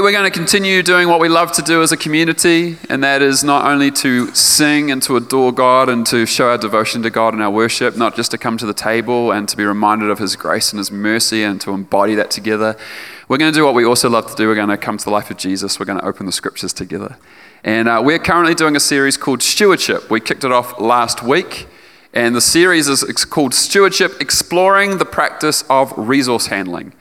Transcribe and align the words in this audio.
We're 0.00 0.12
going 0.12 0.30
to 0.30 0.38
continue 0.38 0.84
doing 0.84 1.08
what 1.08 1.18
we 1.18 1.28
love 1.28 1.50
to 1.52 1.62
do 1.62 1.82
as 1.82 1.90
a 1.90 1.96
community, 1.96 2.76
and 2.88 3.02
that 3.02 3.20
is 3.20 3.42
not 3.42 3.66
only 3.66 3.90
to 3.92 4.32
sing 4.32 4.92
and 4.92 5.02
to 5.02 5.16
adore 5.16 5.50
God 5.50 5.88
and 5.88 6.06
to 6.06 6.24
show 6.24 6.50
our 6.50 6.58
devotion 6.58 7.02
to 7.02 7.10
God 7.10 7.34
in 7.34 7.40
our 7.40 7.50
worship, 7.50 7.96
not 7.96 8.14
just 8.14 8.30
to 8.30 8.38
come 8.38 8.56
to 8.58 8.66
the 8.66 8.72
table 8.72 9.32
and 9.32 9.48
to 9.48 9.56
be 9.56 9.64
reminded 9.64 10.08
of 10.08 10.20
His 10.20 10.36
grace 10.36 10.70
and 10.70 10.78
His 10.78 10.92
mercy 10.92 11.42
and 11.42 11.60
to 11.62 11.72
embody 11.72 12.14
that 12.14 12.30
together. 12.30 12.76
We're 13.26 13.38
going 13.38 13.52
to 13.52 13.58
do 13.58 13.64
what 13.64 13.74
we 13.74 13.84
also 13.84 14.08
love 14.08 14.30
to 14.30 14.36
do. 14.36 14.46
We're 14.46 14.54
going 14.54 14.68
to 14.68 14.76
come 14.76 14.98
to 14.98 15.04
the 15.04 15.10
life 15.10 15.32
of 15.32 15.36
Jesus. 15.36 15.80
We're 15.80 15.86
going 15.86 15.98
to 15.98 16.06
open 16.06 16.26
the 16.26 16.32
scriptures 16.32 16.72
together. 16.72 17.16
And 17.64 17.88
uh, 17.88 18.00
we're 18.04 18.20
currently 18.20 18.54
doing 18.54 18.76
a 18.76 18.80
series 18.80 19.16
called 19.16 19.42
Stewardship. 19.42 20.10
We 20.10 20.20
kicked 20.20 20.44
it 20.44 20.52
off 20.52 20.78
last 20.78 21.24
week, 21.24 21.66
and 22.14 22.36
the 22.36 22.40
series 22.40 22.88
is 22.88 23.02
called 23.24 23.52
Stewardship 23.52 24.20
Exploring 24.20 24.98
the 24.98 25.04
Practice 25.04 25.64
of 25.68 25.92
Resource 25.96 26.46
Handling. 26.46 26.92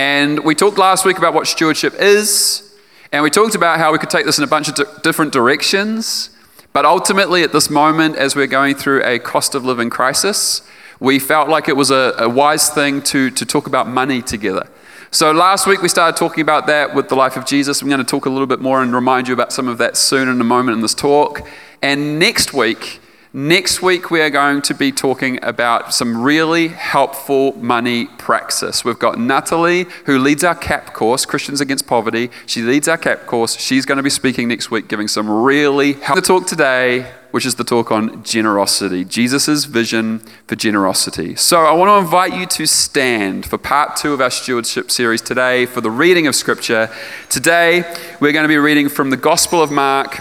And 0.00 0.44
we 0.44 0.54
talked 0.54 0.78
last 0.78 1.04
week 1.04 1.18
about 1.18 1.34
what 1.34 1.46
stewardship 1.46 1.92
is, 1.98 2.74
and 3.12 3.22
we 3.22 3.28
talked 3.28 3.54
about 3.54 3.78
how 3.78 3.92
we 3.92 3.98
could 3.98 4.08
take 4.08 4.24
this 4.24 4.38
in 4.38 4.44
a 4.44 4.46
bunch 4.46 4.66
of 4.66 4.74
di- 4.74 4.84
different 5.02 5.30
directions. 5.30 6.30
But 6.72 6.86
ultimately, 6.86 7.42
at 7.42 7.52
this 7.52 7.68
moment, 7.68 8.16
as 8.16 8.34
we're 8.34 8.46
going 8.46 8.76
through 8.76 9.04
a 9.04 9.18
cost 9.18 9.54
of 9.54 9.62
living 9.66 9.90
crisis, 9.90 10.62
we 11.00 11.18
felt 11.18 11.50
like 11.50 11.68
it 11.68 11.76
was 11.76 11.90
a, 11.90 12.14
a 12.16 12.30
wise 12.30 12.70
thing 12.70 13.02
to, 13.12 13.30
to 13.30 13.44
talk 13.44 13.66
about 13.66 13.88
money 13.88 14.22
together. 14.22 14.66
So 15.10 15.32
last 15.32 15.66
week 15.66 15.82
we 15.82 15.88
started 15.90 16.16
talking 16.16 16.40
about 16.40 16.66
that 16.68 16.94
with 16.94 17.10
the 17.10 17.14
life 17.14 17.36
of 17.36 17.44
Jesus. 17.44 17.82
I'm 17.82 17.88
going 17.90 17.98
to 17.98 18.04
talk 18.04 18.24
a 18.24 18.30
little 18.30 18.46
bit 18.46 18.60
more 18.60 18.82
and 18.82 18.94
remind 18.94 19.28
you 19.28 19.34
about 19.34 19.52
some 19.52 19.68
of 19.68 19.76
that 19.78 19.98
soon 19.98 20.30
in 20.30 20.40
a 20.40 20.44
moment 20.44 20.76
in 20.76 20.80
this 20.80 20.94
talk. 20.94 21.46
And 21.82 22.18
next 22.18 22.54
week, 22.54 22.99
Next 23.32 23.80
week, 23.80 24.10
we 24.10 24.20
are 24.22 24.28
going 24.28 24.60
to 24.62 24.74
be 24.74 24.90
talking 24.90 25.38
about 25.44 25.94
some 25.94 26.20
really 26.20 26.66
helpful 26.66 27.52
money 27.52 28.06
praxis. 28.18 28.84
We've 28.84 28.98
got 28.98 29.20
Natalie, 29.20 29.86
who 30.06 30.18
leads 30.18 30.42
our 30.42 30.56
CAP 30.56 30.94
course, 30.94 31.24
Christians 31.24 31.60
Against 31.60 31.86
Poverty. 31.86 32.28
She 32.46 32.62
leads 32.62 32.88
our 32.88 32.98
CAP 32.98 33.26
course. 33.26 33.56
She's 33.56 33.86
going 33.86 33.98
to 33.98 34.02
be 34.02 34.10
speaking 34.10 34.48
next 34.48 34.72
week, 34.72 34.88
giving 34.88 35.06
some 35.06 35.30
really 35.30 35.92
helpful 35.92 36.16
the 36.16 36.22
talk 36.22 36.48
today, 36.48 37.12
which 37.30 37.46
is 37.46 37.54
the 37.54 37.62
talk 37.62 37.92
on 37.92 38.24
generosity, 38.24 39.04
Jesus' 39.04 39.64
vision 39.64 40.24
for 40.48 40.56
generosity. 40.56 41.36
So 41.36 41.60
I 41.60 41.70
want 41.70 41.88
to 41.88 42.04
invite 42.04 42.34
you 42.36 42.46
to 42.46 42.66
stand 42.66 43.46
for 43.46 43.58
part 43.58 43.94
two 43.94 44.12
of 44.12 44.20
our 44.20 44.30
stewardship 44.30 44.90
series 44.90 45.22
today 45.22 45.66
for 45.66 45.80
the 45.80 45.90
reading 45.92 46.26
of 46.26 46.34
Scripture. 46.34 46.90
Today, 47.28 47.82
we're 48.18 48.32
going 48.32 48.42
to 48.42 48.48
be 48.48 48.56
reading 48.56 48.88
from 48.88 49.10
the 49.10 49.16
Gospel 49.16 49.62
of 49.62 49.70
Mark 49.70 50.20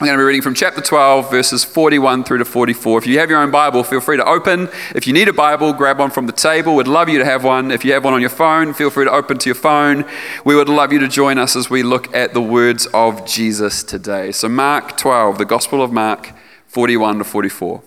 I'm 0.00 0.06
going 0.06 0.18
to 0.18 0.22
be 0.22 0.26
reading 0.26 0.42
from 0.42 0.54
chapter 0.54 0.80
12, 0.80 1.30
verses 1.30 1.62
41 1.62 2.24
through 2.24 2.38
to 2.38 2.44
44. 2.44 2.98
If 2.98 3.06
you 3.06 3.20
have 3.20 3.30
your 3.30 3.40
own 3.40 3.52
Bible, 3.52 3.84
feel 3.84 4.00
free 4.00 4.16
to 4.16 4.24
open. 4.24 4.68
If 4.92 5.06
you 5.06 5.12
need 5.12 5.28
a 5.28 5.32
Bible, 5.32 5.72
grab 5.72 6.00
one 6.00 6.10
from 6.10 6.26
the 6.26 6.32
table. 6.32 6.74
We'd 6.74 6.88
love 6.88 7.08
you 7.08 7.18
to 7.20 7.24
have 7.24 7.44
one. 7.44 7.70
If 7.70 7.84
you 7.84 7.92
have 7.92 8.02
one 8.02 8.12
on 8.12 8.20
your 8.20 8.28
phone, 8.28 8.74
feel 8.74 8.90
free 8.90 9.04
to 9.04 9.12
open 9.12 9.38
to 9.38 9.48
your 9.48 9.54
phone. 9.54 10.04
We 10.44 10.56
would 10.56 10.68
love 10.68 10.92
you 10.92 10.98
to 10.98 11.06
join 11.06 11.38
us 11.38 11.54
as 11.54 11.70
we 11.70 11.84
look 11.84 12.12
at 12.12 12.34
the 12.34 12.42
words 12.42 12.86
of 12.86 13.24
Jesus 13.24 13.84
today. 13.84 14.32
So, 14.32 14.48
Mark 14.48 14.96
12, 14.96 15.38
the 15.38 15.44
Gospel 15.44 15.80
of 15.80 15.92
Mark, 15.92 16.32
41 16.66 17.18
to 17.18 17.24
44. 17.24 17.80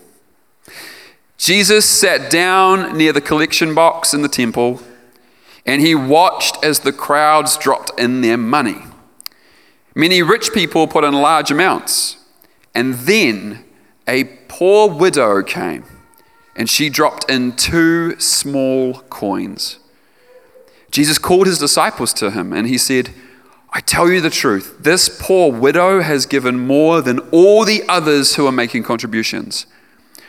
Jesus 1.37 1.85
sat 1.85 2.31
down 2.31 2.97
near 2.97 3.11
the 3.11 3.19
collection 3.19 3.75
box 3.75 4.13
in 4.13 4.21
the 4.21 4.29
temple, 4.29 4.79
and 5.65 5.81
he 5.81 5.93
watched 5.93 6.63
as 6.63 6.79
the 6.79 6.93
crowds 6.93 7.57
dropped 7.57 7.91
in 7.99 8.21
their 8.21 8.37
money. 8.37 8.77
Many 9.97 10.21
rich 10.21 10.53
people 10.53 10.87
put 10.87 11.03
in 11.03 11.15
large 11.15 11.49
amounts. 11.49 12.17
And 12.75 12.93
then 12.93 13.65
a 14.07 14.25
poor 14.47 14.87
widow 14.87 15.41
came, 15.41 15.85
and 16.55 16.69
she 16.69 16.87
dropped 16.87 17.27
in 17.31 17.55
two 17.55 18.19
small 18.19 18.99
coins. 19.09 19.79
Jesus 20.91 21.17
called 21.17 21.47
his 21.47 21.57
disciples 21.57 22.13
to 22.13 22.29
him, 22.29 22.53
and 22.53 22.67
he 22.67 22.77
said, 22.77 23.09
I 23.73 23.79
tell 23.79 24.11
you 24.11 24.21
the 24.21 24.29
truth, 24.29 24.77
this 24.79 25.09
poor 25.19 25.51
widow 25.51 26.01
has 26.01 26.27
given 26.27 26.59
more 26.59 27.01
than 27.01 27.17
all 27.31 27.65
the 27.65 27.83
others 27.89 28.35
who 28.35 28.45
are 28.45 28.51
making 28.51 28.83
contributions, 28.83 29.65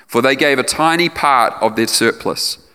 for 0.06 0.22
they 0.22 0.34
gave 0.34 0.58
a 0.58 0.62
tiny 0.62 1.10
part 1.10 1.52
of 1.62 1.76
their 1.76 1.88
surplus. 1.88 2.66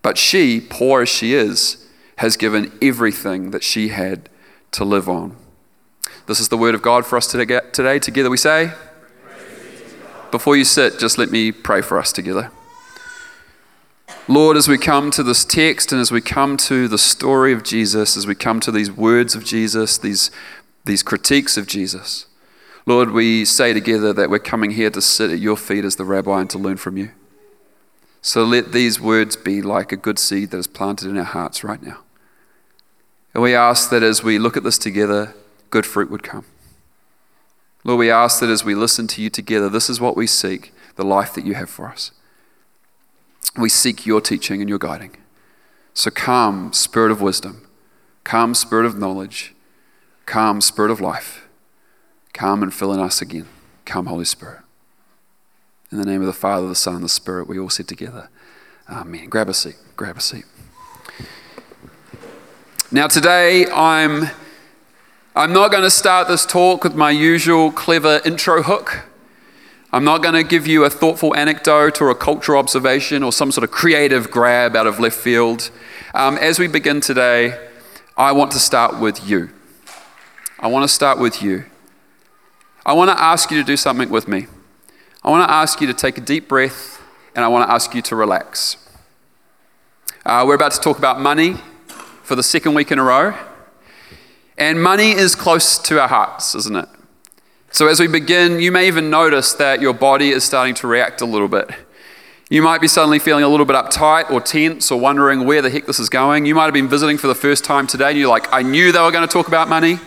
But 0.00 0.16
she, 0.16 0.62
poor 0.62 1.02
as 1.02 1.10
she 1.10 1.34
is, 1.34 1.86
has 2.16 2.38
given 2.38 2.72
everything 2.80 3.50
that 3.50 3.62
she 3.62 3.88
had 3.88 4.30
to 4.70 4.86
live 4.86 5.10
on. 5.10 5.36
This 6.28 6.40
is 6.40 6.50
the 6.50 6.58
word 6.58 6.74
of 6.74 6.82
God 6.82 7.06
for 7.06 7.16
us 7.16 7.26
today. 7.26 7.98
Together 7.98 8.28
we 8.28 8.36
say, 8.36 8.72
Before 10.30 10.58
you 10.58 10.64
sit, 10.64 10.98
just 10.98 11.16
let 11.16 11.30
me 11.30 11.50
pray 11.50 11.80
for 11.80 11.98
us 11.98 12.12
together. 12.12 12.50
Lord, 14.28 14.58
as 14.58 14.68
we 14.68 14.76
come 14.76 15.10
to 15.12 15.22
this 15.22 15.46
text 15.46 15.90
and 15.90 16.02
as 16.02 16.12
we 16.12 16.20
come 16.20 16.58
to 16.58 16.86
the 16.86 16.98
story 16.98 17.54
of 17.54 17.64
Jesus, 17.64 18.14
as 18.14 18.26
we 18.26 18.34
come 18.34 18.60
to 18.60 18.70
these 18.70 18.92
words 18.92 19.34
of 19.34 19.42
Jesus, 19.42 19.96
these, 19.96 20.30
these 20.84 21.02
critiques 21.02 21.56
of 21.56 21.66
Jesus, 21.66 22.26
Lord, 22.84 23.12
we 23.12 23.46
say 23.46 23.72
together 23.72 24.12
that 24.12 24.28
we're 24.28 24.38
coming 24.38 24.72
here 24.72 24.90
to 24.90 25.00
sit 25.00 25.30
at 25.30 25.38
your 25.38 25.56
feet 25.56 25.86
as 25.86 25.96
the 25.96 26.04
rabbi 26.04 26.42
and 26.42 26.50
to 26.50 26.58
learn 26.58 26.76
from 26.76 26.98
you. 26.98 27.10
So 28.20 28.44
let 28.44 28.72
these 28.72 29.00
words 29.00 29.34
be 29.34 29.62
like 29.62 29.92
a 29.92 29.96
good 29.96 30.18
seed 30.18 30.50
that 30.50 30.58
is 30.58 30.66
planted 30.66 31.08
in 31.08 31.16
our 31.16 31.24
hearts 31.24 31.64
right 31.64 31.82
now. 31.82 32.00
And 33.32 33.42
we 33.42 33.54
ask 33.54 33.88
that 33.88 34.02
as 34.02 34.22
we 34.22 34.38
look 34.38 34.58
at 34.58 34.62
this 34.62 34.76
together, 34.76 35.34
good 35.70 35.86
fruit 35.86 36.10
would 36.10 36.22
come. 36.22 36.44
Lord, 37.84 37.98
we 37.98 38.10
ask 38.10 38.40
that 38.40 38.50
as 38.50 38.64
we 38.64 38.74
listen 38.74 39.06
to 39.08 39.22
you 39.22 39.30
together, 39.30 39.68
this 39.68 39.88
is 39.88 40.00
what 40.00 40.16
we 40.16 40.26
seek 40.26 40.72
the 40.96 41.04
life 41.04 41.32
that 41.34 41.46
you 41.46 41.54
have 41.54 41.70
for 41.70 41.88
us. 41.88 42.10
We 43.56 43.68
seek 43.68 44.04
your 44.04 44.20
teaching 44.20 44.60
and 44.60 44.68
your 44.68 44.78
guiding. 44.78 45.16
So 45.94 46.10
come, 46.10 46.72
Spirit 46.72 47.10
of 47.10 47.20
wisdom. 47.20 47.66
Come, 48.24 48.54
Spirit 48.54 48.84
of 48.84 48.98
knowledge. 48.98 49.54
Come, 50.26 50.60
Spirit 50.60 50.90
of 50.90 51.00
life. 51.00 51.48
Come 52.32 52.62
and 52.62 52.74
fill 52.74 52.92
in 52.92 53.00
us 53.00 53.22
again. 53.22 53.46
Come, 53.84 54.06
Holy 54.06 54.24
Spirit. 54.24 54.60
In 55.90 55.98
the 55.98 56.04
name 56.04 56.20
of 56.20 56.26
the 56.26 56.32
Father, 56.32 56.68
the 56.68 56.74
Son, 56.74 56.96
and 56.96 57.04
the 57.04 57.08
Spirit, 57.08 57.48
we 57.48 57.58
all 57.58 57.70
sit 57.70 57.88
together. 57.88 58.28
Amen. 58.88 59.28
Grab 59.28 59.48
a 59.48 59.54
seat. 59.54 59.76
Grab 59.96 60.18
a 60.18 60.20
seat. 60.20 60.44
Now, 62.90 63.06
today 63.06 63.66
I'm 63.70 64.28
I'm 65.38 65.52
not 65.52 65.70
going 65.70 65.84
to 65.84 65.90
start 65.90 66.26
this 66.26 66.44
talk 66.44 66.82
with 66.82 66.96
my 66.96 67.12
usual 67.12 67.70
clever 67.70 68.20
intro 68.24 68.60
hook. 68.60 69.04
I'm 69.92 70.02
not 70.02 70.20
going 70.20 70.34
to 70.34 70.42
give 70.42 70.66
you 70.66 70.84
a 70.84 70.90
thoughtful 70.90 71.32
anecdote 71.36 72.02
or 72.02 72.10
a 72.10 72.14
cultural 72.16 72.58
observation 72.58 73.22
or 73.22 73.30
some 73.30 73.52
sort 73.52 73.62
of 73.62 73.70
creative 73.70 74.32
grab 74.32 74.74
out 74.74 74.88
of 74.88 74.98
left 74.98 75.16
field. 75.16 75.70
Um, 76.12 76.38
as 76.38 76.58
we 76.58 76.66
begin 76.66 77.00
today, 77.00 77.56
I 78.16 78.32
want 78.32 78.50
to 78.50 78.58
start 78.58 78.98
with 78.98 79.28
you. 79.28 79.50
I 80.58 80.66
want 80.66 80.82
to 80.82 80.92
start 80.92 81.20
with 81.20 81.40
you. 81.40 81.66
I 82.84 82.92
want 82.94 83.16
to 83.16 83.22
ask 83.22 83.52
you 83.52 83.58
to 83.58 83.64
do 83.64 83.76
something 83.76 84.10
with 84.10 84.26
me. 84.26 84.48
I 85.22 85.30
want 85.30 85.48
to 85.48 85.54
ask 85.54 85.80
you 85.80 85.86
to 85.86 85.94
take 85.94 86.18
a 86.18 86.20
deep 86.20 86.48
breath 86.48 87.00
and 87.36 87.44
I 87.44 87.48
want 87.48 87.64
to 87.68 87.72
ask 87.72 87.94
you 87.94 88.02
to 88.02 88.16
relax. 88.16 88.76
Uh, 90.26 90.42
we're 90.44 90.56
about 90.56 90.72
to 90.72 90.80
talk 90.80 90.98
about 90.98 91.20
money 91.20 91.58
for 92.24 92.34
the 92.34 92.42
second 92.42 92.74
week 92.74 92.90
in 92.90 92.98
a 92.98 93.04
row. 93.04 93.38
And 94.58 94.82
money 94.82 95.12
is 95.12 95.36
close 95.36 95.78
to 95.78 96.00
our 96.00 96.08
hearts, 96.08 96.54
isn't 96.56 96.76
it? 96.76 96.88
So 97.70 97.86
as 97.86 98.00
we 98.00 98.08
begin, 98.08 98.58
you 98.60 98.72
may 98.72 98.88
even 98.88 99.08
notice 99.08 99.52
that 99.54 99.80
your 99.80 99.94
body 99.94 100.30
is 100.30 100.42
starting 100.42 100.74
to 100.76 100.88
react 100.88 101.20
a 101.20 101.24
little 101.24 101.46
bit. 101.46 101.70
You 102.50 102.62
might 102.62 102.80
be 102.80 102.88
suddenly 102.88 103.20
feeling 103.20 103.44
a 103.44 103.48
little 103.48 103.66
bit 103.66 103.76
uptight 103.76 104.30
or 104.30 104.40
tense 104.40 104.90
or 104.90 104.98
wondering 104.98 105.44
where 105.44 105.62
the 105.62 105.70
heck 105.70 105.86
this 105.86 106.00
is 106.00 106.08
going. 106.08 106.44
You 106.44 106.56
might 106.56 106.64
have 106.64 106.74
been 106.74 106.88
visiting 106.88 107.18
for 107.18 107.28
the 107.28 107.34
first 107.34 107.62
time 107.62 107.86
today 107.86 108.08
and 108.08 108.18
you're 108.18 108.28
like, 108.28 108.52
I 108.52 108.62
knew 108.62 108.90
they 108.90 109.00
were 109.00 109.12
going 109.12 109.26
to 109.26 109.32
talk 109.32 109.46
about 109.46 109.68
money. 109.68 109.98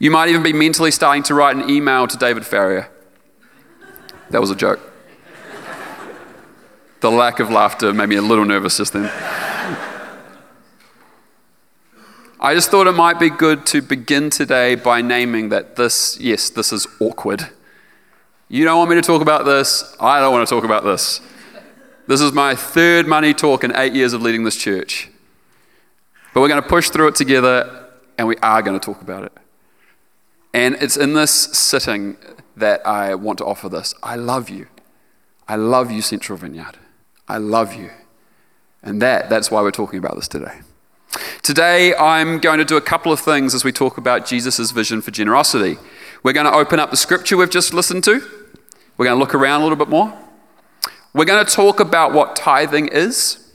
You 0.00 0.10
might 0.10 0.28
even 0.28 0.42
be 0.42 0.52
mentally 0.52 0.90
starting 0.90 1.22
to 1.24 1.34
write 1.34 1.54
an 1.54 1.70
email 1.70 2.08
to 2.08 2.16
David 2.16 2.44
Farrier. 2.44 2.90
That 4.30 4.40
was 4.40 4.50
a 4.50 4.56
joke. 4.56 4.80
The 7.00 7.10
lack 7.10 7.38
of 7.38 7.50
laughter 7.50 7.92
made 7.92 8.08
me 8.08 8.16
a 8.16 8.22
little 8.22 8.44
nervous 8.44 8.78
just 8.78 8.94
then. 8.94 9.12
I 12.40 12.54
just 12.54 12.70
thought 12.70 12.86
it 12.86 12.92
might 12.92 13.18
be 13.18 13.30
good 13.30 13.66
to 13.66 13.82
begin 13.82 14.30
today 14.30 14.76
by 14.76 15.02
naming 15.02 15.48
that 15.48 15.74
this, 15.74 16.16
yes, 16.20 16.50
this 16.50 16.72
is 16.72 16.86
awkward. 17.00 17.48
You 18.48 18.64
don't 18.64 18.78
want 18.78 18.90
me 18.90 18.96
to 18.96 19.02
talk 19.02 19.22
about 19.22 19.44
this. 19.44 19.96
I 19.98 20.20
don't 20.20 20.32
want 20.32 20.48
to 20.48 20.54
talk 20.54 20.62
about 20.62 20.84
this. 20.84 21.20
This 22.06 22.20
is 22.20 22.32
my 22.32 22.54
third 22.54 23.08
money 23.08 23.34
talk 23.34 23.64
in 23.64 23.74
eight 23.74 23.92
years 23.92 24.12
of 24.12 24.22
leading 24.22 24.44
this 24.44 24.54
church. 24.54 25.10
But 26.32 26.40
we're 26.40 26.48
going 26.48 26.62
to 26.62 26.68
push 26.68 26.90
through 26.90 27.08
it 27.08 27.16
together 27.16 27.88
and 28.16 28.28
we 28.28 28.36
are 28.36 28.62
going 28.62 28.78
to 28.78 28.84
talk 28.84 29.02
about 29.02 29.24
it. 29.24 29.32
And 30.54 30.76
it's 30.80 30.96
in 30.96 31.14
this 31.14 31.32
sitting 31.32 32.16
that 32.56 32.86
I 32.86 33.16
want 33.16 33.38
to 33.38 33.46
offer 33.46 33.68
this. 33.68 33.94
I 34.00 34.14
love 34.14 34.48
you. 34.48 34.68
I 35.48 35.56
love 35.56 35.90
you, 35.90 36.02
Central 36.02 36.38
Vineyard. 36.38 36.78
I 37.26 37.38
love 37.38 37.74
you. 37.74 37.90
And 38.80 39.02
that, 39.02 39.28
that's 39.28 39.50
why 39.50 39.60
we're 39.60 39.72
talking 39.72 39.98
about 39.98 40.14
this 40.14 40.28
today. 40.28 40.60
Today, 41.42 41.94
I'm 41.94 42.38
going 42.38 42.58
to 42.58 42.64
do 42.64 42.76
a 42.76 42.80
couple 42.80 43.12
of 43.12 43.20
things 43.20 43.54
as 43.54 43.64
we 43.64 43.72
talk 43.72 43.96
about 43.96 44.26
Jesus' 44.26 44.70
vision 44.70 45.00
for 45.00 45.10
generosity. 45.10 45.78
We're 46.22 46.32
going 46.32 46.46
to 46.46 46.52
open 46.52 46.78
up 46.78 46.90
the 46.90 46.96
scripture 46.96 47.36
we've 47.36 47.48
just 47.48 47.72
listened 47.72 48.04
to. 48.04 48.20
We're 48.96 49.06
going 49.06 49.16
to 49.16 49.20
look 49.20 49.34
around 49.34 49.60
a 49.60 49.64
little 49.64 49.78
bit 49.78 49.88
more. 49.88 50.16
We're 51.14 51.24
going 51.24 51.44
to 51.44 51.50
talk 51.50 51.80
about 51.80 52.12
what 52.12 52.36
tithing 52.36 52.88
is. 52.88 53.52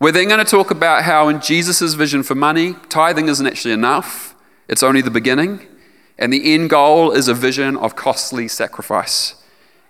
We're 0.00 0.12
then 0.12 0.28
going 0.28 0.44
to 0.44 0.50
talk 0.50 0.70
about 0.70 1.04
how, 1.04 1.28
in 1.28 1.40
Jesus' 1.40 1.94
vision 1.94 2.22
for 2.22 2.34
money, 2.34 2.74
tithing 2.88 3.28
isn't 3.28 3.46
actually 3.46 3.74
enough, 3.74 4.34
it's 4.66 4.82
only 4.82 5.00
the 5.00 5.10
beginning. 5.10 5.66
And 6.18 6.32
the 6.32 6.54
end 6.54 6.70
goal 6.70 7.12
is 7.12 7.28
a 7.28 7.34
vision 7.34 7.76
of 7.76 7.96
costly 7.96 8.48
sacrifice. 8.48 9.34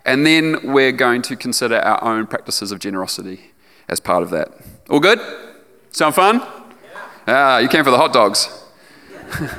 And 0.05 0.25
then 0.25 0.73
we're 0.73 0.91
going 0.91 1.21
to 1.23 1.35
consider 1.35 1.77
our 1.77 2.03
own 2.03 2.27
practices 2.27 2.71
of 2.71 2.79
generosity 2.79 3.51
as 3.87 3.99
part 3.99 4.21
of 4.21 4.29
that. 4.31 4.49
All 4.89 4.99
good? 4.99 5.19
Sound 5.91 6.13
fun? 6.13 6.43
Ah, 7.27 7.57
you 7.57 7.67
came 7.67 7.83
for 7.83 7.91
the 7.91 7.97
hot 7.97 8.13
dogs. 8.13 8.63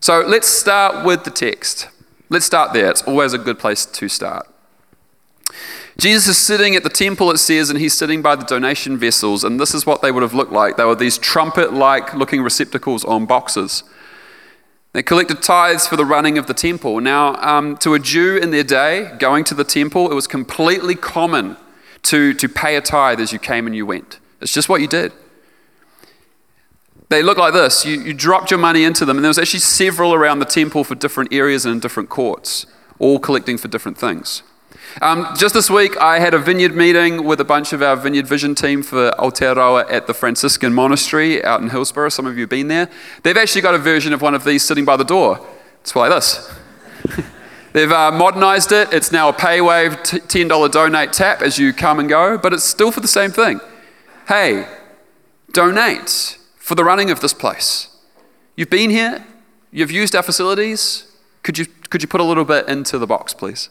so 0.00 0.20
let's 0.26 0.48
start 0.48 1.06
with 1.06 1.24
the 1.24 1.30
text. 1.30 1.88
Let's 2.28 2.44
start 2.44 2.72
there. 2.72 2.90
It's 2.90 3.02
always 3.02 3.32
a 3.32 3.38
good 3.38 3.58
place 3.58 3.86
to 3.86 4.08
start. 4.08 4.48
Jesus 5.96 6.28
is 6.28 6.38
sitting 6.38 6.76
at 6.76 6.84
the 6.84 6.88
temple, 6.88 7.30
it 7.30 7.38
says, 7.38 7.70
and 7.70 7.78
he's 7.78 7.94
sitting 7.94 8.22
by 8.22 8.36
the 8.36 8.44
donation 8.44 8.96
vessels. 8.96 9.42
And 9.42 9.58
this 9.58 9.74
is 9.74 9.84
what 9.84 10.02
they 10.02 10.12
would 10.12 10.22
have 10.22 10.34
looked 10.34 10.52
like. 10.52 10.76
They 10.76 10.84
were 10.84 10.94
these 10.94 11.18
trumpet 11.18 11.72
like 11.72 12.14
looking 12.14 12.42
receptacles 12.42 13.04
on 13.04 13.26
boxes. 13.26 13.82
They 14.92 15.02
collected 15.02 15.42
tithes 15.42 15.86
for 15.86 15.96
the 15.96 16.04
running 16.04 16.38
of 16.38 16.46
the 16.46 16.54
temple. 16.54 17.00
Now, 17.00 17.34
um, 17.36 17.76
to 17.78 17.94
a 17.94 17.98
Jew 17.98 18.36
in 18.36 18.50
their 18.50 18.64
day, 18.64 19.12
going 19.18 19.44
to 19.44 19.54
the 19.54 19.64
temple, 19.64 20.10
it 20.10 20.14
was 20.14 20.26
completely 20.26 20.94
common 20.94 21.56
to, 22.02 22.32
to 22.34 22.48
pay 22.48 22.76
a 22.76 22.80
tithe 22.80 23.20
as 23.20 23.32
you 23.32 23.38
came 23.38 23.66
and 23.66 23.74
you 23.74 23.84
went. 23.84 24.18
It's 24.40 24.52
just 24.52 24.68
what 24.68 24.80
you 24.80 24.86
did. 24.86 25.12
They 27.08 27.22
look 27.22 27.38
like 27.38 27.54
this. 27.54 27.86
You, 27.86 28.00
you 28.00 28.12
dropped 28.12 28.50
your 28.50 28.60
money 28.60 28.84
into 28.84 29.04
them, 29.04 29.16
and 29.16 29.24
there 29.24 29.30
was 29.30 29.38
actually 29.38 29.60
several 29.60 30.12
around 30.12 30.40
the 30.40 30.44
temple 30.44 30.84
for 30.84 30.94
different 30.94 31.32
areas 31.32 31.64
and 31.64 31.74
in 31.74 31.80
different 31.80 32.10
courts, 32.10 32.66
all 32.98 33.18
collecting 33.18 33.56
for 33.56 33.68
different 33.68 33.96
things. 33.96 34.42
Um, 35.00 35.28
just 35.36 35.54
this 35.54 35.70
week, 35.70 35.96
I 35.98 36.18
had 36.18 36.34
a 36.34 36.38
vineyard 36.38 36.74
meeting 36.74 37.24
with 37.24 37.40
a 37.40 37.44
bunch 37.44 37.72
of 37.72 37.82
our 37.82 37.96
Vineyard 37.96 38.26
Vision 38.26 38.54
team 38.54 38.82
for 38.82 39.10
Aotearoa 39.12 39.90
at 39.90 40.06
the 40.06 40.14
Franciscan 40.14 40.74
Monastery 40.74 41.42
out 41.44 41.60
in 41.60 41.70
Hillsborough. 41.70 42.08
Some 42.08 42.26
of 42.26 42.36
you 42.36 42.42
have 42.42 42.50
been 42.50 42.68
there. 42.68 42.88
They've 43.22 43.36
actually 43.36 43.62
got 43.62 43.74
a 43.74 43.78
version 43.78 44.12
of 44.12 44.22
one 44.22 44.34
of 44.34 44.44
these 44.44 44.64
sitting 44.64 44.84
by 44.84 44.96
the 44.96 45.04
door. 45.04 45.46
It's 45.80 45.94
like 45.94 46.10
this. 46.10 46.52
They've 47.72 47.92
uh, 47.92 48.10
modernized 48.10 48.72
it. 48.72 48.92
It's 48.92 49.12
now 49.12 49.28
a 49.28 49.32
PayWave 49.32 49.98
$10 50.02 50.72
donate 50.72 51.12
tap 51.12 51.42
as 51.42 51.58
you 51.58 51.72
come 51.72 52.00
and 52.00 52.08
go, 52.08 52.36
but 52.36 52.52
it's 52.52 52.64
still 52.64 52.90
for 52.90 53.00
the 53.00 53.08
same 53.08 53.30
thing. 53.30 53.60
Hey, 54.26 54.66
donate 55.52 56.37
for 56.68 56.74
the 56.74 56.84
running 56.84 57.10
of 57.10 57.20
this 57.20 57.32
place. 57.32 57.88
You've 58.54 58.68
been 58.68 58.90
here, 58.90 59.24
you've 59.72 59.90
used 59.90 60.14
our 60.14 60.22
facilities. 60.22 61.10
Could 61.42 61.56
you, 61.56 61.64
could 61.88 62.02
you 62.02 62.08
put 62.08 62.20
a 62.20 62.24
little 62.24 62.44
bit 62.44 62.68
into 62.68 62.98
the 62.98 63.06
box, 63.06 63.32
please? 63.32 63.70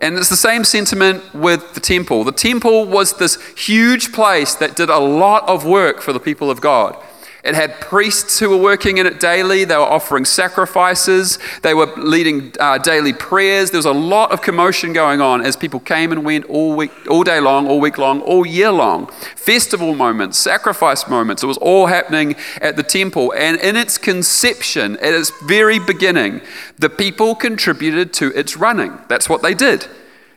And 0.00 0.16
it's 0.16 0.28
the 0.28 0.36
same 0.36 0.62
sentiment 0.62 1.34
with 1.34 1.74
the 1.74 1.80
temple. 1.80 2.22
The 2.22 2.30
temple 2.30 2.86
was 2.86 3.14
this 3.14 3.34
huge 3.56 4.12
place 4.12 4.54
that 4.54 4.76
did 4.76 4.90
a 4.90 5.00
lot 5.00 5.42
of 5.48 5.66
work 5.66 6.00
for 6.00 6.12
the 6.12 6.20
people 6.20 6.52
of 6.52 6.60
God. 6.60 6.96
It 7.42 7.56
had 7.56 7.80
priests 7.80 8.38
who 8.38 8.50
were 8.50 8.56
working 8.56 8.98
in 8.98 9.06
it 9.06 9.18
daily. 9.18 9.64
They 9.64 9.76
were 9.76 9.82
offering 9.82 10.24
sacrifices. 10.24 11.40
They 11.62 11.74
were 11.74 11.86
leading 11.96 12.52
uh, 12.60 12.78
daily 12.78 13.12
prayers. 13.12 13.72
There 13.72 13.78
was 13.78 13.84
a 13.84 13.92
lot 13.92 14.30
of 14.30 14.42
commotion 14.42 14.92
going 14.92 15.20
on 15.20 15.44
as 15.44 15.56
people 15.56 15.80
came 15.80 16.12
and 16.12 16.24
went 16.24 16.44
all 16.44 16.76
week, 16.76 16.92
all 17.10 17.24
day 17.24 17.40
long, 17.40 17.66
all 17.66 17.80
week 17.80 17.98
long, 17.98 18.20
all 18.20 18.46
year 18.46 18.70
long. 18.70 19.08
Festival 19.34 19.96
moments, 19.96 20.38
sacrifice 20.38 21.08
moments. 21.08 21.42
It 21.42 21.46
was 21.46 21.58
all 21.58 21.86
happening 21.86 22.36
at 22.60 22.76
the 22.76 22.84
temple. 22.84 23.34
And 23.36 23.58
in 23.60 23.76
its 23.76 23.98
conception, 23.98 24.96
at 24.98 25.12
its 25.12 25.32
very 25.42 25.80
beginning, 25.80 26.42
the 26.78 26.90
people 26.90 27.34
contributed 27.34 28.12
to 28.14 28.28
its 28.38 28.56
running. 28.56 28.96
That's 29.08 29.28
what 29.28 29.42
they 29.42 29.54
did. 29.54 29.88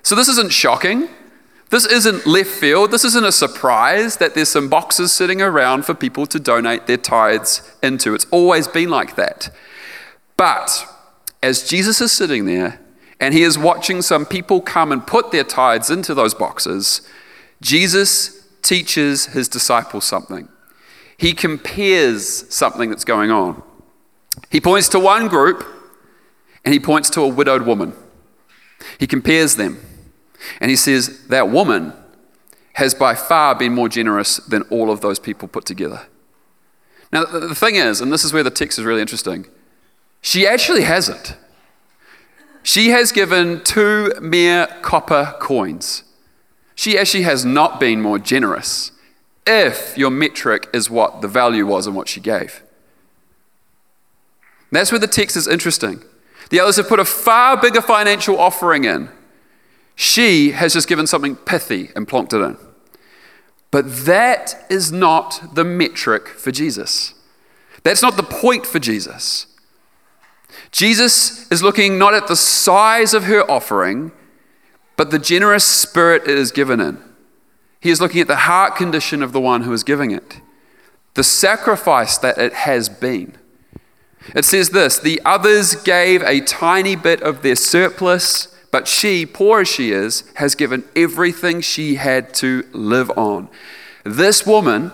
So 0.01 0.15
this 0.15 0.27
isn't 0.27 0.51
shocking. 0.51 1.09
This 1.69 1.85
isn't 1.85 2.27
left 2.27 2.49
field. 2.49 2.91
This 2.91 3.03
isn't 3.03 3.25
a 3.25 3.31
surprise 3.31 4.17
that 4.17 4.35
there's 4.35 4.49
some 4.49 4.69
boxes 4.69 5.11
sitting 5.11 5.41
around 5.41 5.85
for 5.85 5.93
people 5.93 6.25
to 6.27 6.39
donate 6.39 6.87
their 6.87 6.97
tithes 6.97 7.75
into. 7.81 8.13
It's 8.13 8.27
always 8.31 8.67
been 8.67 8.89
like 8.89 9.15
that. 9.15 9.49
But 10.37 10.85
as 11.41 11.67
Jesus 11.67 12.01
is 12.01 12.11
sitting 12.11 12.45
there 12.45 12.79
and 13.19 13.33
he 13.33 13.41
is 13.43 13.57
watching 13.57 14.01
some 14.01 14.25
people 14.25 14.61
come 14.61 14.91
and 14.91 15.05
put 15.05 15.31
their 15.31 15.43
tithes 15.43 15.89
into 15.89 16.13
those 16.13 16.33
boxes, 16.33 17.01
Jesus 17.61 18.47
teaches 18.61 19.27
his 19.27 19.47
disciples 19.47 20.05
something. 20.05 20.49
He 21.17 21.33
compares 21.33 22.53
something 22.53 22.89
that's 22.89 23.05
going 23.05 23.31
on. 23.31 23.63
He 24.49 24.59
points 24.59 24.89
to 24.89 24.99
one 24.99 25.27
group 25.27 25.65
and 26.63 26.73
he 26.73 26.79
points 26.79 27.09
to 27.11 27.21
a 27.21 27.27
widowed 27.27 27.63
woman. 27.63 27.93
He 28.99 29.07
compares 29.07 29.55
them. 29.55 29.79
And 30.59 30.69
he 30.69 30.77
says, 30.77 31.27
That 31.27 31.49
woman 31.49 31.93
has 32.73 32.93
by 32.93 33.15
far 33.15 33.55
been 33.55 33.73
more 33.73 33.89
generous 33.89 34.37
than 34.37 34.63
all 34.63 34.91
of 34.91 35.01
those 35.01 35.19
people 35.19 35.47
put 35.47 35.65
together. 35.65 36.07
Now, 37.11 37.23
the 37.23 37.55
thing 37.55 37.75
is, 37.75 38.01
and 38.01 38.11
this 38.11 38.23
is 38.23 38.33
where 38.33 38.43
the 38.43 38.49
text 38.49 38.77
is 38.77 38.85
really 38.85 39.01
interesting, 39.01 39.47
she 40.21 40.45
actually 40.45 40.83
hasn't. 40.83 41.37
She 42.63 42.89
has 42.89 43.11
given 43.11 43.63
two 43.63 44.11
mere 44.19 44.67
copper 44.81 45.35
coins. 45.39 46.03
She 46.73 46.97
actually 46.97 47.23
has 47.23 47.45
not 47.45 47.79
been 47.79 48.01
more 48.01 48.19
generous 48.19 48.91
if 49.45 49.97
your 49.97 50.09
metric 50.09 50.67
is 50.73 50.89
what 50.89 51.21
the 51.21 51.27
value 51.27 51.65
was 51.65 51.87
and 51.87 51.95
what 51.95 52.09
she 52.09 52.19
gave. 52.19 52.63
That's 54.71 54.91
where 54.91 54.99
the 54.99 55.07
text 55.07 55.37
is 55.37 55.47
interesting. 55.47 56.03
The 56.49 56.59
others 56.59 56.75
have 56.77 56.89
put 56.89 56.99
a 56.99 57.05
far 57.05 57.55
bigger 57.55 57.81
financial 57.81 58.37
offering 58.39 58.83
in. 58.83 59.09
She 59.95 60.51
has 60.51 60.73
just 60.73 60.87
given 60.87 61.07
something 61.07 61.35
pithy 61.35 61.89
and 61.95 62.07
plonked 62.07 62.33
it 62.33 62.43
in. 62.43 62.57
But 63.71 64.05
that 64.05 64.65
is 64.69 64.91
not 64.91 65.55
the 65.55 65.63
metric 65.63 66.27
for 66.27 66.51
Jesus. 66.51 67.13
That's 67.83 68.01
not 68.01 68.17
the 68.17 68.23
point 68.23 68.65
for 68.65 68.79
Jesus. 68.79 69.47
Jesus 70.71 71.49
is 71.51 71.63
looking 71.63 71.97
not 71.97 72.13
at 72.13 72.27
the 72.27 72.35
size 72.35 73.13
of 73.13 73.25
her 73.25 73.49
offering, 73.49 74.11
but 74.97 75.11
the 75.11 75.19
generous 75.19 75.65
spirit 75.65 76.23
it 76.23 76.37
is 76.37 76.51
given 76.51 76.79
in. 76.79 77.01
He 77.79 77.89
is 77.89 78.01
looking 78.01 78.21
at 78.21 78.27
the 78.27 78.35
heart 78.35 78.75
condition 78.75 79.21
of 79.21 79.31
the 79.31 79.41
one 79.41 79.61
who 79.61 79.73
is 79.73 79.83
giving 79.83 80.11
it, 80.11 80.41
the 81.13 81.23
sacrifice 81.23 82.17
that 82.17 82.37
it 82.37 82.53
has 82.53 82.89
been. 82.89 83.37
It 84.33 84.45
says 84.45 84.71
this 84.71 84.97
the 84.97 85.21
others 85.23 85.75
gave 85.75 86.23
a 86.23 86.41
tiny 86.41 86.95
bit 86.95 87.21
of 87.21 87.41
their 87.41 87.55
surplus 87.55 88.54
but 88.75 88.89
she, 88.89 89.25
poor 89.25 89.61
as 89.61 89.69
she 89.69 89.93
is, 89.93 90.25
has 90.33 90.53
given 90.53 90.83
everything 90.97 91.61
she 91.61 91.95
had 91.95 92.33
to 92.33 92.67
live 92.73 93.09
on. 93.11 93.47
This 94.03 94.45
woman 94.45 94.91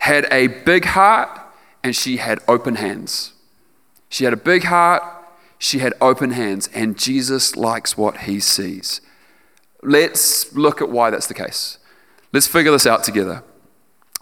had 0.00 0.28
a 0.30 0.48
big 0.48 0.84
heart 0.84 1.30
and 1.82 1.96
she 1.96 2.18
had 2.18 2.40
open 2.46 2.74
hands. 2.74 3.32
She 4.10 4.24
had 4.24 4.34
a 4.34 4.36
big 4.36 4.64
heart, 4.64 5.02
she 5.58 5.78
had 5.78 5.94
open 6.02 6.32
hands, 6.32 6.68
and 6.74 6.98
Jesus 6.98 7.56
likes 7.56 7.96
what 7.96 8.18
he 8.18 8.38
sees. 8.38 9.00
Let's 9.82 10.54
look 10.54 10.82
at 10.82 10.90
why 10.90 11.08
that's 11.08 11.26
the 11.26 11.32
case. 11.32 11.78
Let's 12.34 12.48
figure 12.48 12.70
this 12.70 12.86
out 12.86 13.02
together. 13.02 13.42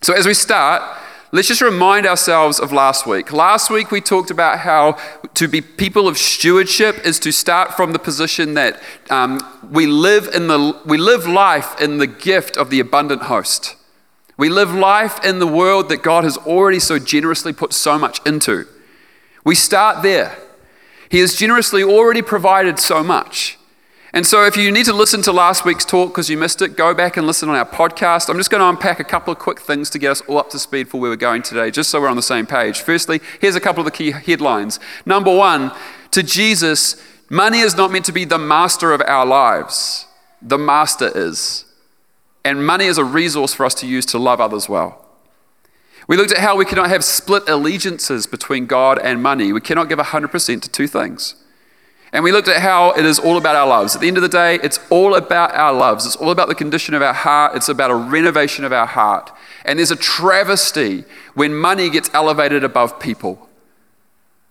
So, 0.03 0.15
as 0.15 0.25
we 0.25 0.35
start, 0.35 0.85
let's 1.33 1.49
just 1.49 1.61
remind 1.61 2.07
ourselves 2.07 2.59
of 2.59 2.73
last 2.73 3.07
week. 3.07 3.33
Last 3.33 3.71
week, 3.71 3.91
we 3.91 4.01
talked 4.01 4.31
about 4.31 4.61
how 4.61 4.93
to 5.35 5.49
be 5.49 5.61
people 5.61 6.09
of 6.09 6.17
stewardship 6.17 7.05
is 7.05 7.19
to 7.21 7.33
start 7.33 7.75
from 7.75 7.93
the 7.93 7.99
position 7.99 8.55
that 8.55 8.81
um, 9.11 9.41
we, 9.71 9.87
live 9.87 10.29
in 10.35 10.49
the, 10.49 10.81
we 10.87 10.97
live 10.97 11.27
life 11.27 11.81
in 11.81 11.99
the 11.99 12.07
gift 12.07 12.57
of 12.57 12.71
the 12.71 12.81
abundant 12.81 13.23
host. 13.23 13.77
We 14.37 14.49
live 14.49 14.73
life 14.73 15.25
in 15.25 15.41
the 15.41 15.47
world 15.47 15.89
that 15.89 16.03
God 16.03 16.25
has 16.25 16.37
already 16.39 16.81
so 16.81 16.99
generously 16.99 17.53
put 17.53 17.73
so 17.73 17.99
much 17.99 18.25
into. 18.25 18.67
We 19.45 19.55
start 19.55 20.03
there. 20.03 20.37
He 21.11 21.21
has 21.21 21.35
generously 21.35 21.83
already 21.83 22.23
provided 22.23 22.79
so 22.79 23.03
much. 23.03 23.58
And 24.13 24.27
so, 24.27 24.45
if 24.45 24.57
you 24.57 24.73
need 24.73 24.87
to 24.87 24.95
listen 24.95 25.21
to 25.23 25.33
last 25.33 25.67
week's 25.67 25.85
talk 25.85 26.11
because 26.11 26.31
you 26.31 26.39
missed 26.39 26.63
it, 26.63 26.77
go 26.77 26.95
back 26.95 27.19
and 27.19 27.27
listen 27.27 27.51
on 27.51 27.57
our 27.57 27.67
podcast. 27.67 28.31
I'm 28.31 28.39
just 28.39 28.51
going 28.51 28.61
to 28.61 28.69
unpack 28.69 29.01
a 29.01 29.05
couple 29.05 29.33
of 29.33 29.39
quick 29.39 29.61
things 29.61 29.91
to 29.91 29.99
get 29.99 30.11
us 30.11 30.23
all 30.23 30.39
up 30.39 30.49
to 30.51 30.59
speed 30.59 30.89
for 30.89 30.99
where 30.99 31.11
we're 31.11 31.17
going 31.17 31.43
today, 31.43 31.71
just 31.71 31.91
so 31.91 32.01
we're 32.01 32.09
on 32.09 32.17
the 32.17 32.23
same 32.23 32.47
page. 32.47 32.81
Firstly, 32.81 33.21
here's 33.41 33.55
a 33.55 33.61
couple 33.61 33.81
of 33.81 33.85
the 33.85 33.91
key 33.91 34.13
headlines. 34.13 34.81
Number 35.05 35.35
one, 35.35 35.73
to 36.13 36.23
Jesus, 36.23 37.03
money 37.29 37.59
is 37.59 37.77
not 37.77 37.93
meant 37.93 38.07
to 38.07 38.13
be 38.13 38.25
the 38.25 38.39
master 38.39 38.93
of 38.93 39.03
our 39.03 39.27
lives, 39.27 40.07
the 40.41 40.59
master 40.59 41.13
is. 41.15 41.67
And 42.45 42.67
money 42.67 42.87
is 42.87 42.97
a 42.97 43.05
resource 43.05 43.53
for 43.53 43.67
us 43.67 43.75
to 43.75 43.87
use 43.87 44.07
to 44.07 44.19
love 44.19 44.41
others 44.41 44.71
well. 44.71 45.05
We 46.07 46.17
looked 46.17 46.33
at 46.33 46.39
how 46.39 46.57
we 46.57 46.65
cannot 46.65 46.89
have 46.89 47.05
split 47.05 47.47
allegiances 47.47 48.27
between 48.27 48.65
God 48.65 48.99
and 48.99 49.23
money. 49.23 49.53
We 49.53 49.61
cannot 49.61 49.91
give 49.91 49.99
100% 49.99 50.63
to 50.63 50.69
two 50.71 50.87
things. 50.87 51.35
And 52.13 52.25
we 52.25 52.33
looked 52.33 52.49
at 52.49 52.63
how 52.63 52.93
it 52.93 53.05
is 53.05 53.19
all 53.19 53.37
about 53.37 53.57
our 53.57 53.67
loves. 53.67 53.95
At 53.95 54.01
the 54.01 54.09
end 54.09 54.17
of 54.17 54.23
the 54.23 54.29
day, 54.29 54.59
it's 54.63 54.81
all 54.91 55.15
about 55.15 55.55
our 55.55 55.73
loves. 55.73 56.07
It's 56.07 56.17
all 56.17 56.31
about 56.31 56.49
the 56.49 56.55
condition 56.55 56.95
of 56.95 57.03
our 57.03 57.13
heart. 57.13 57.55
It's 57.55 57.69
about 57.69 57.91
a 57.91 57.95
renovation 57.95 58.65
of 58.65 58.73
our 58.73 58.87
heart. 58.87 59.31
And 59.65 59.79
there's 59.79 59.91
a 59.91 59.97
travesty 59.97 61.05
when 61.35 61.55
money 61.55 61.91
gets 61.91 62.09
elevated 62.15 62.65
above 62.65 62.99
people. 62.99 63.48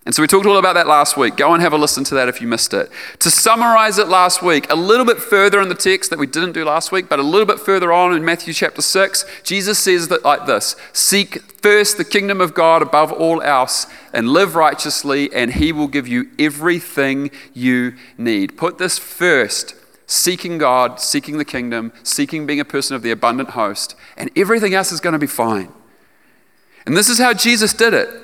And 0.08 0.16
so 0.16 0.22
we 0.22 0.28
talked 0.28 0.46
all 0.46 0.58
about 0.58 0.76
that 0.76 0.88
last 0.88 1.18
week. 1.18 1.36
Go 1.36 1.54
and 1.54 1.62
have 1.62 1.74
a 1.74 1.78
listen 1.78 2.06
to 2.06 2.16
that 2.16 2.30
if 2.30 2.40
you 2.40 2.48
missed 2.48 2.74
it. 2.74 2.90
To 3.20 3.30
summarize 3.30 3.98
it 3.98 4.08
last 4.08 4.42
week, 4.42 4.72
a 4.72 4.76
little 4.76 5.06
bit 5.06 5.18
further 5.18 5.60
in 5.60 5.68
the 5.68 5.76
text 5.76 6.12
that 6.12 6.18
we 6.18 6.26
didn't 6.26 6.54
do 6.54 6.64
last 6.64 6.94
week, 6.94 7.10
but 7.10 7.20
a 7.20 7.24
little 7.24 7.46
bit 7.46 7.60
further 7.60 7.92
on 7.92 8.16
in 8.16 8.24
Matthew 8.24 8.54
chapter 8.54 8.82
6, 8.82 9.26
Jesus 9.44 9.78
says 9.78 10.08
that 10.08 10.24
like 10.24 10.46
this 10.46 10.78
Seek 10.94 11.42
first 11.62 11.98
the 11.98 12.06
kingdom 12.06 12.40
of 12.40 12.54
God 12.54 12.82
above 12.82 13.12
all 13.12 13.42
else 13.42 13.86
and 14.14 14.30
live 14.30 14.56
righteously, 14.56 15.30
and 15.34 15.56
he 15.56 15.74
will 15.74 15.90
give 15.90 16.08
you 16.08 16.30
everything 16.40 17.30
you 17.54 17.94
need. 18.18 18.56
Put 18.56 18.78
this 18.78 18.98
first 18.98 19.76
seeking 20.06 20.58
God, 20.58 21.02
seeking 21.02 21.38
the 21.38 21.44
kingdom, 21.44 21.92
seeking 22.04 22.46
being 22.46 22.62
a 22.62 22.66
person 22.66 22.96
of 22.96 23.02
the 23.02 23.12
abundant 23.12 23.50
host, 23.50 23.94
and 24.16 24.32
everything 24.38 24.74
else 24.74 24.94
is 24.94 25.02
going 25.02 25.12
to 25.12 25.20
be 25.20 25.28
fine. 25.28 25.74
And 26.86 26.96
this 26.96 27.10
is 27.10 27.20
how 27.20 27.34
Jesus 27.34 27.74
did 27.74 27.94
it. 27.94 28.24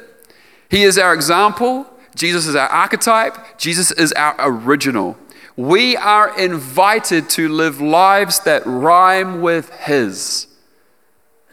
He 0.74 0.82
is 0.86 0.98
our 0.98 1.14
example. 1.14 1.86
Jesus 2.16 2.48
is 2.48 2.56
our 2.56 2.68
archetype. 2.68 3.60
Jesus 3.60 3.92
is 3.92 4.12
our 4.14 4.36
original. 4.40 5.16
We 5.56 5.96
are 5.96 6.36
invited 6.36 7.30
to 7.30 7.48
live 7.48 7.80
lives 7.80 8.40
that 8.40 8.66
rhyme 8.66 9.44
with 9.44 9.70
His. 9.82 10.48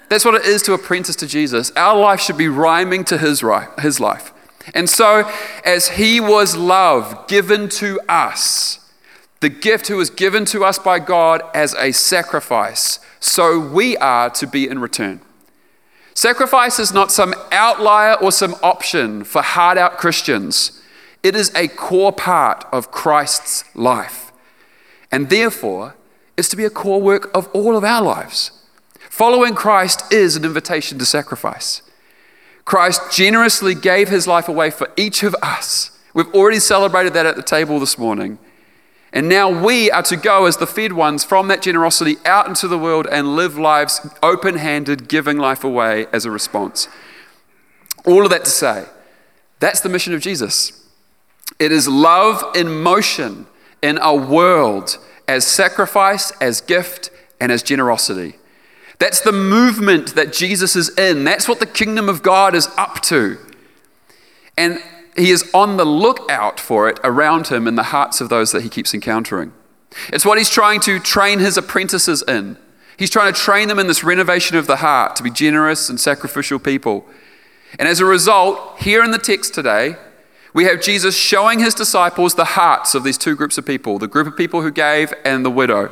That's 0.09 0.25
what 0.25 0.37
it 0.37 0.47
is 0.47 0.62
to 0.62 0.73
apprentice 0.73 1.17
to 1.17 1.27
Jesus. 1.27 1.71
Our 1.77 2.00
life 2.00 2.19
should 2.23 2.39
be 2.39 2.49
rhyming 2.49 3.05
to 3.05 3.19
His, 3.19 3.45
his 3.81 4.00
life. 4.00 4.33
And 4.73 4.89
so, 4.89 5.31
as 5.67 5.91
He 5.91 6.19
was 6.19 6.57
love 6.57 7.29
given 7.29 7.69
to 7.81 8.00
us, 8.09 8.91
the 9.41 9.50
gift 9.50 9.89
who 9.89 9.99
was 9.99 10.09
given 10.09 10.47
to 10.47 10.65
us 10.65 10.79
by 10.79 10.99
God 10.99 11.43
as 11.53 11.75
a 11.75 11.93
sacrifice, 11.93 13.00
so 13.21 13.61
we 13.61 13.99
are 13.99 14.31
to 14.31 14.47
be 14.47 14.67
in 14.67 14.79
return. 14.79 15.21
Sacrifice 16.14 16.79
is 16.79 16.93
not 16.93 17.12
some 17.12 17.35
outlier 17.52 18.14
or 18.14 18.33
some 18.33 18.55
option 18.62 19.25
for 19.25 19.43
hard 19.43 19.79
out 19.79 19.99
Christians. 19.99 20.83
It 21.23 21.35
is 21.37 21.55
a 21.55 21.69
core 21.69 22.12
part 22.12 22.64
of 22.73 22.90
Christ's 22.90 23.64
life. 23.76 24.33
And 25.12 25.29
therefore, 25.31 25.95
it's 26.37 26.49
to 26.49 26.57
be 26.57 26.64
a 26.64 26.71
core 26.71 27.00
work 27.00 27.31
of 27.35 27.49
all 27.52 27.76
of 27.76 27.85
our 27.85 28.02
lives. 28.02 28.52
Following 29.11 29.55
Christ 29.55 30.12
is 30.12 30.37
an 30.37 30.45
invitation 30.45 30.99
to 30.99 31.05
sacrifice. 31.05 31.83
Christ 32.64 33.12
generously 33.12 33.75
gave 33.75 34.09
his 34.09 34.26
life 34.26 34.49
away 34.49 34.71
for 34.71 34.88
each 34.97 35.23
of 35.23 35.35
us. 35.43 35.99
We've 36.14 36.33
already 36.35 36.61
celebrated 36.61 37.12
that 37.14 37.26
at 37.26 37.37
the 37.37 37.43
table 37.43 37.79
this 37.81 37.99
morning. 37.99 38.38
And 39.12 39.29
now 39.29 39.49
we 39.50 39.90
are 39.90 40.05
to 40.05 40.17
go 40.17 40.47
as 40.47 40.59
the 40.59 40.67
fed 40.67 40.93
ones 40.93 41.25
from 41.25 41.49
that 41.49 41.62
generosity 41.62 42.17
out 42.25 42.47
into 42.47 42.69
the 42.69 42.79
world 42.79 43.09
and 43.11 43.35
live 43.35 43.59
lives 43.59 44.07
open 44.23 44.57
handed, 44.57 45.09
giving 45.09 45.37
life 45.37 45.64
away 45.64 46.07
as 46.12 46.25
a 46.25 46.31
response. 46.31 46.88
All 48.05 48.25
of 48.25 48.31
that 48.31 48.45
to 48.45 48.50
say, 48.50 48.87
that's 49.59 49.81
the 49.81 49.88
mission 49.88 50.14
of 50.14 50.21
Jesus. 50.21 50.87
It 51.59 51.73
is 51.73 51.88
love 51.88 52.43
in 52.55 52.81
motion 52.81 53.47
in 53.83 53.99
a 53.99 54.14
world 54.14 54.99
as 55.26 55.47
sacrifice, 55.47 56.31
as 56.40 56.61
gift, 56.61 57.11
and 57.40 57.50
as 57.50 57.62
generosity. 57.62 58.37
That's 58.99 59.21
the 59.21 59.33
movement 59.33 60.14
that 60.14 60.33
Jesus 60.33 60.76
is 60.76 60.97
in. 60.99 61.25
That's 61.25 61.49
what 61.49 61.59
the 61.59 61.67
kingdom 61.67 62.09
of 62.09 62.23
God 62.23 62.55
is 62.55 62.69
up 62.76 63.00
to. 63.02 63.38
And 64.57 64.79
he 65.17 65.31
is 65.31 65.49
on 65.52 65.76
the 65.76 65.85
lookout 65.85 66.61
for 66.61 66.88
it 66.88 66.99
around 67.02 67.49
him 67.49 67.67
in 67.67 67.75
the 67.75 67.85
hearts 67.85 68.21
of 68.21 68.29
those 68.29 68.52
that 68.52 68.62
he 68.62 68.69
keeps 68.69 68.95
encountering. 68.95 69.52
It's 70.12 70.25
what 70.25 70.38
he's 70.38 70.50
trying 70.50 70.81
to 70.81 70.99
train 71.00 71.40
his 71.40 71.57
apprentices 71.57 72.23
in. 72.26 72.57
He's 72.97 73.11
trying 73.11 73.33
to 73.33 73.38
train 73.38 73.69
them 73.69 73.79
in 73.79 73.87
this 73.87 74.05
renovation 74.05 74.57
of 74.57 74.67
the 74.67 74.76
heart 74.76 75.17
to 75.17 75.23
be 75.23 75.31
generous 75.31 75.88
and 75.88 75.99
sacrificial 75.99 76.59
people. 76.59 77.07
And 77.79 77.88
as 77.88 78.00
a 78.00 78.05
result, 78.05 78.79
here 78.81 79.02
in 79.02 79.11
the 79.11 79.19
text 79.19 79.55
today, 79.55 79.97
we 80.52 80.64
have 80.64 80.81
Jesus 80.81 81.17
showing 81.17 81.61
his 81.61 81.75
disciples 81.75 82.35
the 82.35 82.45
hearts 82.45 82.95
of 82.95 83.05
these 83.05 83.17
two 83.17 83.37
groups 83.37 83.57
of 83.57 83.64
people 83.64 83.99
the 83.99 84.09
group 84.09 84.26
of 84.26 84.37
people 84.37 84.62
who 84.62 84.71
gave 84.71 85.14
and 85.25 85.45
the 85.45 85.50
widow. 85.50 85.90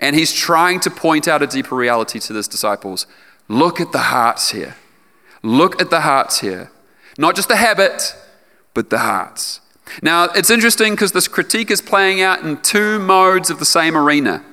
And 0.00 0.16
he's 0.16 0.32
trying 0.32 0.80
to 0.80 0.90
point 0.90 1.28
out 1.28 1.42
a 1.42 1.46
deeper 1.46 1.74
reality 1.74 2.18
to 2.18 2.34
his 2.34 2.48
disciples. 2.48 3.06
Look 3.48 3.80
at 3.80 3.92
the 3.92 3.98
hearts 3.98 4.50
here. 4.50 4.76
Look 5.42 5.80
at 5.80 5.90
the 5.90 6.00
hearts 6.02 6.40
here. 6.40 6.70
Not 7.18 7.36
just 7.36 7.48
the 7.48 7.56
habit, 7.56 8.16
but 8.74 8.90
the 8.90 8.98
hearts. 8.98 9.60
Now, 10.00 10.24
it's 10.24 10.50
interesting 10.50 10.94
because 10.94 11.12
this 11.12 11.28
critique 11.28 11.70
is 11.70 11.82
playing 11.82 12.20
out 12.20 12.40
in 12.40 12.60
two 12.62 12.98
modes 12.98 13.50
of 13.50 13.58
the 13.58 13.64
same 13.64 13.96
arena. 13.96 14.44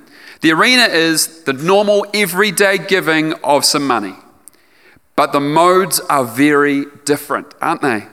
The 0.42 0.52
arena 0.52 0.84
is 0.84 1.44
the 1.44 1.54
normal, 1.54 2.06
everyday 2.14 2.78
giving 2.78 3.34
of 3.44 3.66
some 3.66 3.86
money. 3.86 4.16
But 5.16 5.34
the 5.34 5.40
modes 5.40 6.00
are 6.02 6.26
very 6.26 6.86
different, 7.06 7.54
aren't 7.62 7.82
they? 7.82 8.08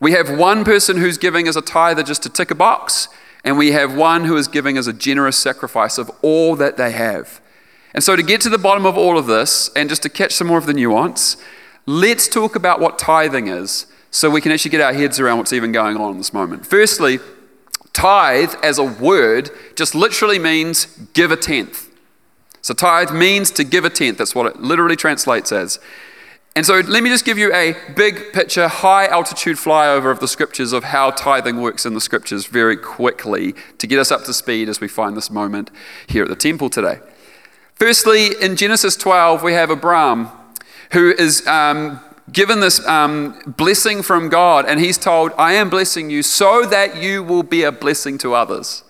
We 0.00 0.12
have 0.12 0.36
one 0.36 0.64
person 0.64 0.98
who's 0.98 1.16
giving 1.16 1.48
as 1.48 1.56
a 1.56 1.62
tither 1.62 2.02
just 2.02 2.22
to 2.24 2.28
tick 2.28 2.50
a 2.50 2.54
box, 2.54 3.08
and 3.42 3.56
we 3.56 3.72
have 3.72 3.96
one 3.96 4.24
who 4.24 4.36
is 4.36 4.46
giving 4.46 4.76
as 4.76 4.86
a 4.86 4.92
generous 4.92 5.38
sacrifice 5.38 5.96
of 5.96 6.10
all 6.20 6.54
that 6.56 6.76
they 6.76 6.92
have. 6.92 7.40
And 7.94 8.04
so, 8.04 8.14
to 8.14 8.22
get 8.22 8.42
to 8.42 8.50
the 8.50 8.58
bottom 8.58 8.84
of 8.84 8.98
all 8.98 9.16
of 9.16 9.26
this, 9.26 9.70
and 9.74 9.88
just 9.88 10.02
to 10.02 10.10
catch 10.10 10.34
some 10.34 10.48
more 10.48 10.58
of 10.58 10.66
the 10.66 10.74
nuance, 10.74 11.38
let's 11.86 12.28
talk 12.28 12.54
about 12.54 12.80
what 12.80 12.98
tithing 12.98 13.48
is 13.48 13.86
so 14.16 14.30
we 14.30 14.40
can 14.40 14.50
actually 14.50 14.70
get 14.70 14.80
our 14.80 14.94
heads 14.94 15.20
around 15.20 15.36
what's 15.36 15.52
even 15.52 15.72
going 15.72 15.98
on 15.98 16.12
in 16.12 16.16
this 16.16 16.32
moment. 16.32 16.64
Firstly, 16.64 17.18
tithe 17.92 18.54
as 18.62 18.78
a 18.78 18.82
word 18.82 19.50
just 19.74 19.94
literally 19.94 20.38
means 20.38 20.86
give 21.12 21.30
a 21.30 21.36
tenth. 21.36 21.90
So, 22.62 22.72
tithe 22.72 23.10
means 23.10 23.50
to 23.50 23.62
give 23.62 23.84
a 23.84 23.90
tenth. 23.90 24.16
That's 24.16 24.34
what 24.34 24.46
it 24.46 24.58
literally 24.58 24.96
translates 24.96 25.52
as. 25.52 25.78
And 26.56 26.64
so, 26.64 26.80
let 26.80 27.02
me 27.02 27.10
just 27.10 27.26
give 27.26 27.36
you 27.36 27.52
a 27.52 27.76
big 27.94 28.32
picture, 28.32 28.68
high 28.68 29.06
altitude 29.06 29.58
flyover 29.58 30.10
of 30.10 30.20
the 30.20 30.28
scriptures 30.28 30.72
of 30.72 30.84
how 30.84 31.10
tithing 31.10 31.60
works 31.60 31.84
in 31.84 31.92
the 31.92 32.00
scriptures 32.00 32.46
very 32.46 32.78
quickly 32.78 33.54
to 33.76 33.86
get 33.86 33.98
us 33.98 34.10
up 34.10 34.24
to 34.24 34.32
speed 34.32 34.70
as 34.70 34.80
we 34.80 34.88
find 34.88 35.14
this 35.14 35.30
moment 35.30 35.70
here 36.06 36.22
at 36.22 36.30
the 36.30 36.36
temple 36.36 36.70
today. 36.70 37.00
Firstly, 37.74 38.28
in 38.40 38.56
Genesis 38.56 38.96
12, 38.96 39.42
we 39.42 39.52
have 39.52 39.68
Abram 39.68 40.30
who 40.92 41.10
is 41.10 41.46
um, 41.46 42.00
given 42.32 42.60
this 42.60 42.84
um, 42.86 43.38
blessing 43.46 44.02
from 44.02 44.28
God, 44.28 44.64
and 44.66 44.80
he's 44.80 44.98
told, 44.98 45.32
I 45.38 45.52
am 45.54 45.70
blessing 45.70 46.10
you 46.10 46.22
so 46.22 46.66
that 46.66 47.00
you 47.00 47.22
will 47.22 47.42
be 47.42 47.62
a 47.62 47.72
blessing 47.72 48.18
to 48.18 48.34
others. 48.34 48.82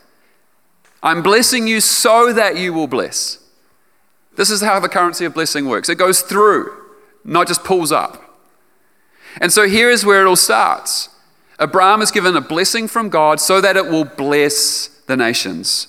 I'm 1.03 1.23
blessing 1.23 1.67
you 1.67 1.81
so 1.81 2.33
that 2.33 2.57
you 2.57 2.73
will 2.73 2.87
bless. 2.87 3.39
This 4.37 4.51
is 4.51 4.63
how 4.63 4.81
the 4.81 4.89
currency 4.89 5.25
of 5.25 5.35
blessing 5.35 5.67
works 5.67 5.89
it 5.89 5.97
goes 5.97 6.23
through, 6.23 6.73
not 7.25 7.47
just 7.47 7.65
pulls 7.65 7.93
up. 7.93 8.23
And 9.41 9.53
so 9.53 9.69
here 9.69 9.91
is 9.91 10.05
where 10.05 10.23
it 10.23 10.27
all 10.27 10.37
starts. 10.37 11.11
Abraham 11.61 12.03
is 12.03 12.11
given 12.11 12.37
a 12.37 12.41
blessing 12.41 12.89
from 12.89 13.09
God 13.09 13.41
so 13.41 13.61
that 13.61 13.77
it 13.77 13.87
will 13.87 14.05
bless 14.05 14.89
the 15.07 15.17
nations. 15.17 15.89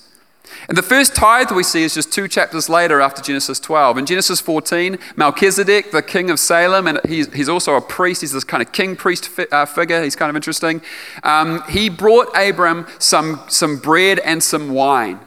And 0.68 0.78
the 0.78 0.84
first 0.84 1.16
tithe 1.16 1.52
we 1.52 1.64
see 1.64 1.84
is 1.84 1.94
just 1.94 2.12
two 2.12 2.28
chapters 2.28 2.68
later 2.68 3.00
after 3.00 3.22
Genesis 3.22 3.58
12. 3.60 4.00
In 4.00 4.06
Genesis 4.06 4.42
14, 4.42 4.98
Melchizedek, 5.16 5.92
the 5.92 6.02
king 6.02 6.30
of 6.30 6.42
Salem, 6.42 6.88
and 6.88 7.00
he's, 7.08 7.34
he's 7.34 7.48
also 7.48 7.76
a 7.76 7.82
priest, 7.82 8.20
he's 8.20 8.34
this 8.34 8.44
kind 8.44 8.62
of 8.62 8.74
king 8.74 8.98
priest 8.98 9.30
fi- 9.30 9.48
uh, 9.50 9.66
figure, 9.66 10.04
he's 10.04 10.18
kind 10.18 10.30
of 10.30 10.36
interesting. 10.36 10.82
Um, 11.24 11.64
he 11.70 11.88
brought 11.90 12.28
Abram 12.36 12.86
some, 13.00 13.42
some 13.48 13.78
bread 13.78 14.20
and 14.20 14.44
some 14.44 14.70
wine. 14.74 15.22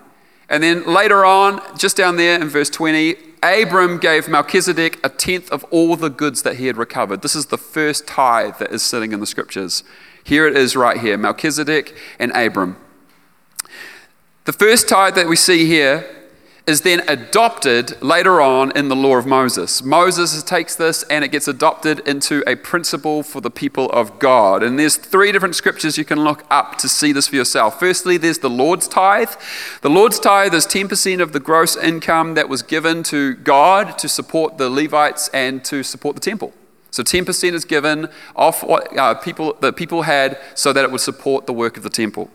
And 0.50 0.62
then 0.62 0.84
later 0.84 1.24
on, 1.24 1.62
just 1.78 1.96
down 1.96 2.16
there 2.16 2.38
in 2.38 2.48
verse 2.48 2.68
20, 2.68 3.16
Abram 3.42 3.96
gave 3.96 4.28
Melchizedek 4.28 5.00
a 5.02 5.08
tenth 5.08 5.50
of 5.50 5.64
all 5.70 5.96
the 5.96 6.10
goods 6.10 6.42
that 6.42 6.56
he 6.56 6.66
had 6.66 6.76
recovered. 6.76 7.22
This 7.22 7.34
is 7.34 7.46
the 7.46 7.56
first 7.56 8.06
tithe 8.06 8.58
that 8.58 8.72
is 8.72 8.82
sitting 8.82 9.12
in 9.12 9.20
the 9.20 9.26
scriptures. 9.26 9.84
Here 10.22 10.46
it 10.46 10.54
is 10.54 10.76
right 10.76 11.00
here 11.00 11.16
Melchizedek 11.16 11.96
and 12.18 12.30
Abram. 12.32 12.76
The 14.44 14.52
first 14.54 14.88
tithe 14.88 15.16
that 15.16 15.28
we 15.28 15.36
see 15.36 15.66
here 15.66 16.08
is 16.66 16.80
then 16.80 17.02
adopted 17.08 18.00
later 18.00 18.40
on 18.40 18.74
in 18.76 18.88
the 18.88 18.96
law 18.96 19.16
of 19.16 19.26
Moses. 19.26 19.82
Moses 19.82 20.42
takes 20.42 20.74
this 20.76 21.02
and 21.04 21.24
it 21.24 21.28
gets 21.28 21.46
adopted 21.46 21.98
into 22.08 22.42
a 22.48 22.54
principle 22.54 23.22
for 23.22 23.40
the 23.40 23.50
people 23.50 23.90
of 23.90 24.18
God. 24.18 24.62
And 24.62 24.78
there's 24.78 24.96
three 24.96 25.32
different 25.32 25.56
scriptures 25.56 25.98
you 25.98 26.04
can 26.04 26.20
look 26.20 26.44
up 26.50 26.78
to 26.78 26.88
see 26.88 27.12
this 27.12 27.28
for 27.28 27.36
yourself. 27.36 27.78
Firstly, 27.78 28.16
there's 28.16 28.38
the 28.38 28.48
Lord's 28.48 28.88
tithe. 28.88 29.32
The 29.82 29.90
Lord's 29.90 30.18
tithe 30.18 30.54
is 30.54 30.66
10% 30.66 31.20
of 31.20 31.32
the 31.32 31.40
gross 31.40 31.76
income 31.76 32.34
that 32.34 32.48
was 32.48 32.62
given 32.62 33.02
to 33.04 33.34
God 33.34 33.98
to 33.98 34.08
support 34.08 34.56
the 34.56 34.70
Levites 34.70 35.28
and 35.34 35.62
to 35.66 35.82
support 35.82 36.14
the 36.14 36.20
temple. 36.20 36.54
So 36.90 37.02
10% 37.02 37.52
is 37.52 37.64
given 37.64 38.08
off 38.34 38.64
what 38.64 38.96
uh, 38.96 39.14
people, 39.14 39.56
the 39.60 39.72
people 39.72 40.02
had 40.02 40.38
so 40.54 40.72
that 40.72 40.84
it 40.84 40.90
would 40.90 41.00
support 41.00 41.46
the 41.46 41.52
work 41.52 41.76
of 41.76 41.82
the 41.82 41.90
temple. 41.90 42.30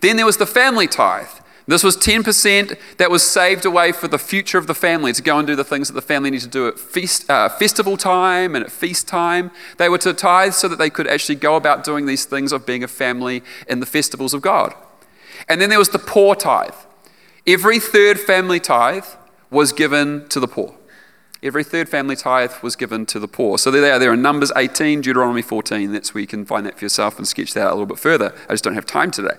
Then 0.00 0.16
there 0.16 0.26
was 0.26 0.36
the 0.36 0.46
family 0.46 0.86
tithe. 0.86 1.28
This 1.66 1.84
was 1.84 1.96
10% 1.96 2.76
that 2.96 3.10
was 3.10 3.22
saved 3.22 3.64
away 3.64 3.92
for 3.92 4.08
the 4.08 4.18
future 4.18 4.58
of 4.58 4.66
the 4.66 4.74
family 4.74 5.12
to 5.12 5.22
go 5.22 5.38
and 5.38 5.46
do 5.46 5.54
the 5.54 5.64
things 5.64 5.88
that 5.88 5.94
the 5.94 6.02
family 6.02 6.30
needed 6.30 6.46
to 6.46 6.50
do 6.50 6.66
at 6.66 6.78
feast, 6.78 7.30
uh, 7.30 7.48
festival 7.48 7.96
time 7.96 8.56
and 8.56 8.64
at 8.64 8.72
feast 8.72 9.06
time. 9.06 9.52
They 9.78 9.88
were 9.88 9.98
to 9.98 10.12
tithe 10.12 10.54
so 10.54 10.66
that 10.66 10.78
they 10.78 10.90
could 10.90 11.06
actually 11.06 11.36
go 11.36 11.54
about 11.54 11.84
doing 11.84 12.06
these 12.06 12.24
things 12.24 12.52
of 12.52 12.66
being 12.66 12.82
a 12.82 12.88
family 12.88 13.44
in 13.68 13.78
the 13.78 13.86
festivals 13.86 14.34
of 14.34 14.42
God. 14.42 14.74
And 15.48 15.60
then 15.60 15.70
there 15.70 15.78
was 15.78 15.90
the 15.90 15.98
poor 16.00 16.34
tithe. 16.34 16.74
Every 17.46 17.78
third 17.78 18.18
family 18.18 18.58
tithe 18.58 19.06
was 19.50 19.72
given 19.72 20.28
to 20.30 20.40
the 20.40 20.48
poor. 20.48 20.74
Every 21.42 21.64
third 21.64 21.88
family 21.88 22.14
tithe 22.14 22.52
was 22.62 22.76
given 22.76 23.04
to 23.06 23.18
the 23.18 23.26
poor. 23.26 23.58
So 23.58 23.70
there 23.70 23.80
they 23.80 23.90
are. 23.90 23.98
There 23.98 24.12
in 24.12 24.22
Numbers 24.22 24.52
18, 24.54 25.00
Deuteronomy 25.00 25.42
14. 25.42 25.90
That's 25.92 26.14
where 26.14 26.20
you 26.20 26.26
can 26.28 26.44
find 26.44 26.64
that 26.66 26.78
for 26.78 26.84
yourself 26.84 27.18
and 27.18 27.26
sketch 27.26 27.52
that 27.54 27.62
out 27.62 27.70
a 27.70 27.74
little 27.74 27.86
bit 27.86 27.98
further. 27.98 28.32
I 28.48 28.52
just 28.52 28.62
don't 28.62 28.74
have 28.74 28.86
time 28.86 29.10
today. 29.10 29.34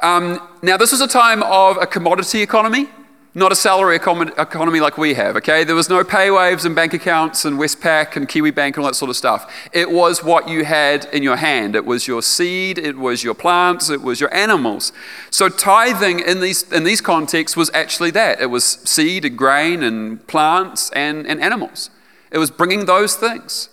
Um, 0.00 0.40
now, 0.62 0.78
this 0.78 0.92
was 0.92 1.02
a 1.02 1.06
time 1.06 1.42
of 1.42 1.76
a 1.76 1.86
commodity 1.86 2.40
economy 2.40 2.88
not 3.36 3.50
a 3.50 3.56
salary 3.56 3.96
economy 3.96 4.78
like 4.78 4.96
we 4.96 5.14
have, 5.14 5.34
okay? 5.36 5.64
There 5.64 5.74
was 5.74 5.88
no 5.88 6.04
pay 6.04 6.30
waves 6.30 6.64
and 6.64 6.74
bank 6.74 6.94
accounts 6.94 7.44
and 7.44 7.58
Westpac 7.58 8.14
and 8.14 8.28
Kiwi 8.28 8.52
Bank 8.52 8.76
and 8.76 8.84
all 8.84 8.90
that 8.90 8.94
sort 8.94 9.10
of 9.10 9.16
stuff. 9.16 9.52
It 9.72 9.90
was 9.90 10.22
what 10.22 10.48
you 10.48 10.64
had 10.64 11.06
in 11.06 11.24
your 11.24 11.34
hand. 11.34 11.74
It 11.74 11.84
was 11.84 12.06
your 12.06 12.22
seed, 12.22 12.78
it 12.78 12.96
was 12.96 13.24
your 13.24 13.34
plants, 13.34 13.90
it 13.90 14.02
was 14.02 14.20
your 14.20 14.32
animals. 14.32 14.92
So 15.30 15.48
tithing 15.48 16.20
in 16.20 16.40
these, 16.40 16.70
in 16.70 16.84
these 16.84 17.00
contexts 17.00 17.56
was 17.56 17.72
actually 17.74 18.12
that. 18.12 18.40
It 18.40 18.50
was 18.50 18.64
seed 18.64 19.24
and 19.24 19.36
grain 19.36 19.82
and 19.82 20.24
plants 20.28 20.90
and, 20.90 21.26
and 21.26 21.42
animals. 21.42 21.90
It 22.30 22.38
was 22.38 22.52
bringing 22.52 22.84
those 22.84 23.16
things. 23.16 23.68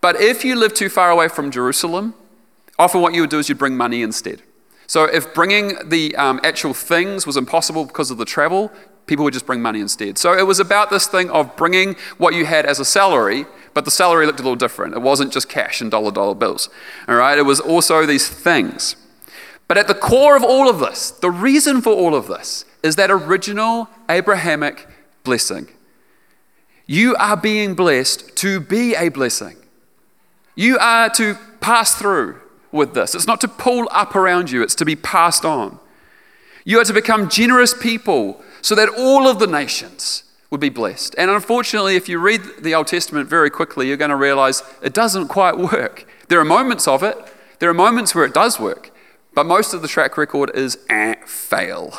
But 0.00 0.20
if 0.20 0.44
you 0.44 0.54
live 0.54 0.72
too 0.72 0.88
far 0.88 1.10
away 1.10 1.26
from 1.26 1.50
Jerusalem, 1.50 2.14
often 2.78 3.00
what 3.00 3.12
you 3.12 3.22
would 3.22 3.30
do 3.30 3.40
is 3.40 3.48
you'd 3.48 3.58
bring 3.58 3.76
money 3.76 4.02
instead. 4.02 4.42
So 4.86 5.04
if 5.04 5.32
bringing 5.34 5.88
the 5.88 6.16
um, 6.16 6.40
actual 6.42 6.74
things 6.74 7.24
was 7.24 7.36
impossible 7.36 7.84
because 7.84 8.10
of 8.10 8.18
the 8.18 8.24
travel, 8.24 8.72
People 9.06 9.24
would 9.24 9.32
just 9.32 9.46
bring 9.46 9.60
money 9.60 9.80
instead. 9.80 10.18
So 10.18 10.36
it 10.36 10.46
was 10.46 10.60
about 10.60 10.90
this 10.90 11.06
thing 11.06 11.30
of 11.30 11.56
bringing 11.56 11.96
what 12.18 12.34
you 12.34 12.46
had 12.46 12.64
as 12.64 12.78
a 12.78 12.84
salary, 12.84 13.46
but 13.74 13.84
the 13.84 13.90
salary 13.90 14.26
looked 14.26 14.40
a 14.40 14.42
little 14.42 14.56
different. 14.56 14.94
It 14.94 15.02
wasn't 15.02 15.32
just 15.32 15.48
cash 15.48 15.80
and 15.80 15.90
dollar 15.90 16.12
dollar 16.12 16.34
bills. 16.34 16.68
All 17.08 17.16
right, 17.16 17.38
it 17.38 17.42
was 17.42 17.60
also 17.60 18.06
these 18.06 18.28
things. 18.28 18.96
But 19.66 19.78
at 19.78 19.88
the 19.88 19.94
core 19.94 20.36
of 20.36 20.42
all 20.42 20.68
of 20.68 20.80
this, 20.80 21.10
the 21.10 21.30
reason 21.30 21.80
for 21.80 21.92
all 21.92 22.14
of 22.14 22.26
this 22.26 22.64
is 22.82 22.96
that 22.96 23.10
original 23.10 23.88
Abrahamic 24.08 24.88
blessing. 25.22 25.68
You 26.86 27.14
are 27.16 27.36
being 27.36 27.74
blessed 27.74 28.36
to 28.38 28.58
be 28.58 28.96
a 28.96 29.10
blessing. 29.10 29.56
You 30.56 30.76
are 30.78 31.08
to 31.10 31.36
pass 31.60 31.94
through 31.94 32.40
with 32.72 32.94
this. 32.94 33.14
It's 33.14 33.26
not 33.26 33.40
to 33.42 33.48
pull 33.48 33.88
up 33.92 34.16
around 34.16 34.50
you, 34.50 34.62
it's 34.62 34.74
to 34.76 34.84
be 34.84 34.96
passed 34.96 35.44
on. 35.44 35.78
You 36.64 36.80
are 36.80 36.84
to 36.84 36.92
become 36.92 37.28
generous 37.28 37.72
people 37.72 38.42
so 38.62 38.74
that 38.74 38.88
all 38.88 39.26
of 39.28 39.38
the 39.38 39.46
nations 39.46 40.24
would 40.50 40.60
be 40.60 40.68
blessed. 40.68 41.14
And 41.16 41.30
unfortunately, 41.30 41.96
if 41.96 42.08
you 42.08 42.18
read 42.18 42.40
the 42.60 42.74
Old 42.74 42.88
Testament 42.88 43.28
very 43.28 43.50
quickly, 43.50 43.88
you're 43.88 43.96
going 43.96 44.10
to 44.10 44.16
realize 44.16 44.62
it 44.82 44.92
doesn't 44.92 45.28
quite 45.28 45.56
work. 45.58 46.06
There 46.28 46.40
are 46.40 46.44
moments 46.44 46.88
of 46.88 47.02
it, 47.02 47.16
there 47.60 47.70
are 47.70 47.74
moments 47.74 48.14
where 48.14 48.24
it 48.24 48.34
does 48.34 48.58
work, 48.58 48.90
but 49.34 49.46
most 49.46 49.74
of 49.74 49.82
the 49.82 49.88
track 49.88 50.16
record 50.16 50.50
is 50.54 50.78
eh, 50.88 51.14
fail. 51.26 51.94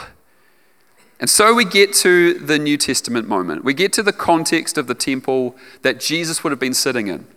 And 1.20 1.30
so 1.30 1.54
we 1.54 1.66
get 1.66 1.94
to 1.98 2.34
the 2.34 2.58
New 2.58 2.78
Testament 2.78 3.28
moment. 3.28 3.64
We 3.64 3.76
get 3.76 3.94
to 3.94 4.04
the 4.04 4.12
context 4.12 4.78
of 4.78 4.88
the 4.88 4.96
temple 4.96 5.56
that 5.84 6.00
Jesus 6.00 6.44
would 6.44 6.50
have 6.50 6.60
been 6.60 6.74
sitting 6.74 7.08
in. 7.08 7.28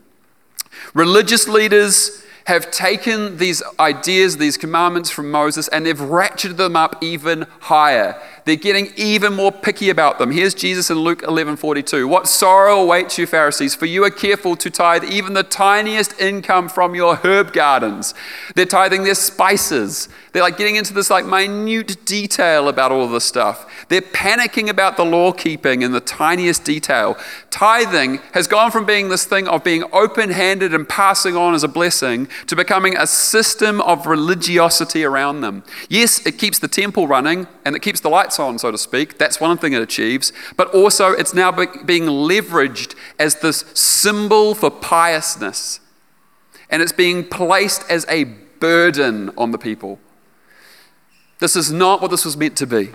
Religious 0.95 1.47
leaders 1.47 2.25
have 2.47 2.71
taken 2.71 3.39
these 3.39 3.63
ideas, 3.79 4.39
these 4.39 4.57
commandments 4.57 5.11
from 5.11 5.31
Moses, 5.31 5.69
and 5.69 5.85
they've 5.85 5.99
ratcheted 5.99 6.57
them 6.57 6.77
up 6.77 7.03
even 7.03 7.47
higher. 7.61 8.21
They're 8.45 8.57
getting 8.57 8.93
even 8.97 9.33
more 9.33 9.51
picky 9.51 9.89
about 9.89 10.19
them. 10.19 10.31
Here's 10.31 10.53
Jesus 10.53 10.91
in 10.91 10.99
Luke 10.99 11.23
11 11.23 11.57
42. 11.57 12.07
What 12.07 12.29
sorrow 12.29 12.81
awaits 12.81 13.17
you, 13.17 13.27
Pharisees, 13.27 13.75
for 13.75 13.87
you 13.87 14.05
are 14.05 14.11
careful 14.11 14.55
to 14.57 14.69
tithe 14.71 15.05
even 15.05 15.33
the 15.33 15.43
tiniest 15.43 16.21
income 16.21 16.69
from 16.69 16.95
your 16.95 17.17
herb 17.17 17.55
gardens. 17.55 18.13
They're 18.55 18.67
tithing 18.67 19.05
their 19.05 19.15
spices. 19.15 20.11
They're 20.33 20.43
like 20.43 20.59
getting 20.59 20.77
into 20.77 20.93
this 20.93 21.09
like 21.09 21.25
minute 21.25 22.05
detail 22.05 22.69
about 22.69 22.93
all 22.93 23.09
this 23.09 23.25
stuff. 23.25 23.87
They're 23.89 24.03
panicking 24.03 24.69
about 24.69 24.99
the 24.99 25.05
law 25.07 25.33
keeping 25.33 25.81
in 25.81 25.93
the 25.93 26.01
tiniest 26.01 26.65
detail. 26.65 27.17
Tithing 27.51 28.19
has 28.33 28.47
gone 28.47 28.71
from 28.71 28.85
being 28.85 29.09
this 29.09 29.25
thing 29.25 29.49
of 29.49 29.65
being 29.65 29.85
open 29.91 30.31
handed 30.31 30.75
and 30.75 30.87
passing 30.87 31.35
on 31.35 31.55
as 31.55 31.65
a 31.65 31.69
blessing 31.69 32.29
to 32.49 32.57
becoming 32.57 32.95
a 32.95 33.07
system 33.07 33.81
of 33.81 34.07
religiosity 34.07 35.03
around 35.03 35.41
them. 35.41 35.63
Yes, 35.89 36.25
it 36.27 36.37
keeps 36.37 36.59
the 36.59 36.69
temple 36.69 37.07
running 37.07 37.47
and 37.65 37.75
it 37.75 37.81
keeps 37.81 38.01
the 38.01 38.11
lights 38.11 38.39
on, 38.39 38.59
so 38.59 38.71
to 38.71 38.79
speak. 38.79 39.19
That's 39.19 39.41
one 39.41 39.57
thing 39.57 39.73
it 39.73 39.81
achieves. 39.81 40.33
But 40.57 40.69
also, 40.75 41.13
it's 41.13 41.33
now 41.33 41.51
being 41.51 42.05
leveraged 42.05 42.95
as 43.19 43.37
this 43.37 43.65
symbol 43.75 44.55
for 44.55 44.71
piousness. 44.71 45.81
And 46.69 46.83
it's 46.83 46.93
being 46.93 47.25
placed 47.25 47.89
as 47.91 48.05
a 48.09 48.25
burden 48.25 49.31
on 49.37 49.51
the 49.51 49.59
people. 49.59 49.99
This 51.39 51.57
is 51.57 51.73
not 51.73 52.03
what 52.03 52.11
this 52.11 52.25
was 52.25 52.37
meant 52.37 52.57
to 52.59 52.67
be. 52.67 52.91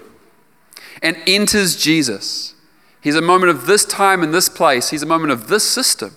And 1.01 1.17
enters 1.25 1.75
Jesus. 1.75 2.53
He's 3.01 3.15
a 3.15 3.21
moment 3.21 3.51
of 3.51 3.65
this 3.65 3.85
time 3.85 4.21
and 4.21 4.33
this 4.33 4.49
place. 4.49 4.89
He's 4.89 5.03
a 5.03 5.07
moment 5.07 5.31
of 5.31 5.47
this 5.47 5.69
system. 5.69 6.15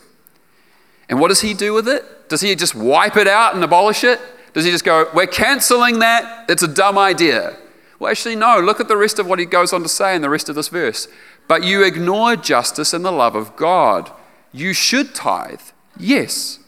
And 1.09 1.21
what 1.21 1.29
does 1.29 1.41
he 1.41 1.55
do 1.55 1.73
with 1.73 1.89
it? 1.89 2.29
Does 2.29 2.41
he 2.41 2.55
just 2.55 2.75
wipe 2.75 3.17
it 3.17 3.29
out 3.29 3.55
and 3.55 3.63
abolish 3.63 4.05
it? 4.05 4.21
Does 4.53 4.65
he 4.65 4.71
just 4.71 4.85
go, 4.85 5.09
We're 5.15 5.27
canceling 5.27 6.01
that? 6.01 6.51
It's 6.51 6.63
a 6.63 6.69
dumb 6.69 6.99
idea. 6.99 7.57
Well, 8.03 8.11
actually, 8.11 8.35
no. 8.35 8.59
Look 8.59 8.81
at 8.81 8.89
the 8.89 8.97
rest 8.97 9.21
of 9.21 9.29
what 9.29 9.39
he 9.39 9.45
goes 9.45 9.73
on 9.73 9.85
to 9.85 9.89
say 9.89 10.17
in 10.17 10.23
the 10.23 10.29
rest 10.29 10.49
of 10.49 10.57
this 10.57 10.67
verse. 10.67 11.07
But 11.47 11.63
you 11.63 11.85
ignore 11.85 12.35
justice 12.35 12.93
and 12.93 13.05
the 13.05 13.13
love 13.13 13.37
of 13.37 13.55
God. 13.55 14.11
You 14.51 14.73
should 14.73 15.15
tithe, 15.15 15.61
yes, 15.97 16.59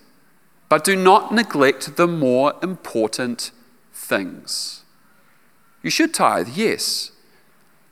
but 0.69 0.85
do 0.85 0.95
not 0.95 1.35
neglect 1.35 1.97
the 1.97 2.07
more 2.07 2.55
important 2.63 3.51
things. 3.93 4.85
You 5.83 5.91
should 5.91 6.15
tithe, 6.15 6.51
yes, 6.55 7.11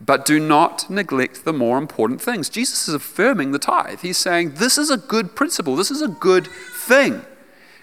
but 0.01 0.25
do 0.25 0.39
not 0.39 0.89
neglect 0.89 1.45
the 1.45 1.53
more 1.53 1.79
important 1.79 2.21
things. 2.21 2.49
Jesus 2.49 2.87
is 2.87 2.95
affirming 2.95 3.51
the 3.51 3.59
tithe. 3.59 4.03
He's 4.03 4.19
saying 4.19 4.53
this 4.55 4.79
is 4.79 4.89
a 4.89 4.97
good 4.97 5.35
principle, 5.35 5.75
this 5.75 5.91
is 5.91 6.01
a 6.01 6.07
good 6.07 6.47
thing. 6.47 7.23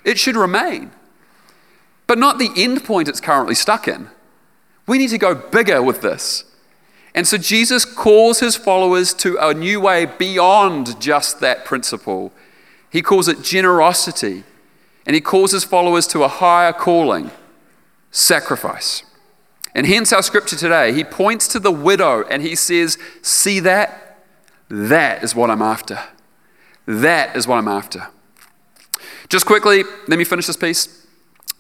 It 0.06 0.18
should 0.18 0.38
remain, 0.38 0.92
but 2.08 2.18
not 2.18 2.40
the 2.40 2.52
end 2.56 2.86
point 2.86 3.10
it's 3.10 3.20
currently 3.20 3.56
stuck 3.56 3.90
in. 3.90 4.08
We 4.90 4.98
need 4.98 5.12
to 5.12 5.20
go 5.20 5.36
bigger 5.36 5.84
with 5.84 6.02
this. 6.02 6.46
And 7.14 7.28
so 7.28 7.38
Jesus 7.38 7.86
calls 7.86 8.40
his 8.40 8.56
followers 8.56 9.14
to 9.16 9.38
a 9.38 9.54
new 9.54 9.80
way 9.80 10.08
beyond 10.08 11.00
just 11.00 11.42
that 11.42 11.64
principle. 11.64 12.32
He 12.90 13.04
calls 13.04 13.28
it 13.28 13.44
generosity, 13.44 14.46
and 15.06 15.14
he 15.14 15.22
calls 15.22 15.52
his 15.52 15.64
followers 15.64 16.08
to 16.08 16.24
a 16.24 16.28
higher 16.28 16.74
calling 16.74 17.30
sacrifice. 18.10 19.04
And 19.76 19.86
hence 19.86 20.12
our 20.12 20.24
scripture 20.24 20.56
today. 20.56 20.92
He 20.92 21.04
points 21.04 21.48
to 21.50 21.60
the 21.60 21.72
widow 21.72 22.24
and 22.24 22.42
he 22.42 22.56
says, 22.56 22.98
See 23.22 23.60
that? 23.60 24.24
That 24.70 25.24
is 25.24 25.36
what 25.36 25.52
I'm 25.52 25.62
after. 25.62 26.00
That 26.88 27.36
is 27.38 27.48
what 27.48 27.58
I'm 27.58 27.68
after. 27.68 28.08
Just 29.30 29.46
quickly, 29.46 29.84
let 30.08 30.18
me 30.18 30.26
finish 30.26 30.48
this 30.48 30.58
piece. 30.58 30.99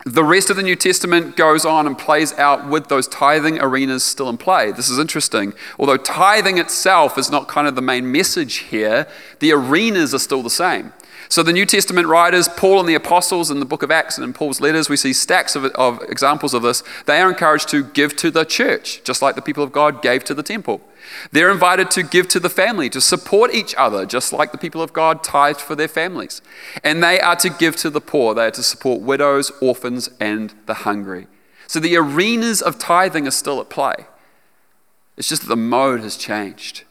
The 0.06 0.24
rest 0.24 0.50
of 0.50 0.56
the 0.56 0.64
New 0.64 0.78
Testament 0.78 1.36
goes 1.36 1.66
on 1.66 1.86
and 1.86 1.98
plays 1.98 2.32
out 2.34 2.70
with 2.70 2.88
those 2.88 3.06
tithing 3.08 3.60
arenas 3.60 4.04
still 4.04 4.30
in 4.30 4.38
play. 4.38 4.72
This 4.72 4.90
is 4.90 4.98
interesting. 4.98 5.54
Although 5.78 5.98
tithing 5.98 6.58
itself 6.58 7.18
is 7.18 7.30
not 7.30 7.50
kind 7.50 7.68
of 7.68 7.76
the 7.76 7.82
main 7.82 8.10
message 8.10 8.58
here, 8.58 9.08
the 9.40 9.52
arenas 9.52 10.14
are 10.14 10.20
still 10.20 10.42
the 10.42 10.50
same. 10.50 10.94
So, 11.32 11.44
the 11.44 11.54
New 11.54 11.68
Testament 11.68 12.08
writers, 12.08 12.48
Paul 12.48 12.80
and 12.80 12.90
the 12.90 12.96
apostles 12.96 13.52
in 13.52 13.60
the 13.60 13.66
book 13.66 13.84
of 13.84 13.92
Acts 13.92 14.18
and 14.18 14.26
in 14.26 14.34
Paul's 14.34 14.60
letters, 14.60 14.90
we 14.90 14.98
see 14.98 15.14
stacks 15.14 15.56
of, 15.56 15.64
of 15.66 16.02
examples 16.10 16.56
of 16.56 16.64
this. 16.64 16.82
They 17.06 17.22
are 17.22 17.30
encouraged 17.30 17.70
to 17.70 17.84
give 17.84 18.16
to 18.18 18.32
the 18.32 18.46
church, 18.46 19.04
just 19.04 19.22
like 19.22 19.36
the 19.36 19.42
people 19.44 19.64
of 19.64 19.72
God 19.72 20.02
gave 20.02 20.24
to 20.24 20.34
the 20.34 20.42
temple. 20.42 20.82
They're 21.32 21.52
invited 21.52 21.92
to 21.92 22.02
give 22.02 22.28
to 22.30 22.40
the 22.40 22.50
family, 22.50 22.90
to 22.90 23.00
support 23.00 23.54
each 23.54 23.76
other, 23.76 24.08
just 24.08 24.34
like 24.34 24.52
the 24.52 24.58
people 24.58 24.82
of 24.82 24.92
God 24.92 25.24
tithed 25.24 25.62
for 25.62 25.76
their 25.76 25.88
families. 25.88 26.42
And 26.84 27.04
they 27.04 27.20
are 27.20 27.36
to 27.38 27.50
give 27.50 27.76
to 27.78 27.92
the 27.92 28.02
poor. 28.02 28.34
They 28.34 28.48
are 28.48 28.52
to 28.52 28.64
support 28.64 29.02
widows, 29.02 29.52
orphans, 29.62 30.10
and 30.20 30.56
the 30.66 30.74
hungry. 30.74 31.28
So 31.68 31.80
the 31.80 31.96
arenas 31.96 32.64
of 32.64 32.80
tithing 32.80 33.28
are 33.28 33.32
still 33.32 33.62
at 33.62 33.70
play. 33.70 34.08
It's 35.16 35.30
just 35.30 35.44
that 35.44 35.50
the 35.50 35.56
mode 35.56 36.00
has 36.00 36.18
changed. 36.18 36.86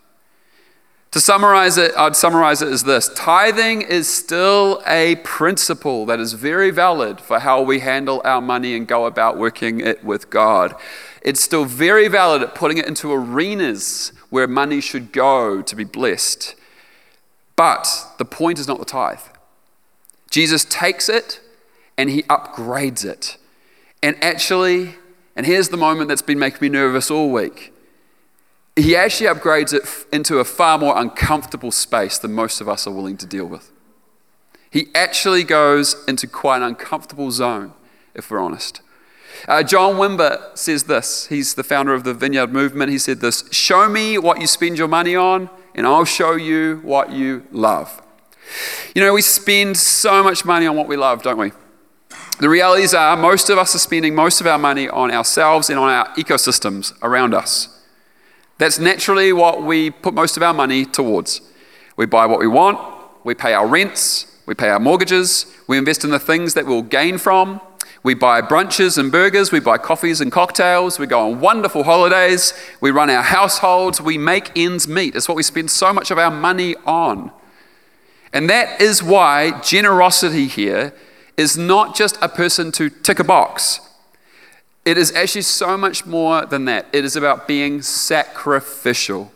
To 1.12 1.20
summarize 1.22 1.78
it, 1.78 1.92
I'd 1.96 2.16
summarize 2.16 2.60
it 2.60 2.68
as 2.68 2.84
this 2.84 3.10
tithing 3.14 3.80
is 3.80 4.12
still 4.12 4.82
a 4.86 5.16
principle 5.16 6.04
that 6.04 6.20
is 6.20 6.34
very 6.34 6.70
valid 6.70 7.18
for 7.18 7.38
how 7.38 7.62
we 7.62 7.80
handle 7.80 8.20
our 8.24 8.42
money 8.42 8.76
and 8.76 8.86
go 8.86 9.06
about 9.06 9.38
working 9.38 9.80
it 9.80 10.04
with 10.04 10.28
God. 10.28 10.74
It's 11.22 11.40
still 11.40 11.64
very 11.64 12.08
valid 12.08 12.42
at 12.42 12.54
putting 12.54 12.76
it 12.76 12.86
into 12.86 13.10
arenas 13.10 14.12
where 14.28 14.46
money 14.46 14.82
should 14.82 15.10
go 15.12 15.62
to 15.62 15.76
be 15.76 15.84
blessed. 15.84 16.54
But 17.56 17.88
the 18.18 18.26
point 18.26 18.58
is 18.58 18.68
not 18.68 18.78
the 18.78 18.84
tithe. 18.84 19.20
Jesus 20.30 20.66
takes 20.66 21.08
it 21.08 21.40
and 21.96 22.10
he 22.10 22.22
upgrades 22.24 23.04
it. 23.04 23.38
And 24.02 24.22
actually, 24.22 24.96
and 25.34 25.46
here's 25.46 25.70
the 25.70 25.78
moment 25.78 26.08
that's 26.08 26.22
been 26.22 26.38
making 26.38 26.58
me 26.60 26.68
nervous 26.68 27.10
all 27.10 27.32
week 27.32 27.72
he 28.78 28.96
actually 28.96 29.28
upgrades 29.28 29.72
it 29.72 30.06
into 30.12 30.38
a 30.38 30.44
far 30.44 30.78
more 30.78 30.96
uncomfortable 30.96 31.72
space 31.72 32.18
than 32.18 32.32
most 32.32 32.60
of 32.60 32.68
us 32.68 32.86
are 32.86 32.92
willing 32.92 33.16
to 33.18 33.26
deal 33.26 33.46
with. 33.46 33.72
He 34.70 34.88
actually 34.94 35.44
goes 35.44 35.96
into 36.06 36.26
quite 36.26 36.58
an 36.58 36.62
uncomfortable 36.64 37.30
zone, 37.30 37.72
if 38.14 38.30
we're 38.30 38.38
honest. 38.38 38.80
Uh, 39.46 39.62
John 39.62 39.94
Wimber 39.94 40.56
says 40.56 40.84
this. 40.84 41.26
He's 41.26 41.54
the 41.54 41.62
founder 41.62 41.94
of 41.94 42.04
the 42.04 42.14
Vineyard 42.14 42.52
Movement. 42.52 42.90
He 42.90 42.98
said 42.98 43.20
this 43.20 43.48
Show 43.52 43.88
me 43.88 44.18
what 44.18 44.40
you 44.40 44.46
spend 44.46 44.78
your 44.78 44.88
money 44.88 45.16
on, 45.16 45.48
and 45.74 45.86
I'll 45.86 46.04
show 46.04 46.34
you 46.34 46.80
what 46.82 47.12
you 47.12 47.46
love. 47.50 48.02
You 48.94 49.02
know, 49.02 49.12
we 49.12 49.22
spend 49.22 49.76
so 49.76 50.22
much 50.22 50.44
money 50.44 50.66
on 50.66 50.76
what 50.76 50.88
we 50.88 50.96
love, 50.96 51.22
don't 51.22 51.38
we? 51.38 51.52
The 52.40 52.48
realities 52.48 52.94
are 52.94 53.16
most 53.16 53.50
of 53.50 53.58
us 53.58 53.74
are 53.74 53.78
spending 53.78 54.14
most 54.14 54.40
of 54.40 54.46
our 54.46 54.58
money 54.58 54.88
on 54.88 55.10
ourselves 55.10 55.70
and 55.70 55.78
on 55.78 55.88
our 55.88 56.08
ecosystems 56.14 56.92
around 57.02 57.34
us. 57.34 57.77
That's 58.58 58.78
naturally 58.78 59.32
what 59.32 59.62
we 59.62 59.90
put 59.90 60.14
most 60.14 60.36
of 60.36 60.42
our 60.42 60.52
money 60.52 60.84
towards. 60.84 61.40
We 61.96 62.06
buy 62.06 62.26
what 62.26 62.40
we 62.40 62.46
want, 62.48 62.78
we 63.24 63.34
pay 63.34 63.52
our 63.52 63.66
rents, 63.66 64.26
we 64.46 64.54
pay 64.54 64.68
our 64.68 64.80
mortgages, 64.80 65.46
we 65.66 65.78
invest 65.78 66.04
in 66.04 66.10
the 66.10 66.18
things 66.18 66.54
that 66.54 66.66
we'll 66.66 66.82
gain 66.82 67.18
from. 67.18 67.60
We 68.02 68.14
buy 68.14 68.42
brunches 68.42 68.96
and 68.96 69.10
burgers, 69.10 69.50
we 69.50 69.60
buy 69.60 69.78
coffees 69.78 70.20
and 70.20 70.30
cocktails, 70.30 70.98
we 70.98 71.06
go 71.06 71.30
on 71.30 71.40
wonderful 71.40 71.82
holidays, 71.82 72.54
we 72.80 72.90
run 72.90 73.10
our 73.10 73.22
households, 73.22 74.00
we 74.00 74.16
make 74.16 74.56
ends 74.56 74.86
meet. 74.86 75.16
It's 75.16 75.28
what 75.28 75.36
we 75.36 75.42
spend 75.42 75.70
so 75.70 75.92
much 75.92 76.10
of 76.10 76.18
our 76.18 76.30
money 76.30 76.76
on. 76.86 77.32
And 78.32 78.48
that 78.50 78.80
is 78.80 79.02
why 79.02 79.60
generosity 79.60 80.46
here 80.46 80.94
is 81.36 81.56
not 81.56 81.96
just 81.96 82.16
a 82.22 82.28
person 82.28 82.70
to 82.72 82.88
tick 82.88 83.18
a 83.18 83.24
box. 83.24 83.80
It 84.84 84.96
is 84.96 85.12
actually 85.12 85.42
so 85.42 85.76
much 85.76 86.06
more 86.06 86.46
than 86.46 86.64
that. 86.64 86.86
It 86.92 87.04
is 87.04 87.16
about 87.16 87.46
being 87.46 87.82
sacrificial. 87.82 89.32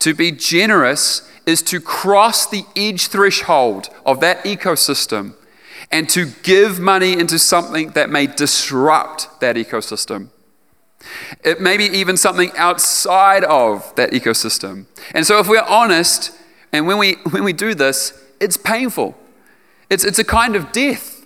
To 0.00 0.14
be 0.14 0.30
generous 0.30 1.30
is 1.46 1.62
to 1.62 1.80
cross 1.80 2.46
the 2.46 2.64
edge 2.76 3.08
threshold 3.08 3.88
of 4.06 4.20
that 4.20 4.44
ecosystem 4.44 5.34
and 5.90 6.08
to 6.10 6.26
give 6.42 6.78
money 6.78 7.12
into 7.12 7.38
something 7.38 7.90
that 7.90 8.10
may 8.10 8.26
disrupt 8.26 9.40
that 9.40 9.56
ecosystem. 9.56 10.28
It 11.44 11.60
may 11.60 11.76
be 11.76 11.84
even 11.84 12.16
something 12.16 12.50
outside 12.56 13.44
of 13.44 13.94
that 13.96 14.10
ecosystem. 14.10 14.86
And 15.14 15.26
so, 15.26 15.38
if 15.38 15.48
we're 15.48 15.62
honest, 15.62 16.32
and 16.72 16.86
when 16.86 16.98
we, 16.98 17.14
when 17.30 17.44
we 17.44 17.52
do 17.52 17.74
this, 17.74 18.12
it's 18.40 18.56
painful. 18.56 19.16
It's, 19.90 20.04
it's 20.04 20.18
a 20.18 20.24
kind 20.24 20.54
of 20.54 20.72
death 20.72 21.17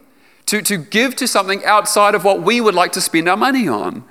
to, 0.52 0.60
to 0.60 0.76
give 0.76 1.16
to 1.16 1.26
something 1.26 1.64
outside 1.64 2.14
of 2.14 2.24
what 2.24 2.42
we 2.42 2.60
would 2.60 2.74
like 2.74 2.92
to 2.92 3.00
spend 3.00 3.26
our 3.26 3.38
money 3.38 3.66
on, 3.66 4.04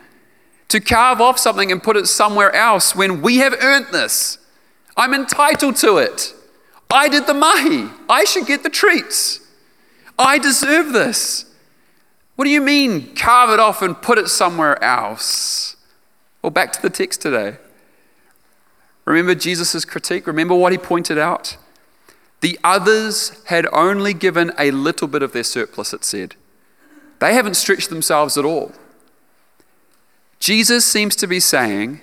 to 0.70 0.80
carve 0.80 1.22
off 1.22 1.38
something 1.38 1.72
and 1.72 1.84
put 1.84 1.96
it 1.96 2.08
somewhere 2.08 2.52
else 2.56 2.96
when 2.96 3.22
we 3.22 3.38
have 3.38 3.54
earned 3.62 3.86
this. 3.92 4.40
I'm 4.98 5.14
entitled 5.14 5.76
to 5.78 5.98
it. 5.98 6.34
I 6.90 7.10
did 7.10 7.28
the 7.28 7.36
mahi. 7.36 7.92
I 8.10 8.24
should 8.24 8.48
get 8.48 8.64
the 8.64 8.72
treats. 8.72 9.40
I 10.18 10.40
deserve 10.40 10.94
this. 10.94 11.46
What 12.38 12.46
do 12.46 12.50
you 12.52 12.62
mean, 12.62 13.14
carve 13.14 13.52
it 13.52 13.60
off 13.60 13.84
and 13.84 14.02
put 14.02 14.18
it 14.18 14.28
somewhere 14.28 14.84
else? 14.84 15.76
Well, 16.42 16.50
back 16.50 16.72
to 16.72 16.82
the 16.82 16.90
text 16.90 17.22
today. 17.22 17.58
Remember 19.06 19.36
Jesus' 19.36 19.86
critique? 19.86 20.26
Remember 20.26 20.56
what 20.56 20.72
he 20.72 20.80
pointed 20.80 21.20
out? 21.20 21.58
The 22.42 22.60
others 22.64 23.44
had 23.46 23.68
only 23.72 24.14
given 24.14 24.52
a 24.58 24.72
little 24.72 25.08
bit 25.08 25.22
of 25.22 25.32
their 25.32 25.44
surplus, 25.44 25.94
it 25.94 26.04
said. 26.04 26.36
They 27.20 27.34
haven't 27.36 27.54
stretched 27.54 27.90
themselves 27.90 28.38
at 28.38 28.46
all. 28.46 28.72
Jesus 30.40 30.84
seems 30.84 31.16
to 31.18 31.28
be 31.28 31.40
saying 31.40 32.02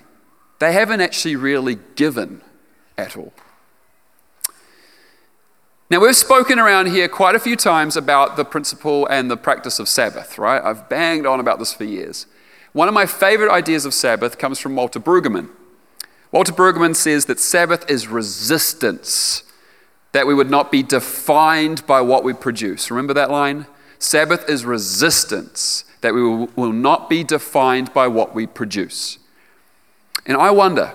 they 0.61 0.73
haven't 0.73 1.01
actually 1.01 1.35
really 1.35 1.79
given 1.97 2.41
at 2.97 3.17
all. 3.17 3.33
Now, 5.91 6.01
we've 6.01 6.15
spoken 6.15 6.59
around 6.61 6.87
here 6.87 7.09
quite 7.09 7.35
a 7.35 7.41
few 7.41 7.57
times 7.57 7.97
about 7.97 8.37
the 8.37 8.45
principle 8.45 9.07
and 9.07 9.31
the 9.31 9.37
practice 9.37 9.79
of 9.81 9.89
Sabbath, 9.89 10.39
right? 10.39 10.63
I've 10.63 10.89
banged 10.89 11.27
on 11.27 11.41
about 11.41 11.59
this 11.59 11.73
for 11.73 11.85
years. 11.85 12.27
One 12.73 12.87
of 12.87 12.95
my 12.95 13.07
favorite 13.07 13.51
ideas 13.51 13.85
of 13.85 13.95
Sabbath 13.95 14.39
comes 14.39 14.61
from 14.61 14.77
Walter 14.77 15.01
Brueggemann. 15.01 15.49
Walter 16.31 16.53
Brueggemann 16.53 16.95
says 16.95 17.25
that 17.25 17.41
Sabbath 17.41 17.91
is 17.91 18.07
resistance 18.07 19.43
that 20.13 20.27
we 20.27 20.35
would 20.35 20.51
not 20.51 20.73
be 20.73 20.83
defined 20.83 21.87
by 21.87 22.01
what 22.01 22.25
we 22.25 22.33
produce. 22.33 22.91
Remember 22.91 23.15
that 23.15 23.31
line? 23.31 23.67
Sabbath 23.99 24.49
is 24.49 24.65
resistance, 24.65 25.85
that 26.01 26.15
we 26.15 26.23
will, 26.23 26.73
not 26.73 27.11
be 27.11 27.25
defined 27.25 27.93
by 27.93 28.07
what 28.07 28.35
we 28.35 28.47
produce. 28.47 29.19
And 30.25 30.37
I 30.37 30.51
wonder, 30.51 30.95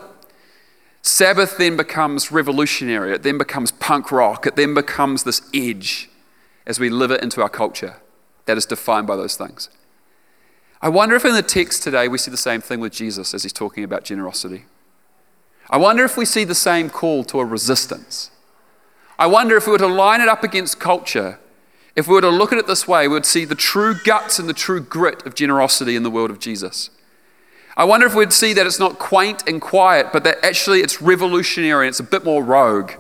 Sabbath 1.02 1.58
then 1.58 1.76
becomes 1.76 2.32
revolutionary, 2.32 3.14
it 3.14 3.24
then 3.24 3.38
becomes 3.38 3.72
punk 3.72 4.12
rock, 4.12 4.48
it 4.48 4.56
then 4.56 4.74
becomes 4.74 5.24
this 5.24 5.42
edge 5.54 6.10
as 6.66 6.80
we 6.80 6.90
live 6.90 7.12
it 7.12 7.22
into 7.22 7.42
our 7.42 7.50
culture 7.50 7.98
that 8.46 8.58
is 8.58 8.66
defined 8.66 9.06
by 9.06 9.18
those 9.18 9.36
things. 9.36 9.70
I 10.82 10.90
wonder 10.90 11.16
if 11.16 11.26
in 11.26 11.34
the 11.34 11.42
text 11.42 11.84
today 11.84 12.08
we 12.08 12.18
see 12.18 12.32
the 12.32 12.38
same 12.38 12.62
thing 12.62 12.80
with 12.80 12.94
Jesus 12.94 13.34
as 13.34 13.44
he's 13.44 13.54
talking 13.54 13.84
about 13.84 14.04
generosity. 14.06 14.66
I 15.70 15.78
wonder 15.78 16.04
if 16.04 16.18
we 16.18 16.26
see 16.26 16.44
the 16.44 16.56
same 16.56 16.90
call 16.90 17.24
to 17.26 17.40
a 17.40 17.46
resistance 17.46 18.32
I 19.18 19.28
wonder 19.28 19.56
if 19.56 19.68
we 19.68 19.72
were 19.72 19.78
to 19.80 19.88
line 19.88 20.22
it 20.22 20.28
up 20.28 20.44
against 20.44 20.80
culture, 20.80 21.40
if 21.96 22.08
we 22.08 22.16
were 22.16 22.22
to 22.22 22.30
look 22.30 22.52
at 22.52 22.58
it 22.58 22.66
this 22.66 22.88
way, 22.88 23.08
we 23.08 23.14
would 23.14 23.26
see 23.26 23.46
the 23.46 23.56
true 23.56 23.96
guts 24.04 24.40
and 24.40 24.50
the 24.50 24.54
true 24.54 24.82
grit 24.82 25.26
of 25.26 25.36
generosity 25.36 25.96
in 25.96 26.04
the 26.04 26.10
world 26.10 26.32
of 26.32 26.40
Jesus. 26.40 26.90
I 27.78 27.86
wonder 27.86 28.08
if 28.08 28.16
we'd 28.16 28.34
see 28.34 28.54
that 28.54 28.66
it's 28.66 28.80
not 28.80 29.00
quaint 29.00 29.48
and 29.48 29.62
quiet, 29.62 30.08
but 30.12 30.24
that 30.24 30.44
actually 30.44 30.82
it's 30.82 31.02
revolutionary 31.02 31.86
and 31.86 31.92
it's 31.92 32.00
a 32.00 32.04
bit 32.04 32.24
more 32.24 32.44
rogue. 32.44 32.92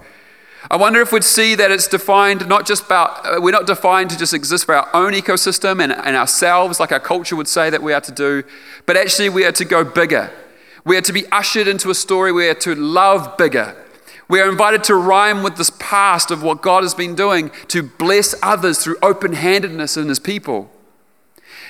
I 0.71 0.77
wonder 0.77 1.01
if 1.01 1.11
we'd 1.11 1.23
see 1.23 1.55
that 1.55 1.71
it's 1.71 1.87
defined 1.87 2.47
not 2.47 2.65
just 2.65 2.85
about, 2.85 3.25
uh, 3.25 3.39
we're 3.41 3.51
not 3.51 3.67
defined 3.67 4.09
to 4.11 4.17
just 4.17 4.33
exist 4.33 4.65
for 4.65 4.75
our 4.75 4.89
own 4.95 5.13
ecosystem 5.13 5.83
and, 5.83 5.91
and 5.91 6.15
ourselves, 6.15 6.79
like 6.79 6.91
our 6.91 6.99
culture 6.99 7.35
would 7.35 7.47
say 7.47 7.69
that 7.69 7.83
we 7.83 7.93
are 7.93 8.01
to 8.01 8.11
do, 8.11 8.43
but 8.85 8.95
actually 8.95 9.29
we 9.29 9.45
are 9.45 9.51
to 9.51 9.65
go 9.65 9.83
bigger. 9.83 10.31
We 10.85 10.97
are 10.97 11.01
to 11.01 11.13
be 11.13 11.25
ushered 11.31 11.67
into 11.67 11.89
a 11.89 11.95
story, 11.95 12.31
we 12.31 12.47
are 12.47 12.55
to 12.55 12.75
love 12.75 13.37
bigger. 13.37 13.75
We 14.29 14.39
are 14.39 14.49
invited 14.49 14.83
to 14.85 14.95
rhyme 14.95 15.43
with 15.43 15.57
this 15.57 15.71
past 15.79 16.31
of 16.31 16.43
what 16.43 16.61
God 16.61 16.83
has 16.83 16.93
been 16.93 17.15
doing 17.15 17.51
to 17.67 17.83
bless 17.83 18.35
others 18.41 18.83
through 18.83 18.97
open 19.01 19.33
handedness 19.33 19.97
in 19.97 20.07
His 20.07 20.19
people. 20.19 20.69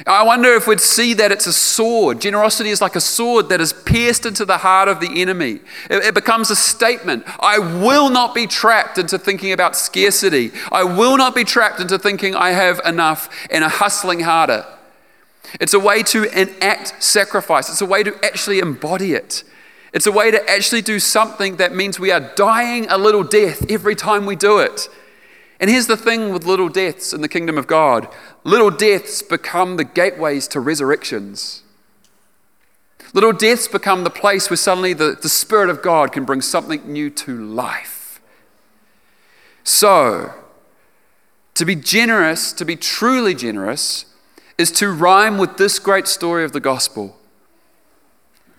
I 0.07 0.23
wonder 0.23 0.53
if 0.53 0.67
we'd 0.67 0.81
see 0.81 1.13
that 1.15 1.31
it's 1.31 1.45
a 1.45 1.53
sword. 1.53 2.19
Generosity 2.19 2.69
is 2.69 2.81
like 2.81 2.95
a 2.95 3.01
sword 3.01 3.49
that 3.49 3.61
is 3.61 3.73
pierced 3.73 4.25
into 4.25 4.43
the 4.43 4.57
heart 4.57 4.87
of 4.87 4.99
the 4.99 5.21
enemy. 5.21 5.59
It, 5.89 6.03
it, 6.03 6.13
becomes 6.15 6.49
a 6.49 6.55
statement 6.55 7.23
I 7.39 7.59
will 7.59 8.09
not 8.09 8.33
be 8.33 8.47
trapped 8.47 8.97
into 8.97 9.19
thinking 9.19 9.51
about 9.51 9.75
scarcity. 9.75 10.51
I 10.71 10.83
will 10.83 11.17
not 11.17 11.35
be 11.35 11.43
trapped 11.43 11.79
into 11.79 11.99
thinking 11.99 12.35
I 12.35 12.51
have 12.51 12.81
enough 12.85 13.29
and 13.51 13.63
a 13.63 13.69
hustling 13.69 14.21
harder. 14.21 14.65
It's 15.59 15.73
a 15.73 15.79
way 15.79 16.01
to 16.03 16.23
enact 16.23 17.03
sacrifice, 17.03 17.69
it's 17.69 17.81
a 17.81 17.85
way 17.85 18.03
to 18.03 18.17
actually 18.25 18.59
embody 18.59 19.13
it. 19.13 19.43
It's 19.93 20.07
a 20.07 20.11
way 20.11 20.31
to 20.31 20.49
actually 20.49 20.81
do 20.81 20.99
something 20.99 21.57
that 21.57 21.75
means 21.75 21.99
we 21.99 22.11
are 22.11 22.19
dying 22.19 22.87
a 22.89 22.97
little 22.97 23.23
death 23.23 23.69
every 23.69 23.95
time 23.95 24.25
we 24.25 24.35
do 24.35 24.57
it. 24.57 24.89
And 25.59 25.69
here's 25.69 25.87
the 25.87 25.95
thing 25.95 26.33
with 26.33 26.45
little 26.45 26.67
deaths 26.67 27.13
in 27.13 27.21
the 27.21 27.29
kingdom 27.29 27.57
of 27.57 27.67
God 27.67 28.07
little 28.43 28.71
deaths 28.71 29.21
become 29.21 29.77
the 29.77 29.85
gateways 29.85 30.47
to 30.49 30.59
resurrections. 30.59 31.61
Little 33.13 33.31
deaths 33.31 33.67
become 33.67 34.03
the 34.03 34.09
place 34.09 34.49
where 34.49 34.57
suddenly 34.57 34.93
the, 34.93 35.15
the 35.21 35.29
Spirit 35.29 35.69
of 35.69 35.83
God 35.83 36.11
can 36.11 36.25
bring 36.25 36.41
something 36.41 36.91
new 36.91 37.11
to 37.11 37.39
life. 37.39 38.19
So, 39.63 40.33
to 41.53 41.65
be 41.65 41.75
generous, 41.75 42.51
to 42.53 42.65
be 42.65 42.75
truly 42.75 43.35
generous, 43.35 44.05
is 44.57 44.71
to 44.71 44.91
rhyme 44.91 45.37
with 45.37 45.57
this 45.57 45.77
great 45.77 46.07
story 46.07 46.43
of 46.43 46.51
the 46.51 46.59
gospel 46.59 47.15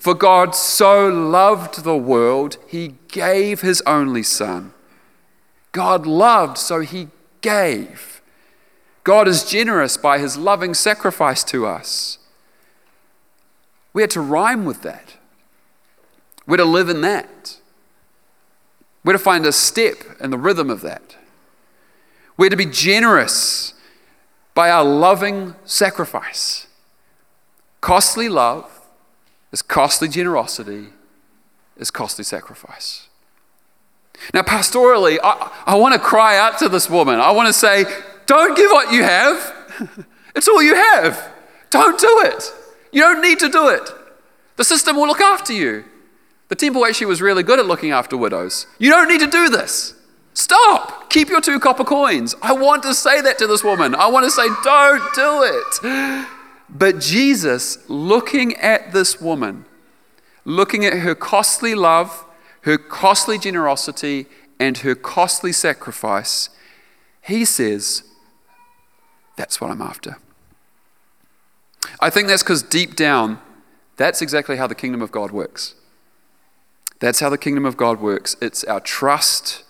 for 0.05 0.13
God 0.13 0.55
so 0.55 1.09
loved 1.09 1.83
the 1.83 1.97
world, 1.97 2.59
he 2.69 2.97
gave 3.09 3.63
his 3.63 3.83
only 3.87 4.23
Son. 4.23 4.75
God 5.73 6.05
loved, 6.05 6.59
so 6.59 6.81
he 6.81 7.09
gave. 7.41 8.21
God 9.03 9.27
is 9.27 9.49
generous 9.49 9.97
by 9.97 10.19
his 10.19 10.37
loving 10.37 10.75
sacrifice 10.75 11.43
to 11.45 11.65
us. 11.65 12.19
We 13.95 14.03
had 14.03 14.11
to 14.11 14.21
rhyme 14.21 14.67
with 14.67 14.83
that. 14.83 15.15
We're 16.47 16.59
to 16.59 16.67
live 16.67 16.91
in 16.91 17.01
that. 17.01 17.57
We're 19.07 19.15
to 19.15 19.19
find 19.19 19.47
a 19.47 19.53
step 19.53 19.97
in 20.21 20.29
the 20.29 20.37
rhythm 20.37 20.69
of 20.69 20.83
that. 20.83 21.17
We're 22.37 22.51
to 22.51 22.57
be 22.57 22.67
generous 22.67 23.73
by 24.53 24.69
our 24.69 24.85
loving 24.85 25.55
sacrifice. 25.65 26.67
Costly 27.81 28.29
love 28.29 28.74
is 29.55 29.63
costly 29.63 30.09
generosity, 30.09 30.89
is 31.77 31.89
costly 31.89 32.25
sacrifice. 32.25 33.09
Now, 34.35 34.43
pastorally, 34.43 35.19
I, 35.23 35.53
I 35.65 35.77
want 35.77 35.95
to 35.95 36.01
cry 36.01 36.37
out 36.37 36.59
to 36.59 36.69
this 36.69 36.91
woman. 36.91 37.21
I 37.21 37.31
want 37.31 37.47
to 37.47 37.53
say, 37.53 37.85
don't 38.27 38.57
give 38.57 38.69
what 38.73 38.93
you 38.93 39.05
have. 39.05 40.07
it's 40.35 40.49
all 40.49 40.61
you 40.61 40.75
have. 40.75 41.31
Don't 41.71 42.01
do 42.01 42.23
it. 42.25 42.53
You 42.91 43.03
don't 43.03 43.23
need 43.23 43.39
to 43.39 43.49
do 43.49 43.69
it. 43.69 43.89
The 44.57 44.65
system 44.65 44.97
will 44.97 45.07
look 45.07 45.21
after 45.21 45.53
you. 45.53 45.85
The 46.49 46.57
temple 46.57 46.85
actually 46.85 47.07
was 47.07 47.23
really 47.23 47.45
good 47.45 47.61
at 47.61 47.67
looking 47.67 47.93
after 47.93 48.17
widows. 48.17 48.67
You 48.81 48.91
don't 48.91 49.07
need 49.07 49.21
to 49.21 49.29
do 49.29 49.49
this. 49.49 49.95
Stop. 50.33 51.11
Keep 51.11 51.29
your 51.29 51.41
two 51.41 51.61
copper 51.61 51.85
coins. 51.85 52.35
I 52.43 52.55
want 52.55 52.83
to 52.83 52.93
say 52.93 53.21
that 53.21 53.39
to 53.39 53.47
this 53.47 53.63
woman. 53.63 53.95
I 53.95 54.09
want 54.09 54.25
to 54.25 54.33
say, 54.33 54.49
don't 54.65 55.15
do 55.15 55.43
it. 55.45 56.27
But 56.69 57.01
Jesus, 57.01 57.79
looking 57.89 58.57
at 58.57 58.93
this 58.93 59.21
woman, 59.21 59.65
looking 60.45 60.85
at 60.85 60.99
her 61.01 61.15
costly 61.15 61.75
love, 61.75 62.25
her 62.63 62.79
costly 62.79 63.39
generosity, 63.39 64.27
and 64.59 64.79
her 64.79 64.95
costly 64.95 65.53
sacrifice, 65.53 66.51
he 67.23 67.45
says, 67.45 68.03
That's 69.37 69.61
what 69.61 69.71
I'm 69.71 69.83
after. 69.83 70.19
I 72.01 72.11
think 72.11 72.29
that's 72.29 72.43
because 72.43 72.63
deep 72.63 72.97
down, 72.97 73.39
that's 73.97 74.23
exactly 74.23 74.57
how 74.57 74.67
the 74.67 74.75
kingdom 74.75 75.03
of 75.03 75.13
God 75.13 75.31
works. 75.31 75.75
That's 77.01 77.21
how 77.21 77.29
the 77.29 77.39
kingdom 77.39 77.67
of 77.67 77.77
God 77.77 78.01
works. 78.01 78.37
It's 78.41 78.65
our 78.65 78.81
trust 78.81 79.65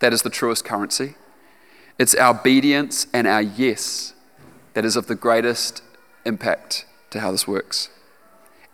that 0.00 0.12
is 0.12 0.22
the 0.22 0.30
truest 0.30 0.64
currency, 0.64 1.16
it's 1.98 2.14
our 2.14 2.38
obedience 2.38 3.06
and 3.12 3.26
our 3.26 3.42
yes 3.42 4.14
that 4.74 4.84
is 4.84 4.94
of 4.96 5.08
the 5.08 5.14
greatest 5.14 5.82
impact 6.24 6.86
to 7.10 7.20
how 7.20 7.32
this 7.32 7.46
works. 7.46 7.88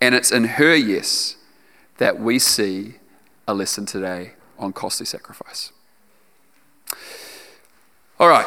And 0.01 0.15
it's 0.15 0.31
in 0.31 0.45
her 0.45 0.75
yes 0.75 1.37
that 1.99 2.19
we 2.19 2.39
see 2.39 2.95
a 3.47 3.55
lesson 3.55 3.87
today 3.87 4.33
on 4.59 4.73
costly 4.73 5.07
sacrifice. 5.07 5.73
All 8.19 8.29
right. 8.29 8.47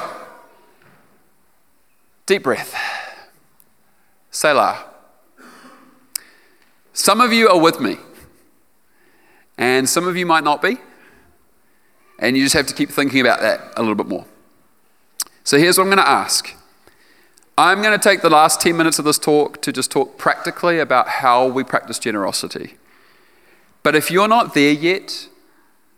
Deep 2.25 2.43
breath. 2.43 2.75
Selah. 4.31 4.85
Some 6.93 7.21
of 7.21 7.31
you 7.31 7.47
are 7.47 7.59
with 7.59 7.79
me, 7.79 7.97
and 9.57 9.87
some 9.87 10.07
of 10.07 10.17
you 10.17 10.25
might 10.25 10.43
not 10.43 10.61
be. 10.61 10.77
And 12.19 12.35
you 12.35 12.43
just 12.43 12.55
have 12.55 12.65
to 12.67 12.73
keep 12.73 12.89
thinking 12.89 13.21
about 13.21 13.41
that 13.41 13.73
a 13.77 13.81
little 13.81 13.95
bit 13.95 14.07
more. 14.07 14.25
So 15.43 15.59
here's 15.59 15.77
what 15.77 15.83
I'm 15.83 15.89
going 15.89 15.99
to 15.99 16.09
ask 16.09 16.53
I'm 17.59 17.81
going 17.81 17.97
to 17.97 18.03
take 18.03 18.21
the 18.21 18.29
last 18.29 18.61
10 18.61 18.77
minutes 18.77 18.99
of 18.99 19.05
this 19.05 19.17
talk 19.17 19.63
to 19.63 19.71
just 19.71 19.89
talk 19.89 20.19
practically 20.19 20.77
about 20.77 21.07
how 21.07 21.47
we 21.47 21.63
practice 21.63 21.97
generosity. 21.97 22.77
But 23.81 23.95
if 23.95 24.11
you're 24.11 24.27
not 24.27 24.53
there 24.53 24.71
yet, 24.71 25.27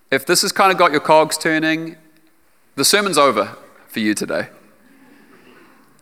if 0.09 0.25
this 0.25 0.41
has 0.43 0.53
kind 0.53 0.71
of 0.71 0.77
got 0.77 0.91
your 0.91 1.01
cogs 1.01 1.37
turning, 1.37 1.97
the 2.75 2.85
sermon's 2.85 3.17
over 3.17 3.57
for 3.87 3.99
you 3.99 4.13
today. 4.13 4.47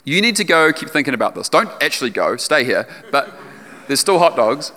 You 0.03 0.21
need 0.21 0.35
to 0.35 0.43
go 0.43 0.71
keep 0.71 0.89
thinking 0.89 1.15
about 1.15 1.33
this. 1.33 1.49
Don't 1.49 1.71
actually 1.81 2.11
go, 2.11 2.37
stay 2.37 2.63
here, 2.63 2.87
but 3.11 3.33
there's 3.87 3.99
still 3.99 4.19
hot 4.19 4.35
dogs. 4.35 4.71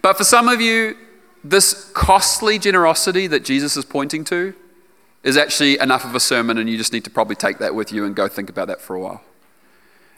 But 0.00 0.16
for 0.16 0.24
some 0.24 0.48
of 0.48 0.60
you, 0.60 0.96
this 1.42 1.90
costly 1.92 2.56
generosity 2.56 3.26
that 3.26 3.44
Jesus 3.44 3.76
is 3.76 3.84
pointing 3.84 4.22
to 4.24 4.54
is 5.22 5.36
actually 5.36 5.78
enough 5.78 6.04
of 6.04 6.14
a 6.14 6.20
sermon, 6.20 6.58
and 6.58 6.68
you 6.68 6.76
just 6.76 6.92
need 6.92 7.04
to 7.04 7.10
probably 7.10 7.36
take 7.36 7.58
that 7.58 7.74
with 7.74 7.92
you 7.92 8.04
and 8.04 8.16
go 8.16 8.28
think 8.28 8.50
about 8.50 8.68
that 8.68 8.80
for 8.80 8.96
a 8.96 9.00
while. 9.00 9.22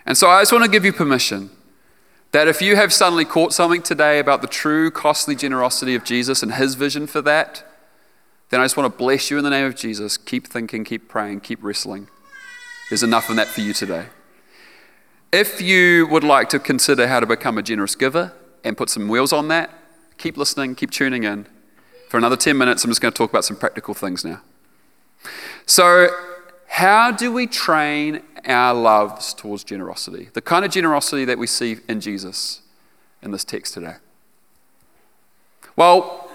And 0.06 0.16
so 0.16 0.28
I 0.28 0.42
just 0.42 0.52
want 0.52 0.64
to 0.64 0.70
give 0.70 0.84
you 0.84 0.92
permission 0.92 1.50
that 2.32 2.48
if 2.48 2.60
you 2.60 2.76
have 2.76 2.92
suddenly 2.92 3.24
caught 3.24 3.52
something 3.52 3.80
today 3.80 4.18
about 4.18 4.42
the 4.42 4.48
true 4.48 4.90
costly 4.90 5.36
generosity 5.36 5.94
of 5.94 6.04
Jesus 6.04 6.42
and 6.42 6.54
his 6.54 6.74
vision 6.74 7.06
for 7.06 7.22
that, 7.22 7.64
then 8.50 8.60
I 8.60 8.64
just 8.64 8.76
want 8.76 8.92
to 8.92 8.98
bless 8.98 9.30
you 9.30 9.38
in 9.38 9.44
the 9.44 9.50
name 9.50 9.66
of 9.66 9.76
Jesus. 9.76 10.16
Keep 10.16 10.48
thinking, 10.48 10.84
keep 10.84 11.08
praying, 11.08 11.40
keep 11.40 11.62
wrestling. 11.62 12.08
There's 12.88 13.02
enough 13.02 13.30
in 13.30 13.36
that 13.36 13.48
for 13.48 13.60
you 13.60 13.72
today. 13.72 14.06
If 15.32 15.60
you 15.60 16.06
would 16.08 16.24
like 16.24 16.48
to 16.50 16.58
consider 16.58 17.08
how 17.08 17.20
to 17.20 17.26
become 17.26 17.58
a 17.58 17.62
generous 17.62 17.94
giver 17.94 18.32
and 18.62 18.76
put 18.76 18.90
some 18.90 19.08
wheels 19.08 19.32
on 19.32 19.48
that, 19.48 19.70
keep 20.18 20.36
listening, 20.36 20.74
keep 20.74 20.90
tuning 20.90 21.24
in. 21.24 21.46
For 22.08 22.18
another 22.18 22.36
10 22.36 22.56
minutes, 22.56 22.84
I'm 22.84 22.90
just 22.90 23.00
going 23.00 23.12
to 23.12 23.18
talk 23.18 23.30
about 23.30 23.44
some 23.44 23.56
practical 23.56 23.94
things 23.94 24.24
now. 24.24 24.40
So, 25.66 26.08
how 26.66 27.10
do 27.10 27.32
we 27.32 27.46
train 27.46 28.22
our 28.46 28.74
loves 28.74 29.32
towards 29.32 29.64
generosity? 29.64 30.28
The 30.32 30.40
kind 30.40 30.64
of 30.64 30.70
generosity 30.70 31.24
that 31.24 31.38
we 31.38 31.46
see 31.46 31.76
in 31.88 32.00
Jesus 32.00 32.62
in 33.22 33.30
this 33.30 33.44
text 33.44 33.74
today. 33.74 33.96
Well, 35.76 36.30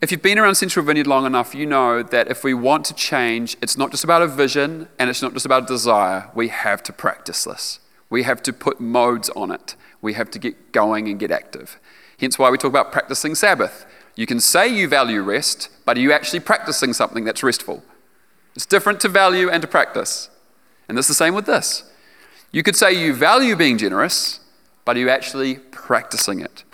if 0.00 0.12
you've 0.12 0.22
been 0.22 0.38
around 0.38 0.54
Central 0.54 0.84
Vineyard 0.84 1.06
long 1.06 1.26
enough, 1.26 1.54
you 1.54 1.66
know 1.66 2.02
that 2.02 2.28
if 2.28 2.44
we 2.44 2.54
want 2.54 2.84
to 2.86 2.94
change, 2.94 3.56
it's 3.60 3.76
not 3.76 3.90
just 3.90 4.04
about 4.04 4.22
a 4.22 4.28
vision 4.28 4.88
and 4.98 5.10
it's 5.10 5.22
not 5.22 5.32
just 5.32 5.44
about 5.44 5.64
a 5.64 5.66
desire. 5.66 6.30
We 6.34 6.48
have 6.48 6.82
to 6.84 6.92
practice 6.92 7.44
this. 7.44 7.80
We 8.08 8.22
have 8.22 8.42
to 8.44 8.52
put 8.52 8.80
modes 8.80 9.28
on 9.30 9.50
it. 9.50 9.74
We 10.00 10.14
have 10.14 10.30
to 10.30 10.38
get 10.38 10.72
going 10.72 11.08
and 11.08 11.18
get 11.18 11.30
active. 11.30 11.80
Hence 12.18 12.38
why 12.38 12.50
we 12.50 12.58
talk 12.58 12.70
about 12.70 12.92
practicing 12.92 13.34
Sabbath. 13.34 13.86
You 14.14 14.26
can 14.26 14.40
say 14.40 14.68
you 14.68 14.88
value 14.88 15.20
rest, 15.22 15.68
but 15.84 15.96
are 15.96 16.00
you 16.00 16.12
actually 16.12 16.40
practicing 16.40 16.92
something 16.92 17.24
that's 17.24 17.42
restful? 17.42 17.82
It's 18.58 18.66
different 18.66 18.98
to 19.02 19.08
value 19.08 19.48
and 19.48 19.62
to 19.62 19.68
practice. 19.68 20.30
And 20.88 20.98
it's 20.98 21.06
the 21.06 21.14
same 21.14 21.32
with 21.32 21.46
this. 21.46 21.84
You 22.50 22.64
could 22.64 22.74
say 22.74 22.92
you 22.92 23.14
value 23.14 23.54
being 23.54 23.78
generous, 23.78 24.40
but 24.84 24.96
are 24.96 24.98
you 24.98 25.08
actually 25.08 25.60
practicing 25.70 26.40
it? 26.40 26.64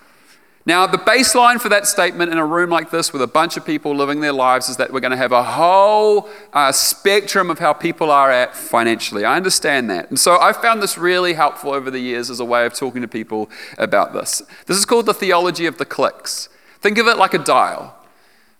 Now, 0.65 0.87
the 0.87 0.97
baseline 0.97 1.61
for 1.61 1.69
that 1.69 1.87
statement 1.87 2.33
in 2.33 2.39
a 2.39 2.47
room 2.47 2.71
like 2.71 2.91
this 2.91 3.13
with 3.13 3.21
a 3.21 3.27
bunch 3.27 3.59
of 3.59 3.67
people 3.67 3.95
living 3.95 4.23
their 4.23 4.33
lives 4.33 4.71
is 4.71 4.79
that 4.79 4.95
we're 4.95 5.01
going 5.01 5.11
to 5.11 5.19
have 5.19 5.33
a 5.33 5.43
whole 5.43 6.31
uh, 6.55 6.73
spectrum 6.73 7.51
of 7.51 7.59
how 7.59 7.75
people 7.75 8.11
are 8.11 8.31
at 8.31 8.57
financially. 8.57 9.27
I 9.27 9.37
understand 9.37 9.91
that. 9.91 10.09
And 10.09 10.19
so 10.19 10.41
I 10.41 10.55
found 10.55 10.83
this 10.83 10.97
really 10.97 11.35
helpful 11.35 11.71
over 11.71 11.91
the 11.91 12.01
years 12.01 12.31
as 12.31 12.41
a 12.41 12.47
way 12.47 12.65
of 12.65 12.73
talking 12.73 13.03
to 13.03 13.09
people 13.09 13.51
about 13.77 14.15
this. 14.15 14.41
This 14.65 14.79
is 14.79 14.87
called 14.87 15.05
the 15.05 15.13
theology 15.13 15.67
of 15.67 15.77
the 15.77 15.85
clicks. 15.85 16.49
Think 16.81 16.97
of 16.97 17.09
it 17.09 17.19
like 17.19 17.35
a 17.35 17.39
dial. 17.39 17.95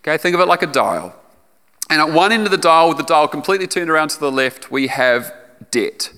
Okay, 0.03 0.19
think 0.19 0.35
of 0.35 0.43
it 0.43 0.47
like 0.47 0.61
a 0.61 0.67
dial. 0.67 1.19
And 1.91 2.01
at 2.01 2.11
one 2.11 2.33
end 2.33 2.45
of 2.47 2.51
the 2.51 2.59
dial, 2.59 2.89
with 2.89 2.99
the 2.99 3.05
dial 3.05 3.29
completely 3.29 3.67
turned 3.67 3.91
around 3.91 4.09
to 4.11 4.21
the 4.21 4.33
left, 4.33 4.71
we 4.71 4.87
have 4.87 5.35
debt. 5.71 6.13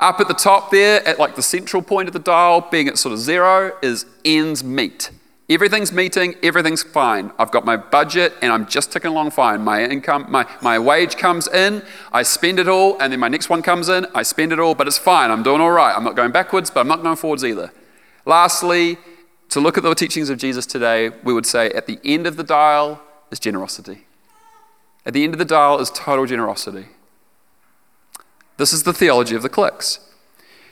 Up 0.00 0.20
at 0.20 0.28
the 0.28 0.34
top 0.34 0.70
there, 0.70 1.06
at 1.06 1.18
like 1.18 1.36
the 1.36 1.42
central 1.42 1.82
point 1.82 2.08
of 2.08 2.12
the 2.12 2.18
dial, 2.18 2.60
being 2.60 2.88
at 2.88 2.98
sort 2.98 3.12
of 3.12 3.18
zero, 3.20 3.76
is 3.82 4.04
ends 4.24 4.62
meet. 4.64 5.10
Everything's 5.48 5.92
meeting, 5.92 6.34
everything's 6.42 6.82
fine. 6.82 7.30
I've 7.38 7.50
got 7.50 7.64
my 7.64 7.76
budget 7.76 8.32
and 8.40 8.52
I'm 8.52 8.66
just 8.66 8.90
ticking 8.90 9.10
along 9.10 9.32
fine. 9.32 9.60
My 9.62 9.84
income, 9.84 10.26
my, 10.28 10.46
my 10.62 10.78
wage 10.78 11.16
comes 11.16 11.46
in, 11.46 11.82
I 12.12 12.22
spend 12.22 12.58
it 12.58 12.68
all, 12.68 12.98
and 13.00 13.12
then 13.12 13.20
my 13.20 13.28
next 13.28 13.50
one 13.50 13.60
comes 13.60 13.88
in, 13.88 14.06
I 14.14 14.22
spend 14.22 14.52
it 14.52 14.58
all, 14.58 14.74
but 14.74 14.86
it's 14.86 14.98
fine. 14.98 15.30
I'm 15.30 15.42
doing 15.42 15.60
all 15.60 15.72
right. 15.72 15.94
I'm 15.94 16.04
not 16.04 16.16
going 16.16 16.32
backwards, 16.32 16.70
but 16.70 16.80
I'm 16.80 16.88
not 16.88 17.02
going 17.02 17.16
forwards 17.16 17.44
either. 17.44 17.72
Lastly, 18.24 18.98
to 19.50 19.60
look 19.60 19.76
at 19.76 19.82
the 19.82 19.94
teachings 19.94 20.30
of 20.30 20.38
Jesus 20.38 20.64
today, 20.64 21.10
we 21.22 21.34
would 21.34 21.46
say 21.46 21.70
at 21.70 21.86
the 21.86 21.98
end 22.04 22.26
of 22.26 22.36
the 22.36 22.44
dial 22.44 23.02
is 23.30 23.38
generosity. 23.38 24.06
At 25.04 25.14
the 25.14 25.24
end 25.24 25.34
of 25.34 25.38
the 25.38 25.44
dial 25.44 25.80
is 25.80 25.90
total 25.90 26.26
generosity. 26.26 26.86
This 28.56 28.72
is 28.72 28.84
the 28.84 28.92
theology 28.92 29.34
of 29.34 29.42
the 29.42 29.48
clicks. 29.48 30.00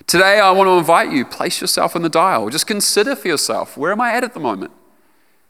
Today, 0.06 0.40
I 0.40 0.50
want 0.52 0.68
to 0.68 0.72
invite 0.72 1.12
you, 1.12 1.24
place 1.24 1.60
yourself 1.60 1.94
in 1.94 2.02
the 2.02 2.08
dial. 2.08 2.48
Just 2.48 2.66
consider 2.66 3.14
for 3.14 3.28
yourself 3.28 3.76
where 3.76 3.92
am 3.92 4.00
I 4.00 4.12
at 4.12 4.24
at 4.24 4.34
the 4.34 4.40
moment? 4.40 4.72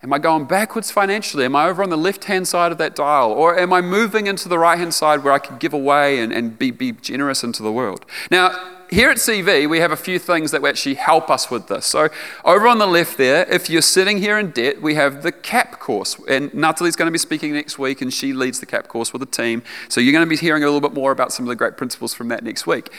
Am 0.03 0.13
I 0.13 0.19
going 0.19 0.47
backwards 0.47 0.91
financially? 0.91 1.45
Am 1.45 1.55
I 1.55 1.69
over 1.69 1.83
on 1.83 1.91
the 1.91 1.99
left 1.99 2.25
hand 2.25 2.49
side 2.49 2.73
of 2.73 2.79
that 2.79 2.97
dial? 2.97 3.33
Or 3.33 3.59
am 3.59 3.73
I 3.73 3.83
moving 3.83 4.27
into 4.27 4.49
the 4.49 4.59
right 4.59 4.79
hand 4.79 4.95
side 4.95 5.23
where 5.23 5.33
I 5.33 5.39
can 5.39 5.59
give 5.59 5.75
away 5.75 6.21
and, 6.21 6.33
and 6.33 6.59
be, 6.59 6.71
be 6.71 6.93
generous 6.93 7.45
into 7.45 7.63
the 7.63 7.73
world? 7.73 8.07
Now, 8.31 8.79
here 8.91 9.09
at 9.09 9.19
CV, 9.19 9.69
we 9.69 9.79
have 9.79 9.93
a 9.93 9.97
few 9.97 10.19
things 10.19 10.51
that 10.51 10.65
actually 10.65 10.97
help 10.97 11.31
us 11.31 11.51
with 11.51 11.69
this. 11.69 11.87
So, 11.87 12.09
over 12.45 12.67
on 12.67 12.79
the 12.79 12.87
left 12.87 13.17
there, 13.17 13.47
if 13.49 13.71
you're 13.71 13.83
sitting 13.83 14.19
here 14.19 14.39
in 14.39 14.51
debt, 14.51 14.83
we 14.83 14.95
have 14.97 15.23
the 15.23 15.33
CAP 15.33 15.79
course. 15.79 16.17
And 16.29 16.53
Natalie's 16.53 16.97
going 16.97 17.07
to 17.07 17.13
be 17.13 17.19
speaking 17.19 17.53
next 17.53 17.79
week, 17.79 18.03
and 18.03 18.13
she 18.13 18.33
leads 18.33 18.61
the 18.61 18.67
CAP 18.67 18.89
course 18.89 19.13
with 19.13 19.21
the 19.21 19.27
team. 19.27 19.63
So, 19.89 20.01
you're 20.01 20.13
going 20.13 20.27
to 20.27 20.29
be 20.29 20.37
hearing 20.37 20.65
a 20.65 20.67
little 20.67 20.81
bit 20.81 20.93
more 20.93 21.13
about 21.13 21.33
some 21.33 21.45
of 21.45 21.49
the 21.49 21.57
great 21.57 21.77
principles 21.77 22.15
from 22.15 22.29
that 22.29 22.43
next 22.43 22.67
week. 22.67 22.91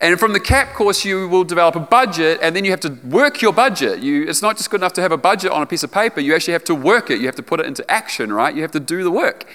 And 0.00 0.18
from 0.18 0.32
the 0.32 0.40
CAP 0.40 0.74
course, 0.74 1.04
you 1.04 1.28
will 1.28 1.44
develop 1.44 1.76
a 1.76 1.80
budget, 1.80 2.40
and 2.42 2.56
then 2.56 2.64
you 2.64 2.70
have 2.70 2.80
to 2.80 2.98
work 3.04 3.40
your 3.40 3.52
budget. 3.52 4.00
You, 4.00 4.24
it's 4.28 4.42
not 4.42 4.56
just 4.56 4.70
good 4.70 4.80
enough 4.80 4.92
to 4.94 5.00
have 5.00 5.12
a 5.12 5.16
budget 5.16 5.52
on 5.52 5.62
a 5.62 5.66
piece 5.66 5.84
of 5.84 5.92
paper, 5.92 6.20
you 6.20 6.34
actually 6.34 6.54
have 6.54 6.64
to 6.64 6.74
work 6.74 7.10
it. 7.10 7.20
You 7.20 7.26
have 7.26 7.36
to 7.36 7.42
put 7.42 7.60
it 7.60 7.66
into 7.66 7.88
action, 7.90 8.32
right? 8.32 8.54
You 8.54 8.62
have 8.62 8.72
to 8.72 8.80
do 8.80 9.04
the 9.04 9.12
work. 9.12 9.46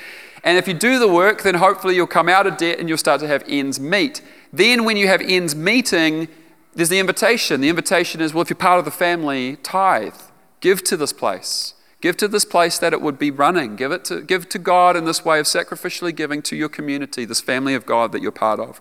And 0.44 0.58
if 0.58 0.68
you 0.68 0.74
do 0.74 1.00
the 1.00 1.08
work, 1.08 1.44
then 1.44 1.56
hopefully 1.56 1.96
you'll 1.96 2.08
come 2.08 2.30
out 2.30 2.48
of 2.48 2.56
debt 2.56 2.80
and 2.80 2.88
you'll 2.88 2.98
start 2.98 3.20
to 3.20 3.28
have 3.28 3.44
ends 3.50 3.80
meet. 3.80 4.22
Then, 4.52 4.86
when 4.86 4.98
you 4.98 5.08
have 5.08 5.22
ends 5.22 5.56
meeting, 5.56 6.28
there's 6.74 6.90
the 6.90 7.00
invitation. 7.00 7.62
The 7.62 7.70
invitation 7.70 8.22
is 8.22 8.34
well, 8.34 8.44
if 8.44 8.50
you're 8.50 8.58
part 8.58 8.80
of 8.80 8.86
the 8.86 8.92
family, 8.92 9.58
tithe, 9.58 10.16
give 10.62 10.84
to 10.86 10.98
this 10.98 11.14
place. 11.14 11.74
Give 12.00 12.16
to 12.18 12.28
this 12.28 12.46
place 12.46 12.78
that 12.78 12.94
it 12.94 13.02
would 13.02 13.18
be 13.18 13.32
running. 13.32 13.76
Give 13.76 13.92
it 13.92 14.06
to, 14.06 14.22
give 14.22 14.48
to 14.50 14.60
God 14.60 14.96
in 14.96 15.06
this 15.06 15.26
way 15.26 15.40
of 15.40 15.48
sacrificially 15.48 16.16
giving 16.16 16.44
to 16.44 16.56
your 16.56 16.70
community, 16.70 17.26
this 17.26 17.42
family 17.42 17.74
of 17.74 17.88
God 17.88 18.12
that 18.12 18.22
you're 18.22 18.32
part 18.32 18.60
of. 18.60 18.80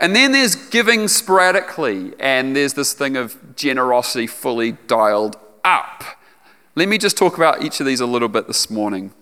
And 0.00 0.16
then 0.16 0.32
there's 0.32 0.56
giving 0.56 1.06
sporadically, 1.06 2.12
and 2.18 2.56
there's 2.56 2.74
this 2.74 2.92
thing 2.92 3.16
of 3.16 3.54
generosity 3.54 4.26
fully 4.26 4.72
dialed 4.88 5.36
up. 5.62 6.02
Let 6.74 6.88
me 6.88 6.98
just 6.98 7.16
talk 7.16 7.36
about 7.36 7.62
each 7.62 7.78
of 7.78 7.86
these 7.86 8.00
a 8.00 8.06
little 8.06 8.28
bit 8.28 8.48
this 8.48 8.68
morning. 8.68 9.12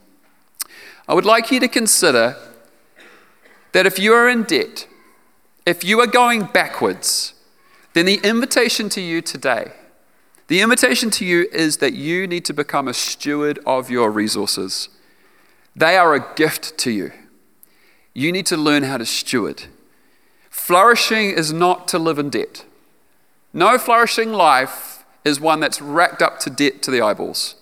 I 1.06 1.14
would 1.14 1.26
like 1.26 1.50
you 1.50 1.60
to 1.60 1.68
consider 1.68 2.36
that 3.72 3.84
if 3.84 3.98
you 3.98 4.14
are 4.14 4.28
in 4.28 4.44
debt, 4.44 4.88
if 5.68 5.85
you 5.85 6.00
are 6.00 6.07
going 6.07 6.44
backwards, 6.44 7.35
then 7.92 8.07
the 8.07 8.20
invitation 8.24 8.88
to 8.88 9.02
you 9.02 9.20
today, 9.20 9.72
the 10.46 10.62
invitation 10.62 11.11
to 11.11 11.26
you 11.26 11.46
is 11.52 11.76
that 11.76 11.92
you 11.92 12.26
need 12.26 12.46
to 12.46 12.54
become 12.54 12.88
a 12.88 12.94
steward 12.94 13.59
of 13.66 13.90
your 13.90 14.11
resources. 14.11 14.88
They 15.76 15.98
are 15.98 16.14
a 16.14 16.35
gift 16.37 16.78
to 16.78 16.90
you. 16.90 17.12
You 18.14 18.33
need 18.33 18.46
to 18.46 18.57
learn 18.57 18.83
how 18.83 18.96
to 18.96 19.04
steward. 19.04 19.64
Flourishing 20.48 21.33
is 21.33 21.52
not 21.52 21.87
to 21.88 21.98
live 21.98 22.18
in 22.18 22.31
debt. 22.31 22.64
No 23.52 23.76
flourishing 23.76 24.33
life 24.33 25.04
is 25.22 25.38
one 25.38 25.61
that's 25.61 25.83
racked 25.83 26.22
up 26.22 26.40
to 26.40 26.50
debt 26.50 26.81
to 26.85 26.90
the 26.90 27.02
eyeballs. 27.02 27.57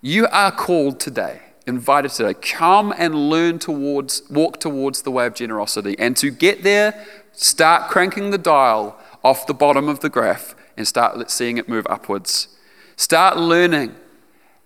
You 0.00 0.26
are 0.28 0.50
called 0.50 0.98
today, 0.98 1.42
invited 1.70 2.10
today, 2.10 2.34
come 2.34 2.92
and 2.98 3.30
learn 3.30 3.58
towards, 3.58 4.22
walk 4.28 4.60
towards 4.60 5.02
the 5.02 5.10
way 5.10 5.26
of 5.26 5.34
generosity. 5.34 5.96
And 5.98 6.16
to 6.18 6.30
get 6.30 6.62
there, 6.62 7.06
start 7.32 7.90
cranking 7.90 8.30
the 8.30 8.38
dial 8.38 8.98
off 9.24 9.46
the 9.46 9.54
bottom 9.54 9.88
of 9.88 10.00
the 10.00 10.10
graph 10.10 10.54
and 10.76 10.86
start 10.86 11.30
seeing 11.30 11.56
it 11.56 11.68
move 11.68 11.86
upwards. 11.88 12.48
Start 12.96 13.38
learning 13.38 13.94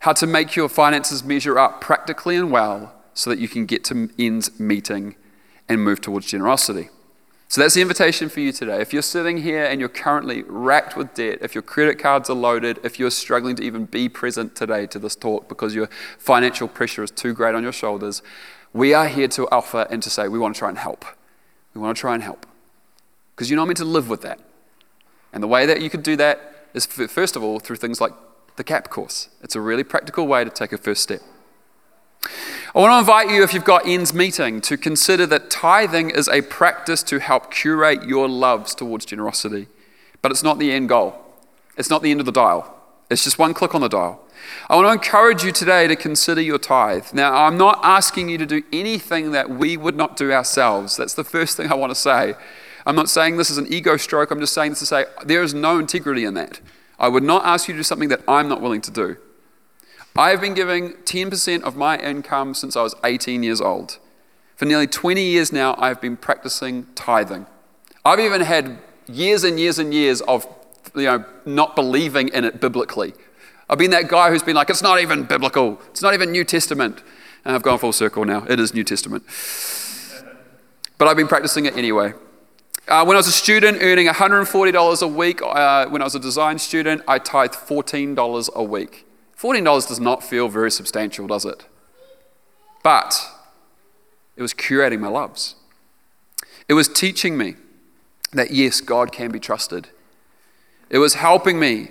how 0.00 0.12
to 0.14 0.26
make 0.26 0.56
your 0.56 0.68
finances 0.68 1.22
measure 1.22 1.58
up 1.58 1.80
practically 1.80 2.36
and 2.36 2.50
well 2.50 2.92
so 3.14 3.30
that 3.30 3.38
you 3.38 3.48
can 3.48 3.66
get 3.66 3.84
to 3.84 4.10
ends 4.18 4.58
meeting 4.58 5.14
and 5.68 5.82
move 5.82 6.00
towards 6.00 6.26
generosity. 6.26 6.88
So 7.48 7.60
that's 7.60 7.74
the 7.74 7.82
invitation 7.82 8.28
for 8.28 8.40
you 8.40 8.52
today. 8.52 8.80
If 8.80 8.92
you're 8.92 9.02
sitting 9.02 9.38
here 9.38 9.64
and 9.64 9.78
you're 9.78 9.88
currently 9.88 10.42
racked 10.42 10.96
with 10.96 11.14
debt, 11.14 11.38
if 11.40 11.54
your 11.54 11.62
credit 11.62 11.98
cards 11.98 12.28
are 12.28 12.34
loaded, 12.34 12.80
if 12.82 12.98
you're 12.98 13.10
struggling 13.10 13.54
to 13.56 13.62
even 13.62 13.84
be 13.84 14.08
present 14.08 14.56
today 14.56 14.86
to 14.88 14.98
this 14.98 15.14
talk 15.14 15.48
because 15.48 15.74
your 15.74 15.88
financial 16.18 16.66
pressure 16.66 17.04
is 17.04 17.10
too 17.10 17.32
great 17.32 17.54
on 17.54 17.62
your 17.62 17.72
shoulders, 17.72 18.22
we 18.72 18.92
are 18.92 19.06
here 19.06 19.28
to 19.28 19.48
offer 19.50 19.86
and 19.90 20.02
to 20.02 20.10
say 20.10 20.26
we 20.26 20.38
want 20.38 20.56
to 20.56 20.58
try 20.58 20.68
and 20.68 20.78
help. 20.78 21.04
We 21.74 21.80
want 21.80 21.96
to 21.96 22.00
try 22.00 22.14
and 22.14 22.22
help. 22.22 22.46
Because 23.34 23.50
you're 23.50 23.56
not 23.56 23.66
meant 23.66 23.78
to 23.78 23.84
live 23.84 24.08
with 24.08 24.22
that. 24.22 24.40
And 25.32 25.42
the 25.42 25.48
way 25.48 25.66
that 25.66 25.80
you 25.80 25.90
could 25.90 26.02
do 26.02 26.16
that 26.16 26.68
is, 26.74 26.86
first 26.86 27.36
of 27.36 27.42
all, 27.42 27.60
through 27.60 27.76
things 27.76 28.00
like 28.00 28.12
the 28.56 28.64
CAP 28.64 28.90
course. 28.90 29.28
It's 29.42 29.54
a 29.54 29.60
really 29.60 29.84
practical 29.84 30.26
way 30.26 30.44
to 30.44 30.50
take 30.50 30.72
a 30.72 30.78
first 30.78 31.02
step. 31.02 31.20
I 32.74 32.80
want 32.80 32.92
to 32.92 32.98
invite 32.98 33.32
you, 33.32 33.44
if 33.44 33.54
you've 33.54 33.62
got 33.62 33.86
ends 33.86 34.12
meeting, 34.12 34.60
to 34.62 34.76
consider 34.76 35.26
that 35.26 35.48
tithing 35.48 36.10
is 36.10 36.26
a 36.26 36.42
practice 36.42 37.04
to 37.04 37.20
help 37.20 37.52
curate 37.52 38.02
your 38.02 38.28
loves 38.28 38.74
towards 38.74 39.04
generosity. 39.04 39.68
But 40.22 40.32
it's 40.32 40.42
not 40.42 40.58
the 40.58 40.72
end 40.72 40.88
goal, 40.88 41.14
it's 41.76 41.88
not 41.88 42.02
the 42.02 42.10
end 42.10 42.18
of 42.18 42.26
the 42.26 42.32
dial. 42.32 42.74
It's 43.08 43.22
just 43.22 43.38
one 43.38 43.54
click 43.54 43.76
on 43.76 43.80
the 43.80 43.88
dial. 43.88 44.20
I 44.68 44.74
want 44.74 44.88
to 44.88 44.92
encourage 44.92 45.44
you 45.44 45.52
today 45.52 45.86
to 45.86 45.94
consider 45.94 46.40
your 46.40 46.58
tithe. 46.58 47.12
Now, 47.12 47.44
I'm 47.44 47.56
not 47.56 47.78
asking 47.84 48.28
you 48.28 48.38
to 48.38 48.46
do 48.46 48.64
anything 48.72 49.30
that 49.30 49.50
we 49.50 49.76
would 49.76 49.94
not 49.94 50.16
do 50.16 50.32
ourselves. 50.32 50.96
That's 50.96 51.14
the 51.14 51.22
first 51.22 51.56
thing 51.56 51.70
I 51.70 51.74
want 51.74 51.92
to 51.92 51.94
say. 51.94 52.34
I'm 52.84 52.96
not 52.96 53.08
saying 53.08 53.36
this 53.36 53.50
is 53.50 53.58
an 53.58 53.72
ego 53.72 53.96
stroke. 53.96 54.32
I'm 54.32 54.40
just 54.40 54.52
saying 54.52 54.72
this 54.72 54.80
to 54.80 54.86
say 54.86 55.04
there 55.24 55.44
is 55.44 55.54
no 55.54 55.78
integrity 55.78 56.24
in 56.24 56.34
that. 56.34 56.60
I 56.98 57.06
would 57.06 57.22
not 57.22 57.44
ask 57.44 57.68
you 57.68 57.74
to 57.74 57.78
do 57.78 57.84
something 57.84 58.08
that 58.08 58.22
I'm 58.26 58.48
not 58.48 58.60
willing 58.60 58.80
to 58.80 58.90
do. 58.90 59.16
I 60.16 60.30
have 60.30 60.40
been 60.40 60.54
giving 60.54 60.92
10% 60.92 61.62
of 61.62 61.74
my 61.74 61.98
income 61.98 62.54
since 62.54 62.76
I 62.76 62.82
was 62.82 62.94
18 63.02 63.42
years 63.42 63.60
old. 63.60 63.98
For 64.54 64.64
nearly 64.64 64.86
20 64.86 65.20
years 65.20 65.52
now, 65.52 65.74
I've 65.76 66.00
been 66.00 66.16
practicing 66.16 66.86
tithing. 66.94 67.46
I've 68.04 68.20
even 68.20 68.42
had 68.42 68.78
years 69.08 69.42
and 69.42 69.58
years 69.58 69.80
and 69.80 69.92
years 69.92 70.20
of 70.22 70.46
you 70.94 71.02
know, 71.02 71.24
not 71.44 71.74
believing 71.74 72.28
in 72.28 72.44
it 72.44 72.60
biblically. 72.60 73.14
I've 73.68 73.78
been 73.78 73.90
that 73.90 74.06
guy 74.06 74.30
who's 74.30 74.44
been 74.44 74.54
like, 74.54 74.70
it's 74.70 74.82
not 74.82 75.00
even 75.00 75.24
biblical, 75.24 75.80
it's 75.90 76.02
not 76.02 76.14
even 76.14 76.30
New 76.30 76.44
Testament. 76.44 77.02
And 77.44 77.56
I've 77.56 77.62
gone 77.62 77.78
full 77.78 77.92
circle 77.92 78.24
now. 78.24 78.46
It 78.48 78.60
is 78.60 78.72
New 78.72 78.84
Testament. 78.84 79.24
But 80.96 81.08
I've 81.08 81.16
been 81.16 81.28
practicing 81.28 81.66
it 81.66 81.76
anyway. 81.76 82.14
Uh, 82.86 83.04
when 83.04 83.16
I 83.16 83.18
was 83.18 83.26
a 83.26 83.32
student 83.32 83.78
earning 83.80 84.06
$140 84.06 85.02
a 85.02 85.08
week, 85.08 85.42
uh, 85.42 85.86
when 85.88 86.02
I 86.02 86.04
was 86.04 86.14
a 86.14 86.20
design 86.20 86.58
student, 86.58 87.02
I 87.08 87.18
tithed 87.18 87.54
$14 87.54 88.54
a 88.54 88.62
week. 88.62 89.03
$14 89.44 89.88
does 89.88 90.00
not 90.00 90.24
feel 90.24 90.48
very 90.48 90.70
substantial, 90.70 91.26
does 91.26 91.44
it? 91.44 91.66
But 92.82 93.30
it 94.36 94.42
was 94.42 94.54
curating 94.54 95.00
my 95.00 95.08
loves. 95.08 95.56
It 96.66 96.72
was 96.72 96.88
teaching 96.88 97.36
me 97.36 97.56
that 98.32 98.52
yes, 98.52 98.80
God 98.80 99.12
can 99.12 99.30
be 99.30 99.38
trusted. 99.38 99.88
It 100.88 100.96
was 100.96 101.14
helping 101.14 101.60
me 101.60 101.90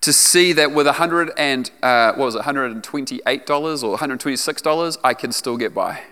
to 0.00 0.12
see 0.12 0.52
that 0.52 0.72
with 0.72 0.86
100 0.86 1.32
and 1.36 1.72
uh, 1.82 2.12
what 2.12 2.26
was 2.26 2.34
it, 2.36 2.42
$128 2.42 3.82
or 3.82 3.98
$126, 3.98 4.98
I 5.02 5.14
can 5.14 5.32
still 5.32 5.56
get 5.56 5.74
by. 5.74 6.02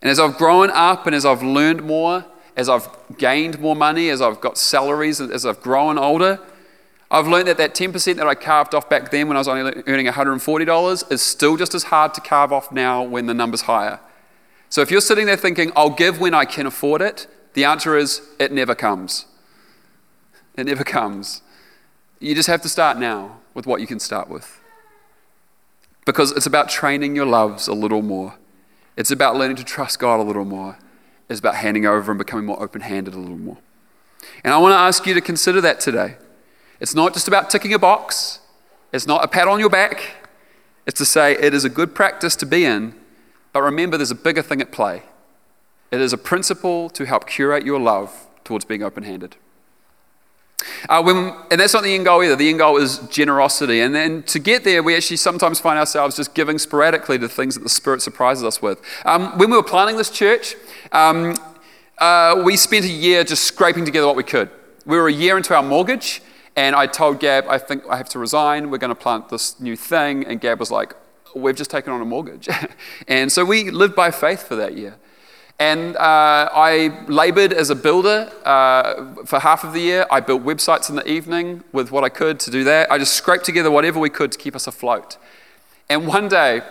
And 0.00 0.10
as 0.10 0.20
I've 0.20 0.38
grown 0.38 0.70
up 0.70 1.06
and 1.06 1.14
as 1.14 1.26
I've 1.26 1.42
learned 1.42 1.82
more, 1.82 2.24
as 2.56 2.68
I've 2.68 2.88
gained 3.18 3.58
more 3.58 3.74
money, 3.74 4.10
as 4.10 4.22
I've 4.22 4.40
got 4.40 4.58
salaries, 4.58 5.20
as 5.20 5.44
I've 5.44 5.60
grown 5.60 5.98
older, 5.98 6.38
I've 7.12 7.28
learned 7.28 7.46
that 7.48 7.58
that 7.58 7.74
10% 7.74 8.16
that 8.16 8.26
I 8.26 8.34
carved 8.34 8.74
off 8.74 8.88
back 8.88 9.10
then 9.10 9.28
when 9.28 9.36
I 9.36 9.40
was 9.40 9.46
only 9.46 9.82
earning 9.86 10.06
$140 10.06 11.12
is 11.12 11.20
still 11.20 11.58
just 11.58 11.74
as 11.74 11.84
hard 11.84 12.14
to 12.14 12.22
carve 12.22 12.54
off 12.54 12.72
now 12.72 13.02
when 13.02 13.26
the 13.26 13.34
number's 13.34 13.62
higher. 13.62 14.00
So 14.70 14.80
if 14.80 14.90
you're 14.90 15.02
sitting 15.02 15.26
there 15.26 15.36
thinking, 15.36 15.72
I'll 15.76 15.90
give 15.90 16.18
when 16.20 16.32
I 16.32 16.46
can 16.46 16.66
afford 16.66 17.02
it, 17.02 17.26
the 17.52 17.64
answer 17.64 17.98
is, 17.98 18.22
it 18.38 18.50
never 18.50 18.74
comes. 18.74 19.26
It 20.56 20.64
never 20.64 20.84
comes. 20.84 21.42
You 22.18 22.34
just 22.34 22.48
have 22.48 22.62
to 22.62 22.68
start 22.70 22.96
now 22.96 23.40
with 23.52 23.66
what 23.66 23.82
you 23.82 23.86
can 23.86 24.00
start 24.00 24.30
with. 24.30 24.58
Because 26.06 26.32
it's 26.32 26.46
about 26.46 26.70
training 26.70 27.14
your 27.14 27.26
loves 27.26 27.68
a 27.68 27.74
little 27.74 28.00
more. 28.00 28.36
It's 28.96 29.10
about 29.10 29.36
learning 29.36 29.56
to 29.56 29.64
trust 29.64 29.98
God 29.98 30.18
a 30.18 30.22
little 30.22 30.46
more. 30.46 30.78
It's 31.28 31.40
about 31.40 31.56
handing 31.56 31.84
over 31.84 32.10
and 32.10 32.18
becoming 32.18 32.46
more 32.46 32.62
open 32.62 32.80
handed 32.80 33.12
a 33.12 33.18
little 33.18 33.36
more. 33.36 33.58
And 34.42 34.54
I 34.54 34.58
want 34.58 34.72
to 34.72 34.78
ask 34.78 35.04
you 35.04 35.12
to 35.12 35.20
consider 35.20 35.60
that 35.60 35.78
today. 35.78 36.16
It's 36.82 36.96
not 36.96 37.14
just 37.14 37.28
about 37.28 37.48
ticking 37.48 37.72
a 37.72 37.78
box, 37.78 38.40
it's 38.92 39.06
not 39.06 39.24
a 39.24 39.28
pat 39.28 39.46
on 39.46 39.60
your 39.60 39.70
back. 39.70 40.16
It's 40.84 40.98
to 40.98 41.04
say 41.04 41.36
it 41.36 41.54
is 41.54 41.64
a 41.64 41.68
good 41.68 41.94
practice 41.94 42.34
to 42.34 42.44
be 42.44 42.64
in, 42.64 42.94
but 43.52 43.62
remember 43.62 43.96
there's 43.96 44.10
a 44.10 44.16
bigger 44.16 44.42
thing 44.42 44.60
at 44.60 44.72
play. 44.72 45.04
It 45.92 46.00
is 46.00 46.12
a 46.12 46.18
principle 46.18 46.90
to 46.90 47.06
help 47.06 47.28
curate 47.28 47.64
your 47.64 47.78
love 47.78 48.26
towards 48.42 48.64
being 48.64 48.82
open 48.82 49.04
handed. 49.04 49.36
Uh, 50.88 51.00
when, 51.04 51.32
and 51.52 51.60
that's 51.60 51.72
not 51.72 51.84
the 51.84 51.94
end 51.94 52.04
goal 52.04 52.20
either. 52.24 52.34
The 52.34 52.48
end 52.48 52.58
goal 52.58 52.76
is 52.78 52.98
generosity. 53.10 53.80
And 53.80 53.94
then 53.94 54.24
to 54.24 54.40
get 54.40 54.64
there, 54.64 54.82
we 54.82 54.96
actually 54.96 55.18
sometimes 55.18 55.60
find 55.60 55.78
ourselves 55.78 56.16
just 56.16 56.34
giving 56.34 56.58
sporadically 56.58 57.16
to 57.20 57.28
things 57.28 57.54
that 57.54 57.62
the 57.62 57.68
Spirit 57.68 58.02
surprises 58.02 58.42
us 58.42 58.60
with. 58.60 58.82
Um, 59.04 59.38
when 59.38 59.50
we 59.50 59.56
were 59.56 59.62
planning 59.62 59.96
this 59.96 60.10
church, 60.10 60.56
um, 60.90 61.36
uh, 61.98 62.42
we 62.44 62.56
spent 62.56 62.84
a 62.84 62.88
year 62.88 63.22
just 63.22 63.44
scraping 63.44 63.84
together 63.84 64.08
what 64.08 64.16
we 64.16 64.24
could. 64.24 64.50
We 64.84 64.96
were 64.96 65.06
a 65.06 65.12
year 65.12 65.36
into 65.36 65.54
our 65.54 65.62
mortgage, 65.62 66.20
and 66.56 66.76
I 66.76 66.86
told 66.86 67.20
Gab, 67.20 67.46
I 67.48 67.58
think 67.58 67.84
I 67.88 67.96
have 67.96 68.08
to 68.10 68.18
resign. 68.18 68.70
We're 68.70 68.78
going 68.78 68.90
to 68.90 68.94
plant 68.94 69.28
this 69.30 69.58
new 69.58 69.76
thing. 69.76 70.26
And 70.26 70.40
Gab 70.40 70.58
was 70.60 70.70
like, 70.70 70.94
We've 71.34 71.56
just 71.56 71.70
taken 71.70 71.94
on 71.94 72.02
a 72.02 72.04
mortgage. 72.04 72.46
and 73.08 73.32
so 73.32 73.42
we 73.42 73.70
lived 73.70 73.94
by 73.94 74.10
faith 74.10 74.42
for 74.42 74.54
that 74.56 74.76
year. 74.76 74.96
And 75.58 75.96
uh, 75.96 76.50
I 76.52 77.04
labored 77.06 77.54
as 77.54 77.70
a 77.70 77.74
builder 77.74 78.30
uh, 78.44 79.24
for 79.24 79.38
half 79.38 79.64
of 79.64 79.72
the 79.72 79.80
year. 79.80 80.06
I 80.10 80.20
built 80.20 80.44
websites 80.44 80.90
in 80.90 80.96
the 80.96 81.08
evening 81.08 81.64
with 81.72 81.90
what 81.90 82.04
I 82.04 82.10
could 82.10 82.38
to 82.40 82.50
do 82.50 82.64
that. 82.64 82.90
I 82.92 82.98
just 82.98 83.14
scraped 83.14 83.44
together 83.44 83.70
whatever 83.70 83.98
we 83.98 84.10
could 84.10 84.32
to 84.32 84.38
keep 84.38 84.54
us 84.54 84.66
afloat. 84.66 85.16
And 85.88 86.06
one 86.06 86.28
day, 86.28 86.62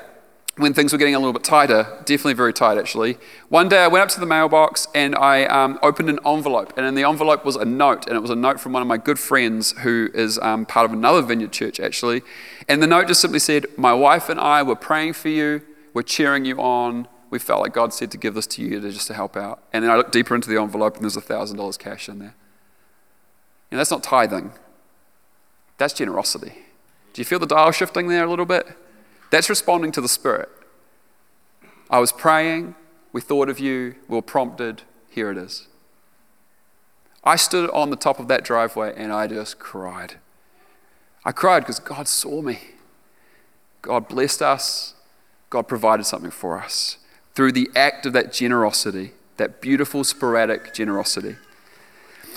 when 0.61 0.73
things 0.73 0.91
were 0.91 0.97
getting 0.97 1.15
a 1.15 1.19
little 1.19 1.33
bit 1.33 1.43
tighter, 1.43 1.83
definitely 2.05 2.33
very 2.33 2.53
tight 2.53 2.77
actually, 2.77 3.17
one 3.49 3.67
day 3.67 3.83
I 3.83 3.87
went 3.87 4.03
up 4.03 4.09
to 4.09 4.19
the 4.19 4.25
mailbox 4.25 4.87
and 4.93 5.15
I 5.15 5.45
um, 5.45 5.79
opened 5.81 6.09
an 6.09 6.19
envelope. 6.25 6.73
And 6.77 6.85
in 6.85 6.95
the 6.95 7.03
envelope 7.03 7.43
was 7.43 7.55
a 7.55 7.65
note, 7.65 8.07
and 8.07 8.15
it 8.15 8.19
was 8.19 8.29
a 8.29 8.35
note 8.35 8.59
from 8.59 8.71
one 8.73 8.81
of 8.81 8.87
my 8.87 8.97
good 8.97 9.19
friends 9.19 9.71
who 9.79 10.09
is 10.13 10.37
um, 10.39 10.65
part 10.65 10.85
of 10.85 10.93
another 10.93 11.21
vineyard 11.21 11.51
church 11.51 11.79
actually. 11.79 12.21
And 12.67 12.81
the 12.81 12.87
note 12.87 13.07
just 13.07 13.21
simply 13.21 13.39
said, 13.39 13.65
My 13.77 13.93
wife 13.93 14.29
and 14.29 14.39
I 14.39 14.63
were 14.63 14.75
praying 14.75 15.13
for 15.13 15.29
you, 15.29 15.61
we're 15.93 16.03
cheering 16.03 16.45
you 16.45 16.57
on 16.57 17.07
we 17.31 17.39
felt 17.39 17.61
like 17.61 17.73
God 17.73 17.93
said 17.93 18.11
to 18.11 18.17
give 18.17 18.35
this 18.35 18.45
to 18.47 18.61
you 18.61 18.81
to 18.81 18.91
just 18.91 19.07
to 19.07 19.13
help 19.13 19.35
out. 19.35 19.63
And 19.73 19.83
then 19.83 19.89
I 19.89 19.95
looked 19.95 20.11
deeper 20.11 20.35
into 20.35 20.49
the 20.49 20.61
envelope 20.61 20.95
and 20.95 21.03
there's 21.03 21.15
$1,000 21.15 21.79
cash 21.79 22.09
in 22.09 22.19
there. 22.19 22.35
And 23.71 23.79
that's 23.79 23.89
not 23.89 24.03
tithing, 24.03 24.51
that's 25.77 25.93
generosity. 25.93 26.53
Do 27.13 27.21
you 27.21 27.25
feel 27.25 27.39
the 27.39 27.47
dial 27.47 27.71
shifting 27.71 28.09
there 28.09 28.25
a 28.25 28.29
little 28.29 28.45
bit? 28.45 28.67
That's 29.31 29.49
responding 29.49 29.91
to 29.93 30.01
the 30.01 30.07
Spirit. 30.07 30.49
I 31.89 31.99
was 31.99 32.11
praying, 32.11 32.75
we 33.11 33.21
thought 33.21 33.49
of 33.49 33.59
you, 33.59 33.95
we 34.07 34.15
were 34.15 34.21
prompted, 34.21 34.83
here 35.09 35.31
it 35.31 35.37
is. 35.37 35.67
I 37.23 37.35
stood 37.35 37.69
on 37.71 37.89
the 37.89 37.95
top 37.95 38.19
of 38.19 38.27
that 38.27 38.43
driveway 38.43 38.93
and 38.95 39.11
I 39.11 39.27
just 39.27 39.59
cried. 39.59 40.15
I 41.23 41.31
cried 41.31 41.61
because 41.61 41.79
God 41.79 42.07
saw 42.07 42.41
me. 42.41 42.59
God 43.81 44.07
blessed 44.07 44.41
us. 44.41 44.95
God 45.49 45.67
provided 45.67 46.05
something 46.05 46.31
for 46.31 46.57
us 46.57 46.97
through 47.35 47.51
the 47.51 47.69
act 47.75 48.05
of 48.05 48.13
that 48.13 48.33
generosity, 48.33 49.11
that 49.37 49.61
beautiful, 49.61 50.03
sporadic 50.03 50.73
generosity. 50.73 51.35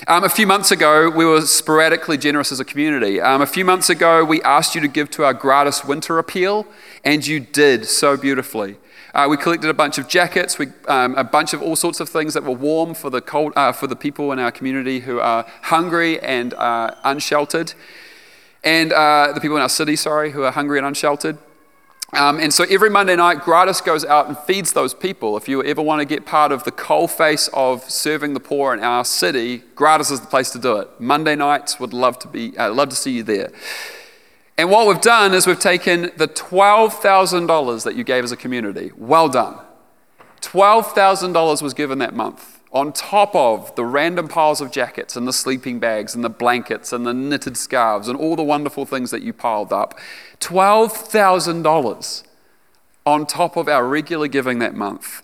Um, 0.06 0.24
a 0.24 0.28
few 0.28 0.46
months 0.46 0.70
ago, 0.70 1.08
we 1.08 1.24
were 1.24 1.40
sporadically 1.42 2.18
generous 2.18 2.52
as 2.52 2.60
a 2.60 2.64
community. 2.64 3.20
Um, 3.20 3.40
a 3.40 3.46
few 3.46 3.64
months 3.64 3.88
ago, 3.88 4.24
we 4.24 4.42
asked 4.42 4.74
you 4.74 4.80
to 4.80 4.88
give 4.88 5.08
to 5.12 5.24
our 5.24 5.32
gratis 5.32 5.84
winter 5.84 6.18
appeal, 6.18 6.66
and 7.04 7.26
you 7.26 7.40
did 7.40 7.86
so 7.86 8.16
beautifully. 8.16 8.76
Uh, 9.14 9.28
we 9.30 9.36
collected 9.36 9.70
a 9.70 9.74
bunch 9.74 9.96
of 9.96 10.08
jackets, 10.08 10.58
we, 10.58 10.66
um, 10.88 11.14
a 11.14 11.24
bunch 11.24 11.54
of 11.54 11.62
all 11.62 11.76
sorts 11.76 12.00
of 12.00 12.08
things 12.08 12.34
that 12.34 12.42
were 12.42 12.50
warm 12.50 12.92
for 12.92 13.08
the, 13.08 13.22
cold, 13.22 13.52
uh, 13.56 13.72
for 13.72 13.86
the 13.86 13.96
people 13.96 14.32
in 14.32 14.38
our 14.38 14.50
community 14.50 15.00
who 15.00 15.20
are 15.20 15.46
hungry 15.62 16.20
and 16.20 16.52
uh, 16.54 16.94
unsheltered, 17.04 17.72
and 18.62 18.92
uh, 18.92 19.32
the 19.32 19.40
people 19.40 19.56
in 19.56 19.62
our 19.62 19.68
city, 19.68 19.96
sorry, 19.96 20.32
who 20.32 20.42
are 20.42 20.52
hungry 20.52 20.76
and 20.76 20.86
unsheltered. 20.86 21.38
Um, 22.14 22.38
and 22.38 22.54
so 22.54 22.64
every 22.70 22.90
Monday 22.90 23.16
night, 23.16 23.40
Gratis 23.40 23.80
goes 23.80 24.04
out 24.04 24.28
and 24.28 24.38
feeds 24.38 24.72
those 24.72 24.94
people. 24.94 25.36
If 25.36 25.48
you 25.48 25.64
ever 25.64 25.82
want 25.82 26.00
to 26.00 26.04
get 26.04 26.24
part 26.24 26.52
of 26.52 26.62
the 26.62 26.70
coal 26.70 27.08
face 27.08 27.48
of 27.52 27.88
serving 27.90 28.34
the 28.34 28.40
poor 28.40 28.72
in 28.72 28.80
our 28.80 29.04
city, 29.04 29.62
Gratis 29.74 30.12
is 30.12 30.20
the 30.20 30.28
place 30.28 30.50
to 30.50 30.58
do 30.60 30.76
it. 30.76 30.88
Monday 31.00 31.34
nights, 31.34 31.80
would 31.80 31.92
love 31.92 32.18
to 32.20 32.28
be, 32.28 32.56
uh, 32.56 32.72
love 32.72 32.90
to 32.90 32.96
see 32.96 33.10
you 33.10 33.22
there. 33.24 33.50
And 34.56 34.70
what 34.70 34.86
we've 34.86 35.00
done 35.00 35.34
is 35.34 35.46
we've 35.46 35.58
taken 35.58 36.12
the 36.16 36.28
$12,000 36.28 37.82
that 37.82 37.96
you 37.96 38.04
gave 38.04 38.22
as 38.22 38.30
a 38.30 38.36
community. 38.36 38.92
Well 38.96 39.28
done. 39.28 39.58
$12,000 40.40 41.62
was 41.62 41.74
given 41.74 41.98
that 41.98 42.14
month 42.14 42.53
on 42.74 42.92
top 42.92 43.34
of 43.36 43.74
the 43.76 43.84
random 43.84 44.26
piles 44.26 44.60
of 44.60 44.72
jackets 44.72 45.14
and 45.14 45.28
the 45.28 45.32
sleeping 45.32 45.78
bags 45.78 46.14
and 46.14 46.24
the 46.24 46.28
blankets 46.28 46.92
and 46.92 47.06
the 47.06 47.14
knitted 47.14 47.56
scarves 47.56 48.08
and 48.08 48.18
all 48.18 48.34
the 48.34 48.42
wonderful 48.42 48.84
things 48.84 49.12
that 49.12 49.22
you 49.22 49.32
piled 49.32 49.72
up. 49.72 49.96
$12,000 50.40 52.24
on 53.06 53.26
top 53.26 53.56
of 53.56 53.68
our 53.68 53.86
regular 53.86 54.26
giving 54.26 54.58
that 54.58 54.74
month 54.74 55.22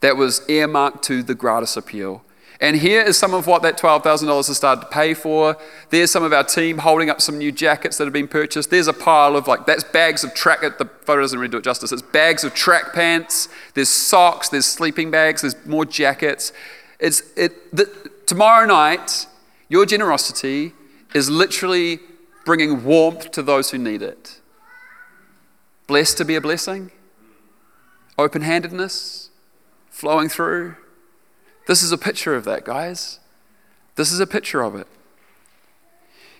that 0.00 0.16
was 0.16 0.42
earmarked 0.48 1.02
to 1.02 1.22
the 1.22 1.34
gratis 1.34 1.76
appeal. 1.76 2.22
And 2.62 2.76
here 2.76 3.00
is 3.00 3.16
some 3.16 3.32
of 3.32 3.46
what 3.46 3.62
that 3.62 3.78
$12,000 3.78 4.46
has 4.46 4.54
started 4.54 4.82
to 4.82 4.88
pay 4.88 5.14
for. 5.14 5.56
There's 5.88 6.10
some 6.10 6.22
of 6.22 6.34
our 6.34 6.44
team 6.44 6.76
holding 6.78 7.08
up 7.08 7.22
some 7.22 7.38
new 7.38 7.50
jackets 7.50 7.96
that 7.96 8.04
have 8.04 8.12
been 8.12 8.28
purchased. 8.28 8.70
There's 8.70 8.88
a 8.88 8.92
pile 8.92 9.34
of 9.34 9.48
like, 9.48 9.64
that's 9.64 9.84
bags 9.84 10.22
of 10.24 10.34
track, 10.34 10.60
the 10.60 10.84
photo 10.84 11.22
doesn't 11.22 11.38
really 11.38 11.50
do 11.50 11.56
it 11.56 11.64
justice. 11.64 11.90
It's 11.90 12.02
bags 12.02 12.44
of 12.44 12.52
track 12.52 12.92
pants, 12.92 13.48
there's 13.72 13.88
socks, 13.88 14.50
there's 14.50 14.66
sleeping 14.66 15.10
bags, 15.10 15.40
there's 15.40 15.56
more 15.64 15.86
jackets. 15.86 16.52
It's, 17.00 17.22
it, 17.36 17.74
the, 17.74 18.10
tomorrow 18.26 18.66
night, 18.66 19.26
your 19.68 19.86
generosity 19.86 20.72
is 21.14 21.30
literally 21.30 22.00
bringing 22.44 22.84
warmth 22.84 23.30
to 23.32 23.42
those 23.42 23.70
who 23.70 23.78
need 23.78 24.02
it. 24.02 24.40
Blessed 25.86 26.18
to 26.18 26.24
be 26.24 26.36
a 26.36 26.40
blessing, 26.40 26.92
open 28.18 28.42
handedness, 28.42 29.30
flowing 29.88 30.28
through. 30.28 30.76
This 31.66 31.82
is 31.82 31.92
a 31.92 31.98
picture 31.98 32.34
of 32.34 32.44
that, 32.44 32.64
guys. 32.64 33.20
This 33.96 34.12
is 34.12 34.20
a 34.20 34.26
picture 34.26 34.62
of 34.62 34.74
it. 34.74 34.86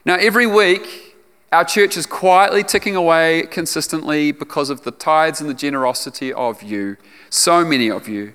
Now, 0.04 0.14
every 0.14 0.46
week, 0.46 1.16
our 1.52 1.64
church 1.64 1.96
is 1.96 2.06
quietly 2.06 2.62
ticking 2.62 2.96
away 2.96 3.42
consistently 3.42 4.32
because 4.32 4.70
of 4.70 4.84
the 4.84 4.92
tithes 4.92 5.40
and 5.40 5.50
the 5.50 5.54
generosity 5.54 6.32
of 6.32 6.62
you, 6.62 6.96
so 7.28 7.64
many 7.64 7.90
of 7.90 8.08
you. 8.08 8.34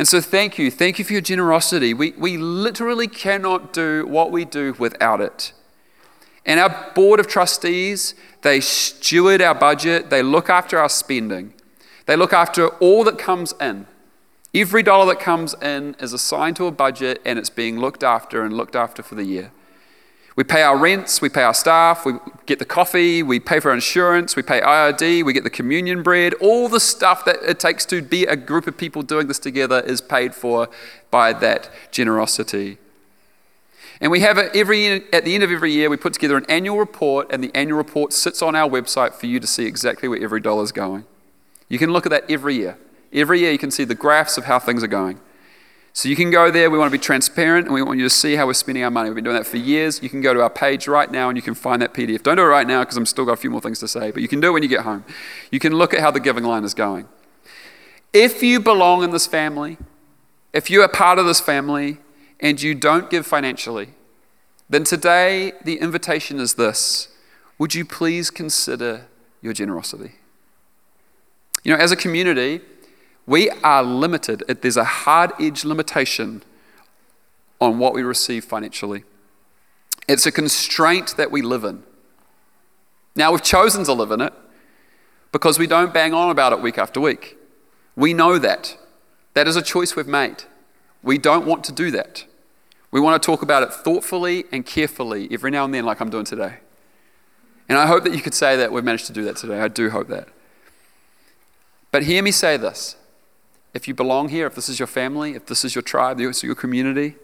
And 0.00 0.08
so, 0.08 0.22
thank 0.22 0.56
you. 0.56 0.70
Thank 0.70 0.98
you 0.98 1.04
for 1.04 1.12
your 1.12 1.20
generosity. 1.20 1.92
We, 1.92 2.12
we 2.12 2.38
literally 2.38 3.06
cannot 3.06 3.74
do 3.74 4.06
what 4.06 4.32
we 4.32 4.46
do 4.46 4.74
without 4.78 5.20
it. 5.20 5.52
And 6.46 6.58
our 6.58 6.90
board 6.94 7.20
of 7.20 7.26
trustees, 7.26 8.14
they 8.40 8.62
steward 8.62 9.42
our 9.42 9.54
budget, 9.54 10.08
they 10.08 10.22
look 10.22 10.48
after 10.48 10.78
our 10.78 10.88
spending, 10.88 11.52
they 12.06 12.16
look 12.16 12.32
after 12.32 12.68
all 12.78 13.04
that 13.04 13.18
comes 13.18 13.52
in. 13.60 13.86
Every 14.54 14.82
dollar 14.82 15.04
that 15.04 15.20
comes 15.20 15.54
in 15.60 15.94
is 16.00 16.14
assigned 16.14 16.56
to 16.56 16.64
a 16.64 16.72
budget 16.72 17.20
and 17.26 17.38
it's 17.38 17.50
being 17.50 17.78
looked 17.78 18.02
after 18.02 18.42
and 18.42 18.56
looked 18.56 18.74
after 18.74 19.02
for 19.02 19.16
the 19.16 19.24
year. 19.24 19.52
We 20.40 20.44
pay 20.44 20.62
our 20.62 20.78
rents, 20.78 21.20
we 21.20 21.28
pay 21.28 21.42
our 21.42 21.52
staff, 21.52 22.06
we 22.06 22.14
get 22.46 22.58
the 22.58 22.64
coffee, 22.64 23.22
we 23.22 23.38
pay 23.38 23.60
for 23.60 23.74
insurance, 23.74 24.36
we 24.36 24.42
pay 24.42 24.62
IRD, 24.62 25.22
we 25.22 25.34
get 25.34 25.44
the 25.44 25.50
communion 25.50 26.02
bread. 26.02 26.32
All 26.40 26.66
the 26.66 26.80
stuff 26.80 27.26
that 27.26 27.42
it 27.46 27.60
takes 27.60 27.84
to 27.84 28.00
be 28.00 28.24
a 28.24 28.36
group 28.36 28.66
of 28.66 28.78
people 28.78 29.02
doing 29.02 29.26
this 29.26 29.38
together 29.38 29.80
is 29.80 30.00
paid 30.00 30.34
for 30.34 30.70
by 31.10 31.34
that 31.34 31.68
generosity. 31.90 32.78
And 34.00 34.10
we 34.10 34.20
have 34.20 34.38
it 34.38 34.56
every 34.56 35.12
at 35.12 35.26
the 35.26 35.34
end 35.34 35.44
of 35.44 35.50
every 35.50 35.72
year, 35.72 35.90
we 35.90 35.98
put 35.98 36.14
together 36.14 36.38
an 36.38 36.46
annual 36.48 36.78
report, 36.78 37.30
and 37.30 37.44
the 37.44 37.54
annual 37.54 37.76
report 37.76 38.14
sits 38.14 38.40
on 38.40 38.56
our 38.56 38.66
website 38.66 39.12
for 39.12 39.26
you 39.26 39.40
to 39.40 39.46
see 39.46 39.66
exactly 39.66 40.08
where 40.08 40.22
every 40.22 40.40
dollar 40.40 40.62
is 40.62 40.72
going. 40.72 41.04
You 41.68 41.78
can 41.78 41.92
look 41.92 42.06
at 42.06 42.10
that 42.12 42.24
every 42.30 42.54
year. 42.54 42.78
Every 43.12 43.40
year, 43.40 43.52
you 43.52 43.58
can 43.58 43.70
see 43.70 43.84
the 43.84 43.94
graphs 43.94 44.38
of 44.38 44.44
how 44.44 44.58
things 44.58 44.82
are 44.82 44.86
going. 44.86 45.20
So 45.92 46.08
you 46.08 46.16
can 46.16 46.30
go 46.30 46.50
there. 46.50 46.70
We 46.70 46.78
want 46.78 46.92
to 46.92 46.96
be 46.96 47.02
transparent 47.02 47.66
and 47.66 47.74
we 47.74 47.82
want 47.82 47.98
you 47.98 48.04
to 48.04 48.10
see 48.10 48.36
how 48.36 48.46
we're 48.46 48.54
spending 48.54 48.84
our 48.84 48.90
money. 48.90 49.08
We've 49.08 49.16
been 49.16 49.24
doing 49.24 49.36
that 49.36 49.46
for 49.46 49.56
years. 49.56 50.02
You 50.02 50.08
can 50.08 50.20
go 50.20 50.32
to 50.32 50.40
our 50.40 50.50
page 50.50 50.86
right 50.86 51.10
now 51.10 51.28
and 51.28 51.36
you 51.36 51.42
can 51.42 51.54
find 51.54 51.82
that 51.82 51.92
PDF. 51.92 52.22
Don't 52.22 52.36
do 52.36 52.42
it 52.42 52.46
right 52.46 52.66
now 52.66 52.82
because 52.82 52.96
I'm 52.96 53.06
still 53.06 53.24
got 53.24 53.32
a 53.32 53.36
few 53.36 53.50
more 53.50 53.60
things 53.60 53.80
to 53.80 53.88
say, 53.88 54.10
but 54.10 54.22
you 54.22 54.28
can 54.28 54.40
do 54.40 54.48
it 54.48 54.52
when 54.52 54.62
you 54.62 54.68
get 54.68 54.82
home. 54.82 55.04
You 55.50 55.58
can 55.58 55.74
look 55.74 55.92
at 55.92 56.00
how 56.00 56.10
the 56.10 56.20
giving 56.20 56.44
line 56.44 56.64
is 56.64 56.74
going. 56.74 57.08
If 58.12 58.42
you 58.42 58.60
belong 58.60 59.02
in 59.02 59.10
this 59.10 59.26
family, 59.26 59.78
if 60.52 60.70
you 60.70 60.82
are 60.82 60.88
part 60.88 61.18
of 61.18 61.26
this 61.26 61.40
family 61.40 61.98
and 62.38 62.60
you 62.60 62.74
don't 62.74 63.10
give 63.10 63.26
financially, 63.26 63.90
then 64.68 64.84
today 64.84 65.52
the 65.64 65.78
invitation 65.80 66.38
is 66.38 66.54
this 66.54 67.08
Would 67.58 67.74
you 67.74 67.84
please 67.84 68.30
consider 68.30 69.06
your 69.42 69.52
generosity? 69.52 70.12
You 71.64 71.72
know, 71.72 71.78
as 71.78 71.92
a 71.92 71.96
community, 71.96 72.62
we 73.30 73.48
are 73.62 73.84
limited. 73.84 74.42
There's 74.60 74.76
a 74.76 74.82
hard 74.82 75.30
edge 75.38 75.64
limitation 75.64 76.42
on 77.60 77.78
what 77.78 77.94
we 77.94 78.02
receive 78.02 78.44
financially. 78.44 79.04
It's 80.08 80.26
a 80.26 80.32
constraint 80.32 81.16
that 81.16 81.30
we 81.30 81.40
live 81.40 81.62
in. 81.62 81.84
Now, 83.14 83.30
we've 83.30 83.40
chosen 83.40 83.84
to 83.84 83.92
live 83.92 84.10
in 84.10 84.20
it 84.20 84.32
because 85.30 85.60
we 85.60 85.68
don't 85.68 85.94
bang 85.94 86.12
on 86.12 86.28
about 86.28 86.52
it 86.52 86.60
week 86.60 86.76
after 86.76 87.00
week. 87.00 87.38
We 87.94 88.14
know 88.14 88.36
that. 88.36 88.76
That 89.34 89.46
is 89.46 89.54
a 89.54 89.62
choice 89.62 89.94
we've 89.94 90.08
made. 90.08 90.42
We 91.00 91.16
don't 91.16 91.46
want 91.46 91.62
to 91.66 91.72
do 91.72 91.92
that. 91.92 92.24
We 92.90 92.98
want 92.98 93.22
to 93.22 93.24
talk 93.24 93.42
about 93.42 93.62
it 93.62 93.72
thoughtfully 93.72 94.42
and 94.50 94.66
carefully 94.66 95.28
every 95.30 95.52
now 95.52 95.64
and 95.64 95.72
then, 95.72 95.84
like 95.84 96.00
I'm 96.00 96.10
doing 96.10 96.24
today. 96.24 96.54
And 97.68 97.78
I 97.78 97.86
hope 97.86 98.02
that 98.02 98.12
you 98.12 98.22
could 98.22 98.34
say 98.34 98.56
that 98.56 98.72
we've 98.72 98.82
managed 98.82 99.06
to 99.06 99.12
do 99.12 99.22
that 99.26 99.36
today. 99.36 99.60
I 99.60 99.68
do 99.68 99.90
hope 99.90 100.08
that. 100.08 100.26
But 101.92 102.02
hear 102.02 102.24
me 102.24 102.32
say 102.32 102.56
this 102.56 102.96
if 103.72 103.86
you 103.86 103.94
belong 103.94 104.28
here, 104.28 104.46
if 104.46 104.54
this 104.54 104.68
is 104.68 104.78
your 104.78 104.88
family, 104.88 105.34
if 105.34 105.46
this 105.46 105.64
is 105.64 105.74
your 105.74 105.82
tribe, 105.82 106.18
this 106.18 106.38
is 106.38 106.42
your 106.42 106.54
community, 106.54 107.14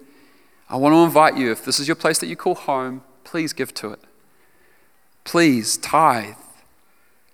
I 0.69 0.75
want 0.75 0.93
to 0.93 1.03
invite 1.03 1.37
you, 1.37 1.51
if 1.51 1.63
this 1.63 1.79
is 1.79 1.87
your 1.87 1.95
place 1.95 2.19
that 2.19 2.27
you 2.27 2.35
call 2.35 2.55
home, 2.55 3.03
please 3.23 3.53
give 3.53 3.73
to 3.75 3.91
it. 3.91 3.99
Please 5.23 5.77
tithe, 5.77 6.35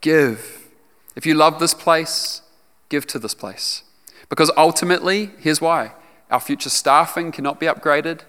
give. 0.02 0.70
If 1.16 1.26
you 1.26 1.36
love 1.36 1.60
this 1.60 1.74
place, 1.74 2.42
give 2.90 3.06
to 3.08 3.20
this 3.20 3.34
place. 3.34 3.84
Because 4.30 4.52
ultimately, 4.58 5.32
here's 5.40 5.62
why 5.62 5.94
our 6.32 6.40
future 6.40 6.70
staffing 6.70 7.32
cannot 7.32 7.60
be 7.60 7.68
upgraded, 7.68 8.22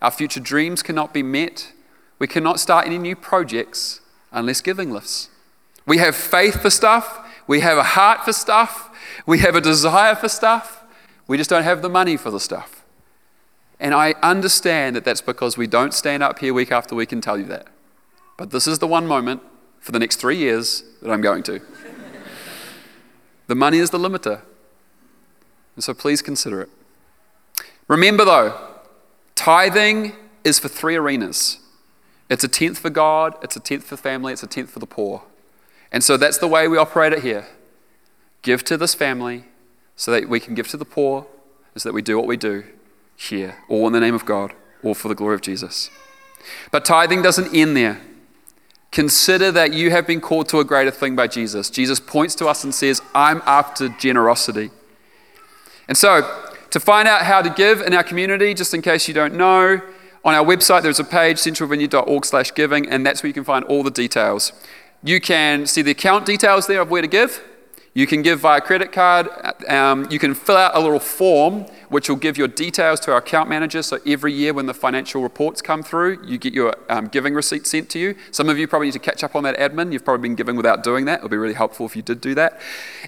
our 0.00 0.10
future 0.10 0.38
dreams 0.38 0.82
cannot 0.82 1.12
be 1.12 1.22
met, 1.22 1.72
we 2.20 2.28
cannot 2.28 2.60
start 2.60 2.86
any 2.86 2.98
new 2.98 3.16
projects 3.16 4.00
unless 4.30 4.60
giving 4.60 4.92
lifts. 4.92 5.30
We 5.86 5.98
have 5.98 6.14
faith 6.14 6.60
for 6.62 6.70
stuff, 6.70 7.26
we 7.48 7.60
have 7.60 7.78
a 7.78 7.82
heart 7.82 8.24
for 8.24 8.32
stuff, 8.32 8.89
we 9.30 9.38
have 9.38 9.54
a 9.54 9.60
desire 9.60 10.16
for 10.16 10.28
stuff, 10.28 10.82
we 11.28 11.36
just 11.36 11.48
don't 11.48 11.62
have 11.62 11.82
the 11.82 11.88
money 11.88 12.16
for 12.16 12.32
the 12.32 12.40
stuff. 12.40 12.84
And 13.78 13.94
I 13.94 14.16
understand 14.24 14.96
that 14.96 15.04
that's 15.04 15.20
because 15.20 15.56
we 15.56 15.68
don't 15.68 15.94
stand 15.94 16.24
up 16.24 16.40
here 16.40 16.52
week 16.52 16.72
after 16.72 16.96
week 16.96 17.12
and 17.12 17.22
tell 17.22 17.38
you 17.38 17.44
that. 17.44 17.68
But 18.36 18.50
this 18.50 18.66
is 18.66 18.80
the 18.80 18.88
one 18.88 19.06
moment 19.06 19.40
for 19.78 19.92
the 19.92 20.00
next 20.00 20.16
three 20.16 20.36
years 20.36 20.82
that 21.00 21.12
I'm 21.12 21.20
going 21.20 21.44
to. 21.44 21.60
the 23.46 23.54
money 23.54 23.78
is 23.78 23.90
the 23.90 23.98
limiter. 23.98 24.40
And 25.76 25.84
so 25.84 25.94
please 25.94 26.22
consider 26.22 26.62
it. 26.62 26.68
Remember, 27.86 28.24
though, 28.24 28.58
tithing 29.36 30.12
is 30.42 30.58
for 30.58 30.68
three 30.68 30.96
arenas 30.96 31.58
it's 32.28 32.42
a 32.42 32.48
tenth 32.48 32.78
for 32.78 32.90
God, 32.90 33.36
it's 33.42 33.54
a 33.54 33.60
tenth 33.60 33.84
for 33.84 33.96
family, 33.96 34.32
it's 34.32 34.42
a 34.42 34.48
tenth 34.48 34.70
for 34.70 34.80
the 34.80 34.86
poor. 34.86 35.22
And 35.92 36.02
so 36.02 36.16
that's 36.16 36.38
the 36.38 36.48
way 36.48 36.66
we 36.66 36.78
operate 36.78 37.12
it 37.12 37.22
here 37.22 37.46
give 38.42 38.64
to 38.64 38.76
this 38.76 38.94
family 38.94 39.44
so 39.96 40.10
that 40.10 40.28
we 40.28 40.40
can 40.40 40.54
give 40.54 40.68
to 40.68 40.76
the 40.76 40.84
poor, 40.84 41.26
so 41.76 41.88
that 41.88 41.92
we 41.92 42.02
do 42.02 42.16
what 42.16 42.26
we 42.26 42.36
do 42.36 42.64
here, 43.16 43.58
all 43.68 43.86
in 43.86 43.92
the 43.92 44.00
name 44.00 44.14
of 44.14 44.24
God, 44.24 44.54
all 44.82 44.94
for 44.94 45.08
the 45.08 45.14
glory 45.14 45.34
of 45.34 45.42
Jesus. 45.42 45.90
But 46.70 46.84
tithing 46.84 47.22
doesn't 47.22 47.54
end 47.54 47.76
there. 47.76 48.00
Consider 48.92 49.52
that 49.52 49.72
you 49.72 49.90
have 49.90 50.06
been 50.06 50.20
called 50.20 50.48
to 50.48 50.58
a 50.58 50.64
greater 50.64 50.90
thing 50.90 51.14
by 51.14 51.26
Jesus. 51.26 51.70
Jesus 51.70 52.00
points 52.00 52.34
to 52.36 52.46
us 52.46 52.64
and 52.64 52.74
says, 52.74 53.00
I'm 53.14 53.42
after 53.46 53.88
generosity. 53.88 54.70
And 55.86 55.96
so, 55.96 56.48
to 56.70 56.80
find 56.80 57.06
out 57.06 57.22
how 57.22 57.42
to 57.42 57.50
give 57.50 57.80
in 57.80 57.94
our 57.94 58.02
community, 58.02 58.54
just 58.54 58.74
in 58.74 58.82
case 58.82 59.06
you 59.06 59.14
don't 59.14 59.34
know, 59.34 59.80
on 60.24 60.34
our 60.34 60.44
website 60.44 60.82
there's 60.82 61.00
a 61.00 61.04
page, 61.04 61.38
centralvineyard.org 61.38 62.24
slash 62.24 62.52
giving, 62.54 62.88
and 62.88 63.04
that's 63.04 63.22
where 63.22 63.28
you 63.28 63.34
can 63.34 63.44
find 63.44 63.64
all 63.66 63.82
the 63.82 63.90
details. 63.90 64.52
You 65.02 65.20
can 65.20 65.66
see 65.66 65.82
the 65.82 65.92
account 65.92 66.26
details 66.26 66.66
there 66.66 66.80
of 66.80 66.90
where 66.90 67.02
to 67.02 67.08
give. 67.08 67.42
You 67.92 68.06
can 68.06 68.22
give 68.22 68.40
via 68.40 68.60
credit 68.60 68.92
card. 68.92 69.28
Um, 69.68 70.06
you 70.10 70.18
can 70.18 70.34
fill 70.34 70.56
out 70.56 70.76
a 70.76 70.80
little 70.80 71.00
form 71.00 71.66
which 71.88 72.08
will 72.08 72.16
give 72.16 72.38
your 72.38 72.46
details 72.46 73.00
to 73.00 73.10
our 73.10 73.18
account 73.18 73.50
manager. 73.50 73.82
So 73.82 73.98
every 74.06 74.32
year 74.32 74.54
when 74.54 74.66
the 74.66 74.74
financial 74.74 75.22
reports 75.22 75.60
come 75.60 75.82
through, 75.82 76.24
you 76.24 76.38
get 76.38 76.54
your 76.54 76.72
um, 76.88 77.08
giving 77.08 77.34
receipt 77.34 77.66
sent 77.66 77.90
to 77.90 77.98
you. 77.98 78.14
Some 78.30 78.48
of 78.48 78.58
you 78.58 78.68
probably 78.68 78.86
need 78.86 78.92
to 78.92 79.00
catch 79.00 79.24
up 79.24 79.34
on 79.34 79.42
that 79.42 79.58
admin. 79.58 79.92
You've 79.92 80.04
probably 80.04 80.28
been 80.28 80.36
giving 80.36 80.54
without 80.54 80.84
doing 80.84 81.04
that. 81.06 81.18
It 81.18 81.22
would 81.22 81.32
be 81.32 81.36
really 81.36 81.54
helpful 81.54 81.86
if 81.86 81.96
you 81.96 82.02
did 82.02 82.20
do 82.20 82.32
that. 82.36 82.60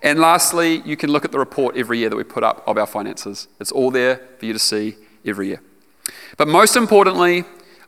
And 0.02 0.18
lastly, 0.18 0.82
you 0.84 0.96
can 0.96 1.10
look 1.10 1.24
at 1.24 1.30
the 1.30 1.38
report 1.38 1.76
every 1.76 1.98
year 1.98 2.10
that 2.10 2.16
we 2.16 2.24
put 2.24 2.42
up 2.42 2.66
of 2.66 2.76
our 2.76 2.86
finances. 2.86 3.46
It's 3.60 3.70
all 3.70 3.92
there 3.92 4.20
for 4.38 4.46
you 4.46 4.52
to 4.52 4.58
see 4.58 4.96
every 5.24 5.46
year. 5.46 5.60
But 6.36 6.48
most 6.48 6.74
importantly, 6.74 7.44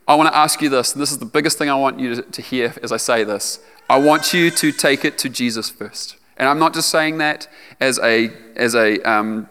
I 0.06 0.14
want 0.14 0.28
to 0.28 0.36
ask 0.36 0.62
you 0.62 0.68
this, 0.68 0.92
and 0.92 1.02
this 1.02 1.10
is 1.10 1.18
the 1.18 1.26
biggest 1.26 1.58
thing 1.58 1.68
I 1.68 1.74
want 1.74 1.98
you 1.98 2.14
to, 2.14 2.22
to 2.22 2.42
hear 2.42 2.72
as 2.84 2.92
I 2.92 2.98
say 2.98 3.24
this. 3.24 3.58
I 3.90 3.98
want 3.98 4.32
you 4.32 4.50
to 4.52 4.70
take 4.70 5.04
it 5.04 5.18
to 5.18 5.28
Jesus 5.28 5.70
first. 5.70 6.16
And 6.36 6.48
I'm 6.48 6.58
not 6.58 6.74
just 6.74 6.90
saying 6.90 7.18
that 7.18 7.48
as 7.80 7.98
a, 8.00 8.30
as 8.56 8.74
a, 8.74 9.00
um, 9.08 9.48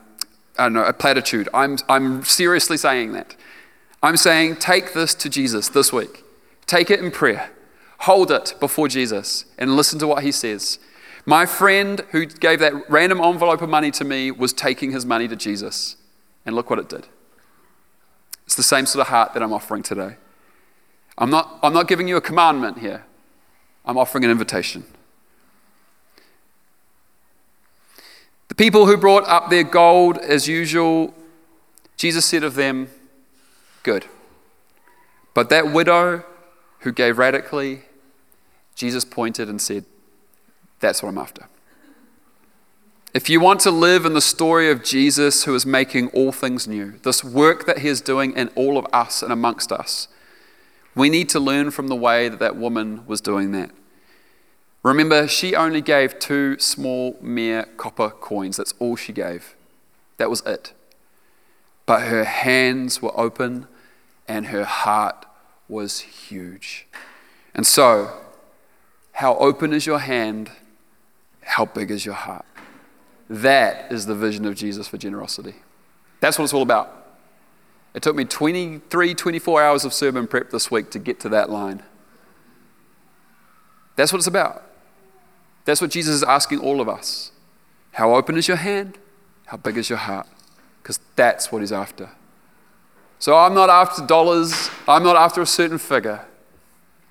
I 0.58 0.64
don't 0.64 0.74
know, 0.74 0.84
a 0.84 0.94
platitude. 0.94 1.48
I'm, 1.54 1.78
I'm 1.88 2.24
seriously 2.24 2.78
saying 2.78 3.14
that. 3.14 3.36
I'm 4.02 4.18
saying 4.18 4.58
take 4.58 4.94
this 4.94 5.14
to 5.16 5.30
Jesus 5.30 5.70
this 5.70 5.94
week. 5.94 6.24
Take 6.66 6.92
it 6.92 7.00
in 7.00 7.12
prayer. 7.12 7.52
Hold 8.00 8.32
it 8.32 8.56
before 8.60 8.90
Jesus 8.90 9.46
and 9.58 9.76
listen 9.78 9.98
to 10.00 10.08
what 10.08 10.24
he 10.24 10.32
says. 10.32 10.78
My 11.26 11.46
friend 11.46 12.02
who 12.12 12.26
gave 12.26 12.60
that 12.60 12.74
random 12.90 13.22
envelope 13.22 13.62
of 13.62 13.70
money 13.70 13.92
to 13.92 14.04
me 14.04 14.30
was 14.30 14.52
taking 14.52 14.92
his 14.92 15.06
money 15.06 15.28
to 15.30 15.38
Jesus. 15.38 15.96
And 16.46 16.54
look 16.54 16.70
what 16.70 16.80
it 16.80 16.90
did. 16.90 17.08
It's 18.46 18.56
the 18.56 18.64
same 18.64 18.86
sort 18.86 19.02
of 19.02 19.08
heart 19.08 19.34
that 19.34 19.42
I'm 19.42 19.54
offering 19.54 19.84
today. 19.84 20.18
I'm 21.18 21.30
not, 21.30 21.60
I'm 21.64 21.74
not 21.74 21.88
giving 21.88 22.08
you 22.08 22.18
a 22.18 22.22
commandment 22.22 22.80
here, 22.80 23.06
I'm 23.86 23.98
offering 23.98 24.26
an 24.26 24.32
invitation. 24.32 24.84
The 28.54 28.66
people 28.66 28.86
who 28.86 28.98
brought 28.98 29.28
up 29.28 29.50
their 29.50 29.64
gold 29.64 30.20
as 30.20 30.48
usual, 30.48 31.12
Jesus 31.98 32.24
said 32.24 32.44
of 32.44 32.54
them, 32.54 32.88
Good. 33.82 34.06
But 35.34 35.50
that 35.50 35.72
widow 35.72 36.24
who 36.82 36.92
gave 36.92 37.18
radically, 37.18 37.82
Jesus 38.76 39.06
pointed 39.06 39.50
and 39.50 39.60
said, 39.60 39.86
That's 40.82 41.02
what 41.02 41.10
I'm 41.10 41.18
after. 41.18 41.48
If 43.12 43.28
you 43.28 43.40
want 43.40 43.60
to 43.62 43.72
live 43.72 44.06
in 44.06 44.14
the 44.14 44.22
story 44.22 44.70
of 44.70 44.84
Jesus 44.84 45.46
who 45.46 45.56
is 45.56 45.66
making 45.66 46.10
all 46.10 46.32
things 46.32 46.68
new, 46.68 47.00
this 47.02 47.24
work 47.24 47.66
that 47.66 47.80
he 47.80 47.88
is 47.88 48.02
doing 48.02 48.38
in 48.38 48.50
all 48.50 48.78
of 48.78 48.86
us 48.94 49.24
and 49.24 49.34
amongst 49.34 49.72
us, 49.72 50.08
we 50.94 51.10
need 51.10 51.28
to 51.30 51.40
learn 51.40 51.72
from 51.72 51.88
the 51.88 51.96
way 51.96 52.30
that 52.30 52.38
that 52.38 52.56
woman 52.56 53.04
was 53.08 53.20
doing 53.20 53.52
that. 53.54 53.72
Remember, 54.84 55.30
she 55.30 55.56
only 55.56 55.82
gave 55.82 56.20
two 56.20 56.60
small 56.60 57.18
mere 57.22 57.64
copper 57.78 58.10
coins. 58.10 58.58
That's 58.58 58.74
all 58.80 58.98
she 58.98 59.14
gave. 59.14 59.56
That 60.18 60.30
was 60.30 60.42
it. 60.42 60.74
But 61.86 62.04
her 62.04 62.26
hands 62.26 63.02
were 63.02 63.18
open 63.18 63.68
and 64.28 64.48
her 64.48 64.66
heart 64.66 65.26
was 65.70 66.02
huge. 66.02 66.86
And 67.56 67.66
so, 67.66 68.12
how 69.14 69.38
open 69.38 69.74
is 69.74 69.86
your 69.86 70.00
hand? 70.00 70.52
How 71.44 71.66
big 71.66 71.90
is 71.90 72.06
your 72.06 72.16
heart? 72.16 72.46
That 73.30 73.92
is 73.92 74.06
the 74.06 74.16
vision 74.16 74.46
of 74.46 74.56
Jesus 74.56 74.88
for 74.88 74.98
generosity. 74.98 75.56
That's 76.20 76.38
what 76.38 76.46
it's 76.46 76.54
all 76.54 76.62
about. 76.62 77.04
It 77.94 78.02
took 78.02 78.16
me 78.16 78.26
23, 78.26 79.14
24 79.14 79.64
hours 79.64 79.86
of 79.86 79.94
sermon 79.94 80.28
prep 80.28 80.50
this 80.50 80.72
week 80.72 80.90
to 80.92 81.00
get 81.00 81.20
to 81.22 81.30
that 81.30 81.50
line. 81.50 81.84
That's 83.96 84.12
what 84.12 84.18
it's 84.18 84.28
about. 84.28 84.73
That's 85.66 85.82
what 85.82 85.92
Jesus 85.92 86.16
is 86.16 86.24
asking 86.24 86.60
all 86.60 86.82
of 86.82 86.90
us. 86.90 87.32
How 87.94 88.16
open 88.16 88.38
is 88.38 88.48
your 88.48 88.58
hand? 88.58 88.98
How 89.46 89.58
big 89.58 89.78
is 89.78 89.90
your 89.90 90.00
heart? 90.00 90.28
Because 90.82 91.00
that's 91.16 91.52
what 91.52 91.62
he's 91.62 91.72
after. 91.72 92.10
So 93.20 93.38
I'm 93.38 93.54
not 93.54 93.70
after 93.70 94.06
dollars, 94.06 94.70
I'm 94.88 95.04
not 95.04 95.16
after 95.16 95.42
a 95.42 95.46
certain 95.46 95.78
figure. 95.78 96.26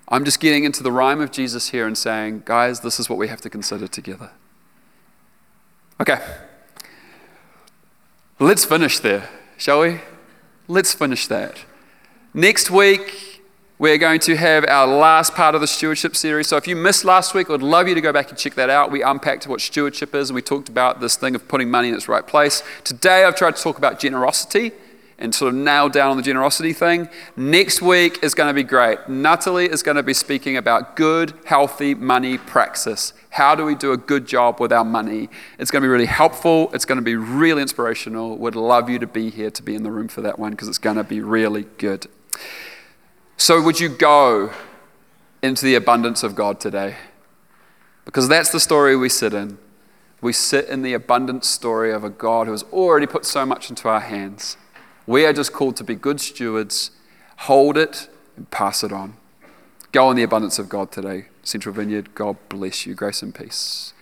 I'm 0.07 0.25
just 0.25 0.39
getting 0.39 0.63
into 0.63 0.83
the 0.83 0.91
rhyme 0.91 1.21
of 1.21 1.31
Jesus 1.31 1.69
here 1.69 1.87
and 1.87 1.97
saying, 1.97 2.43
guys, 2.45 2.81
this 2.81 2.99
is 2.99 3.09
what 3.09 3.17
we 3.17 3.29
have 3.29 3.41
to 3.41 3.49
consider 3.49 3.87
together. 3.87 4.29
Okay. 5.99 6.19
Let's 8.39 8.65
finish 8.65 8.99
there, 8.99 9.29
shall 9.57 9.81
we? 9.81 10.01
Let's 10.67 10.93
finish 10.93 11.27
that. 11.27 11.65
Next 12.33 12.69
week, 12.69 13.32
we're 13.83 13.97
going 13.97 14.17
to 14.17 14.37
have 14.37 14.63
our 14.69 14.87
last 14.87 15.35
part 15.35 15.55
of 15.55 15.59
the 15.59 15.67
stewardship 15.67 16.15
series. 16.15 16.47
So 16.47 16.55
if 16.55 16.69
you 16.69 16.75
missed 16.77 17.03
last 17.03 17.33
week, 17.33 17.49
I'd 17.49 17.61
love 17.61 17.85
you 17.89 17.93
to 17.93 17.99
go 17.99 18.13
back 18.13 18.29
and 18.29 18.37
check 18.37 18.55
that 18.55 18.69
out. 18.69 18.91
We 18.91 19.03
unpacked 19.03 19.45
what 19.45 19.59
stewardship 19.59 20.15
is 20.15 20.29
and 20.29 20.35
we 20.35 20.41
talked 20.41 20.69
about 20.69 21.01
this 21.01 21.17
thing 21.17 21.35
of 21.35 21.49
putting 21.49 21.69
money 21.69 21.89
in 21.89 21.93
its 21.93 22.07
right 22.07 22.25
place. 22.25 22.63
Today, 22.85 23.25
I've 23.25 23.35
tried 23.35 23.57
to 23.57 23.61
talk 23.61 23.77
about 23.77 23.99
generosity 23.99 24.71
and 25.17 25.35
sort 25.35 25.53
of 25.53 25.59
nail 25.59 25.89
down 25.89 26.11
on 26.11 26.15
the 26.15 26.23
generosity 26.23 26.71
thing. 26.71 27.09
Next 27.35 27.81
week 27.81 28.23
is 28.23 28.33
going 28.33 28.47
to 28.47 28.53
be 28.53 28.63
great. 28.63 29.09
Natalie 29.09 29.69
is 29.69 29.83
going 29.83 29.97
to 29.97 30.03
be 30.03 30.13
speaking 30.13 30.55
about 30.55 30.95
good, 30.95 31.33
healthy 31.43 31.93
money 31.93 32.37
praxis. 32.37 33.11
How 33.31 33.53
do 33.53 33.65
we 33.65 33.75
do 33.75 33.91
a 33.91 33.97
good 33.97 34.25
job 34.25 34.61
with 34.61 34.71
our 34.71 34.85
money? 34.85 35.29
It's 35.59 35.71
going 35.71 35.81
to 35.81 35.85
be 35.85 35.91
really 35.91 36.05
helpful. 36.05 36.71
It's 36.73 36.85
going 36.85 36.99
to 36.99 37.03
be 37.03 37.17
really 37.17 37.61
inspirational. 37.61 38.37
Would 38.37 38.55
love 38.55 38.89
you 38.89 38.97
to 38.99 39.07
be 39.07 39.29
here 39.29 39.51
to 39.51 39.61
be 39.61 39.75
in 39.75 39.83
the 39.83 39.91
room 39.91 40.07
for 40.07 40.21
that 40.21 40.39
one 40.39 40.51
because 40.51 40.69
it's 40.69 40.77
going 40.77 40.95
to 40.95 41.03
be 41.03 41.19
really 41.19 41.63
good. 41.77 42.07
So, 43.43 43.61
would 43.61 43.77
you 43.77 43.89
go 43.89 44.53
into 45.41 45.65
the 45.65 45.75
abundance 45.75 46.23
of 46.23 46.33
God 46.33 46.61
today? 46.61 46.95
Because 48.05 48.29
that's 48.29 48.51
the 48.51 48.59
story 48.61 48.95
we 48.95 49.09
sit 49.09 49.33
in. 49.33 49.57
We 50.21 50.31
sit 50.31 50.69
in 50.69 50.81
the 50.81 50.93
abundant 50.93 51.43
story 51.43 51.91
of 51.91 52.05
a 52.05 52.09
God 52.09 52.47
who 52.47 52.53
has 52.53 52.63
already 52.71 53.05
put 53.05 53.25
so 53.25 53.45
much 53.45 53.69
into 53.69 53.89
our 53.89 53.99
hands. 53.99 54.55
We 55.05 55.25
are 55.25 55.33
just 55.33 55.51
called 55.51 55.75
to 55.75 55.83
be 55.83 55.93
good 55.93 56.21
stewards, 56.21 56.91
hold 57.39 57.75
it, 57.75 58.07
and 58.37 58.49
pass 58.49 58.81
it 58.81 58.93
on. 58.93 59.17
Go 59.91 60.09
in 60.09 60.15
the 60.15 60.23
abundance 60.23 60.57
of 60.57 60.69
God 60.69 60.93
today. 60.93 61.25
Central 61.43 61.75
Vineyard, 61.75 62.15
God 62.15 62.37
bless 62.47 62.85
you. 62.85 62.95
Grace 62.95 63.21
and 63.21 63.35
peace. 63.35 63.93